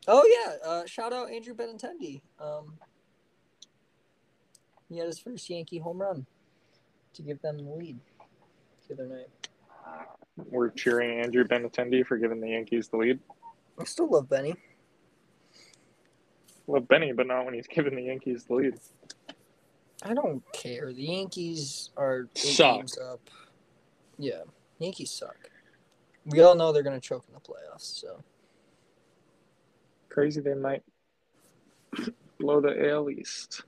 Oh 0.06 0.24
yeah, 0.24 0.68
uh, 0.68 0.86
shout 0.86 1.12
out 1.12 1.30
Andrew 1.30 1.54
Benintendi. 1.54 2.20
Um, 2.40 2.78
he 4.88 4.98
had 4.98 5.06
his 5.06 5.18
first 5.18 5.50
Yankee 5.50 5.78
home 5.78 6.00
run 6.00 6.24
to 7.14 7.22
give 7.22 7.42
them 7.42 7.59
the 7.59 7.70
lead 7.70 7.98
the 8.88 8.94
other 8.94 9.06
night. 9.06 9.28
We're 10.50 10.70
cheering 10.70 11.20
Andrew 11.20 11.44
Benintendi 11.44 12.06
for 12.06 12.16
giving 12.16 12.40
the 12.40 12.50
Yankees 12.50 12.88
the 12.88 12.96
lead. 12.96 13.18
I 13.78 13.84
still 13.84 14.09
love 14.09 14.28
Benny. 14.28 14.54
Love 16.68 16.86
Benny, 16.86 17.12
but 17.12 17.26
not 17.26 17.44
when 17.44 17.54
he's 17.54 17.66
giving 17.66 17.96
the 17.96 18.02
Yankees 18.02 18.44
the 18.44 18.54
lead. 18.54 18.78
I 20.03 20.14
don't 20.14 20.42
care. 20.53 20.92
The 20.92 21.03
Yankees 21.03 21.90
are 21.96 22.28
eight 22.36 22.38
Suck. 22.38 22.76
games 22.76 22.99
up. 22.99 23.20
Yeah, 24.18 24.42
Yankees 24.78 25.11
suck. 25.11 25.36
We 26.26 26.40
all 26.42 26.55
know 26.55 26.72
they're 26.72 26.82
gonna 26.82 27.01
choke 27.01 27.24
in 27.28 27.34
the 27.34 27.40
playoffs. 27.40 28.01
So 28.01 28.22
Crazy 30.09 30.40
they 30.40 30.55
might 30.55 30.82
blow 32.38 32.61
the 32.61 32.90
AL 32.90 33.11
East. 33.11 33.62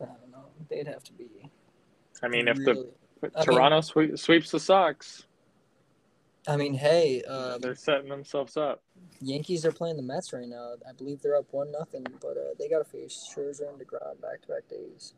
I 0.00 0.06
don't 0.06 0.30
know. 0.30 0.44
They'd 0.68 0.86
have 0.86 1.02
to 1.04 1.12
be. 1.12 1.26
I 2.22 2.28
mean, 2.28 2.48
if 2.48 2.56
the 2.56 2.88
if 3.22 3.30
I 3.34 3.38
mean- 3.40 3.44
Toronto 3.46 3.80
sweep, 3.80 4.18
sweeps 4.18 4.50
the 4.50 4.60
Sox, 4.60 5.26
I 6.46 6.56
mean, 6.56 6.74
hey, 6.74 7.22
uh, 7.28 7.58
they're 7.58 7.74
setting 7.74 8.08
themselves 8.08 8.56
up. 8.56 8.82
Yankees 9.20 9.64
are 9.64 9.72
playing 9.72 9.96
the 9.96 10.02
Mets 10.02 10.32
right 10.32 10.46
now. 10.46 10.74
I 10.88 10.92
believe 10.92 11.20
they're 11.22 11.36
up 11.36 11.46
one 11.50 11.72
nothing, 11.72 12.04
but 12.20 12.36
uh, 12.36 12.54
they 12.58 12.68
got 12.68 12.78
to 12.78 12.84
face 12.84 13.28
Scherzer 13.34 13.68
and 13.68 13.78
deGrom 13.80 14.20
back 14.20 14.42
to 14.42 14.48
back 14.48 14.68
days. 14.68 15.14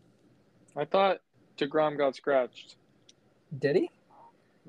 I 0.76 0.84
thought 0.84 1.18
deGrom 1.58 1.98
got 1.98 2.16
scratched. 2.16 2.76
Did 3.58 3.76
he? 3.76 3.90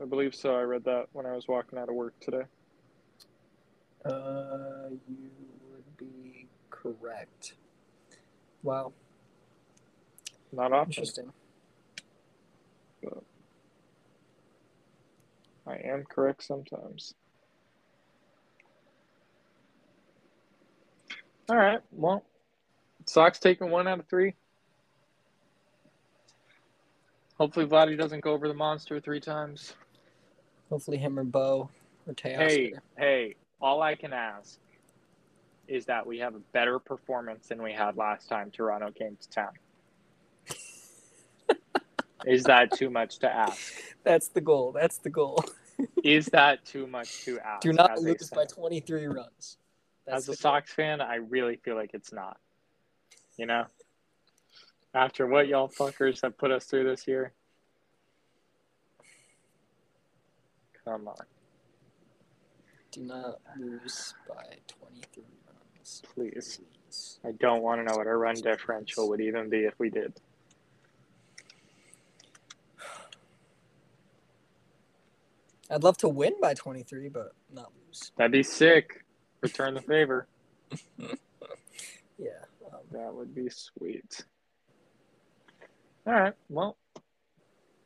I 0.02 0.06
believe 0.06 0.36
so. 0.36 0.56
I 0.56 0.62
read 0.62 0.84
that 0.86 1.08
when 1.14 1.26
I 1.26 1.34
was 1.34 1.48
walking 1.48 1.80
out 1.80 1.90
of 1.90 1.96
work 1.96 2.14
today. 2.20 2.44
Uh, 4.04 4.90
you 5.08 5.30
would 5.72 5.98
be 5.98 6.48
correct. 6.70 7.54
Wow, 8.64 8.94
Not 10.52 10.72
often. 10.74 10.92
interesting. 10.92 11.34
I 15.68 15.76
am 15.76 16.04
correct 16.04 16.44
sometimes. 16.44 17.14
All 21.52 21.58
right. 21.58 21.82
Well, 21.92 22.24
Sox 23.06 23.38
taking 23.38 23.70
one 23.72 23.86
out 23.86 24.00
of 24.00 24.08
three. 24.08 24.36
Hopefully, 27.38 27.66
Vladdy 27.66 27.98
doesn't 27.98 28.22
go 28.22 28.32
over 28.32 28.48
the 28.48 28.54
monster 28.54 29.02
three 29.02 29.20
times. 29.20 29.74
Hopefully, 30.70 30.96
him 30.96 31.20
or 31.20 31.26
Bo 31.26 31.70
or 32.08 32.14
Teoscar. 32.14 32.38
Hey, 32.38 32.74
hey, 32.98 33.36
all 33.60 33.82
I 33.82 33.96
can 33.96 34.14
ask 34.14 34.60
is 35.68 35.86
that 35.88 36.08
we 36.08 36.20
have 36.20 36.36
a 36.36 36.42
better 36.54 36.80
performance 36.80 37.50
than 37.50 37.62
we 37.62 37.74
had 37.74 37.98
last 37.98 38.30
time 38.30 38.50
Toronto 38.50 38.90
came 38.90 39.18
to 39.20 39.30
town. 39.30 39.52
is 42.26 42.44
that 42.44 42.72
too 42.72 42.90
much 42.90 43.20
to 43.20 43.30
ask? 43.30 43.74
That's 44.06 44.30
the 44.30 44.40
goal. 44.40 44.72
That's 44.72 45.00
the 45.00 45.10
goal. 45.10 45.44
Is 46.02 46.28
that 46.28 46.64
too 46.64 46.88
much 46.88 47.26
to 47.26 47.42
ask? 47.46 47.62
Do 47.62 47.74
not 47.74 48.00
lose 48.00 48.30
by 48.30 48.46
23 48.46 49.08
runs. 49.08 49.58
That's 50.06 50.18
As 50.18 50.24
a 50.28 50.32
the 50.32 50.38
goal. 50.38 50.42
Sox 50.54 50.74
fan, 50.74 51.02
I 51.02 51.16
really 51.16 51.58
feel 51.58 51.76
like 51.76 51.92
it's 51.94 52.12
not. 52.12 52.38
You 53.38 53.46
know? 53.46 53.66
After 54.94 55.26
what 55.28 55.48
y'all 55.48 55.70
fuckers 55.70 56.22
have 56.22 56.38
put 56.38 56.52
us 56.52 56.66
through 56.66 56.84
this 56.86 57.08
year. 57.08 57.34
Come 60.84 61.08
on, 61.08 61.16
Do 62.92 63.02
not 63.04 63.40
lose 63.60 64.16
by 64.28 64.58
23 64.68 65.24
runs. 65.48 66.02
please. 66.14 66.60
Please. 66.60 67.20
I 67.24 67.32
don't 67.34 67.62
want 67.62 67.80
to 67.80 67.84
know 67.86 67.96
what 67.98 68.08
our 68.08 68.18
run 68.18 68.34
differential 68.36 69.08
would 69.10 69.22
even 69.22 69.48
be 69.50 69.60
if 69.60 69.76
we 69.78 69.90
did. 69.92 70.14
I'd 75.70 75.84
love 75.84 75.98
to 76.00 76.10
win 76.10 76.34
by 76.42 76.54
23, 76.54 77.10
but 77.10 77.34
not 77.54 77.72
lose. 77.88 78.12
That'd 78.18 78.32
be 78.32 78.44
sick. 78.44 79.04
Return 79.42 79.74
the 79.74 79.82
favor. 79.82 80.28
Yeah. 82.18 82.30
Um, 82.72 82.82
That 82.92 83.14
would 83.14 83.34
be 83.34 83.50
sweet. 83.50 84.26
All 86.06 86.14
right. 86.14 86.34
Well, 86.50 86.78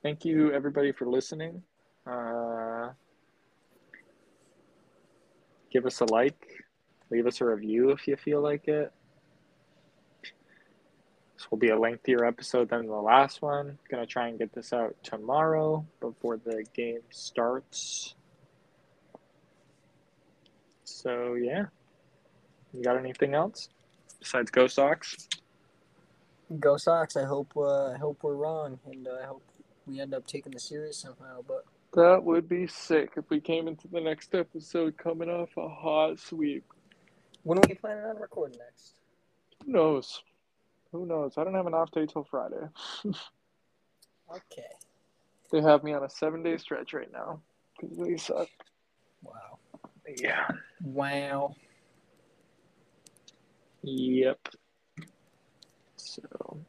thank 0.04 0.26
you 0.26 0.52
everybody 0.52 0.92
for 0.92 1.06
listening. 1.08 1.64
Uh, 2.06 2.90
give 5.72 5.86
us 5.86 6.02
a 6.02 6.06
like, 6.06 6.66
leave 7.10 7.26
us 7.28 7.40
a 7.40 7.46
review 7.46 7.92
if 7.92 8.08
you 8.08 8.18
feel 8.18 8.42
like 8.42 8.68
it. 8.68 8.92
This 11.38 11.50
will 11.50 11.58
be 11.58 11.70
a 11.70 11.80
lengthier 11.80 12.26
episode 12.26 12.70
than 12.70 12.88
the 12.88 12.94
last 12.94 13.42
one. 13.42 13.78
Gonna 13.90 14.06
try 14.06 14.28
and 14.28 14.38
get 14.38 14.54
this 14.54 14.74
out 14.74 14.96
tomorrow 15.02 15.86
before 16.02 16.38
the 16.38 16.66
game 16.74 17.02
starts. 17.10 18.16
So 21.06 21.36
yeah. 21.36 21.66
You 22.74 22.82
got 22.84 22.98
anything 22.98 23.36
else 23.36 23.70
besides 24.20 24.50
Go 24.50 24.66
Sox? 24.66 25.16
Go 26.60 26.78
Sox! 26.78 27.16
I 27.16 27.26
hope 27.26 27.54
uh, 27.56 27.92
I 27.92 27.98
hope 27.98 28.24
we're 28.24 28.34
wrong, 28.34 28.80
and 28.92 29.08
uh, 29.08 29.12
I 29.22 29.28
hope 29.28 29.44
we 29.86 30.00
end 30.02 30.16
up 30.16 30.26
taking 30.26 30.52
the 30.52 30.60
series 30.60 30.98
somehow. 30.98 31.44
But 31.48 31.64
That 31.94 32.24
would 32.24 32.50
be 32.50 32.66
sick 32.66 33.12
if 33.18 33.30
we 33.30 33.40
came 33.40 33.68
into 33.68 33.88
the 33.88 34.02
next 34.02 34.34
episode 34.34 34.98
coming 34.98 35.30
off 35.30 35.50
a 35.58 35.70
hot 35.70 36.20
sweep. 36.20 36.66
when 37.44 37.60
are 37.60 37.68
we 37.70 37.76
planning 37.76 38.06
on 38.06 38.18
recording 38.20 38.58
next? 38.58 38.96
Who 39.64 39.74
knows? 39.74 40.24
Who 40.92 41.06
knows? 41.06 41.38
I 41.38 41.44
don't 41.44 41.54
have 41.54 41.68
an 41.68 41.76
off 41.76 41.92
day 41.92 42.08
till 42.08 42.24
Friday. 42.24 42.66
Okay. 44.28 44.66
They 45.52 45.62
have 45.62 45.84
me 45.84 45.94
on 45.94 46.04
a 46.04 46.10
seven 46.10 46.42
day 46.42 46.58
stretch 46.58 46.94
right 46.94 47.14
now 47.14 47.42
because 47.80 47.96
they 47.96 48.18
suck. 48.18 48.48
Wow. 49.22 49.60
Yeah. 50.08 50.48
Wow. 50.84 51.56
Yep. 53.84 54.40
So 55.98 56.60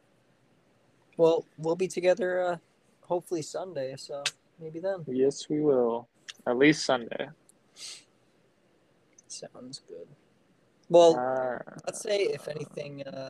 Well, 1.16 1.45
we'll 1.59 1.76
be 1.76 1.89
together. 1.89 2.41
Uh, 2.41 2.57
hopefully 3.03 3.43
Sunday. 3.43 3.95
So 3.97 4.22
maybe 4.61 4.80
then. 4.80 5.05
yes, 5.07 5.49
we 5.49 5.61
will. 5.61 6.09
At 6.47 6.57
least 6.59 6.84
Sunday. 6.84 7.28
Sounds 9.28 9.82
good. 9.89 10.07
Well, 10.89 11.16
Uh, 11.16 11.59
let's 11.87 12.01
say 12.01 12.18
if 12.22 12.49
anything 12.49 13.03
uh, 13.07 13.28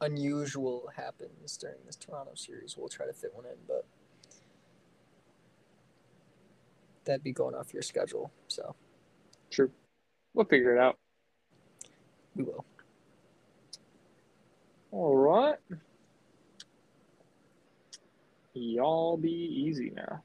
unusual 0.00 0.90
happens 0.96 1.56
during 1.56 1.78
this 1.86 1.96
Toronto 1.96 2.32
series, 2.34 2.76
we'll 2.76 2.88
try 2.88 3.06
to 3.06 3.12
fit 3.12 3.34
one 3.34 3.46
in, 3.46 3.56
but 3.68 3.86
that'd 7.04 7.22
be 7.22 7.32
going 7.32 7.54
off 7.54 7.72
your 7.72 7.82
schedule, 7.82 8.30
so 8.48 8.74
true. 9.50 9.70
We'll 10.34 10.46
figure 10.46 10.74
it 10.76 10.80
out. 10.80 10.98
we 12.34 12.44
will. 12.44 12.64
All 14.90 15.16
right. 15.16 15.56
Y'all 18.52 19.16
be 19.16 19.30
easy 19.30 19.92
now. 19.94 20.22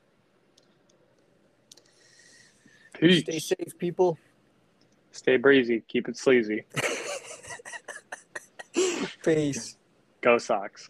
Peace. 2.99 3.23
Stay 3.23 3.39
safe, 3.39 3.77
people. 3.77 4.17
Stay 5.11 5.37
breezy. 5.37 5.81
Keep 5.87 6.09
it 6.09 6.17
sleazy. 6.17 6.65
Peace. 9.23 9.77
Go 10.21 10.37
Sox. 10.37 10.89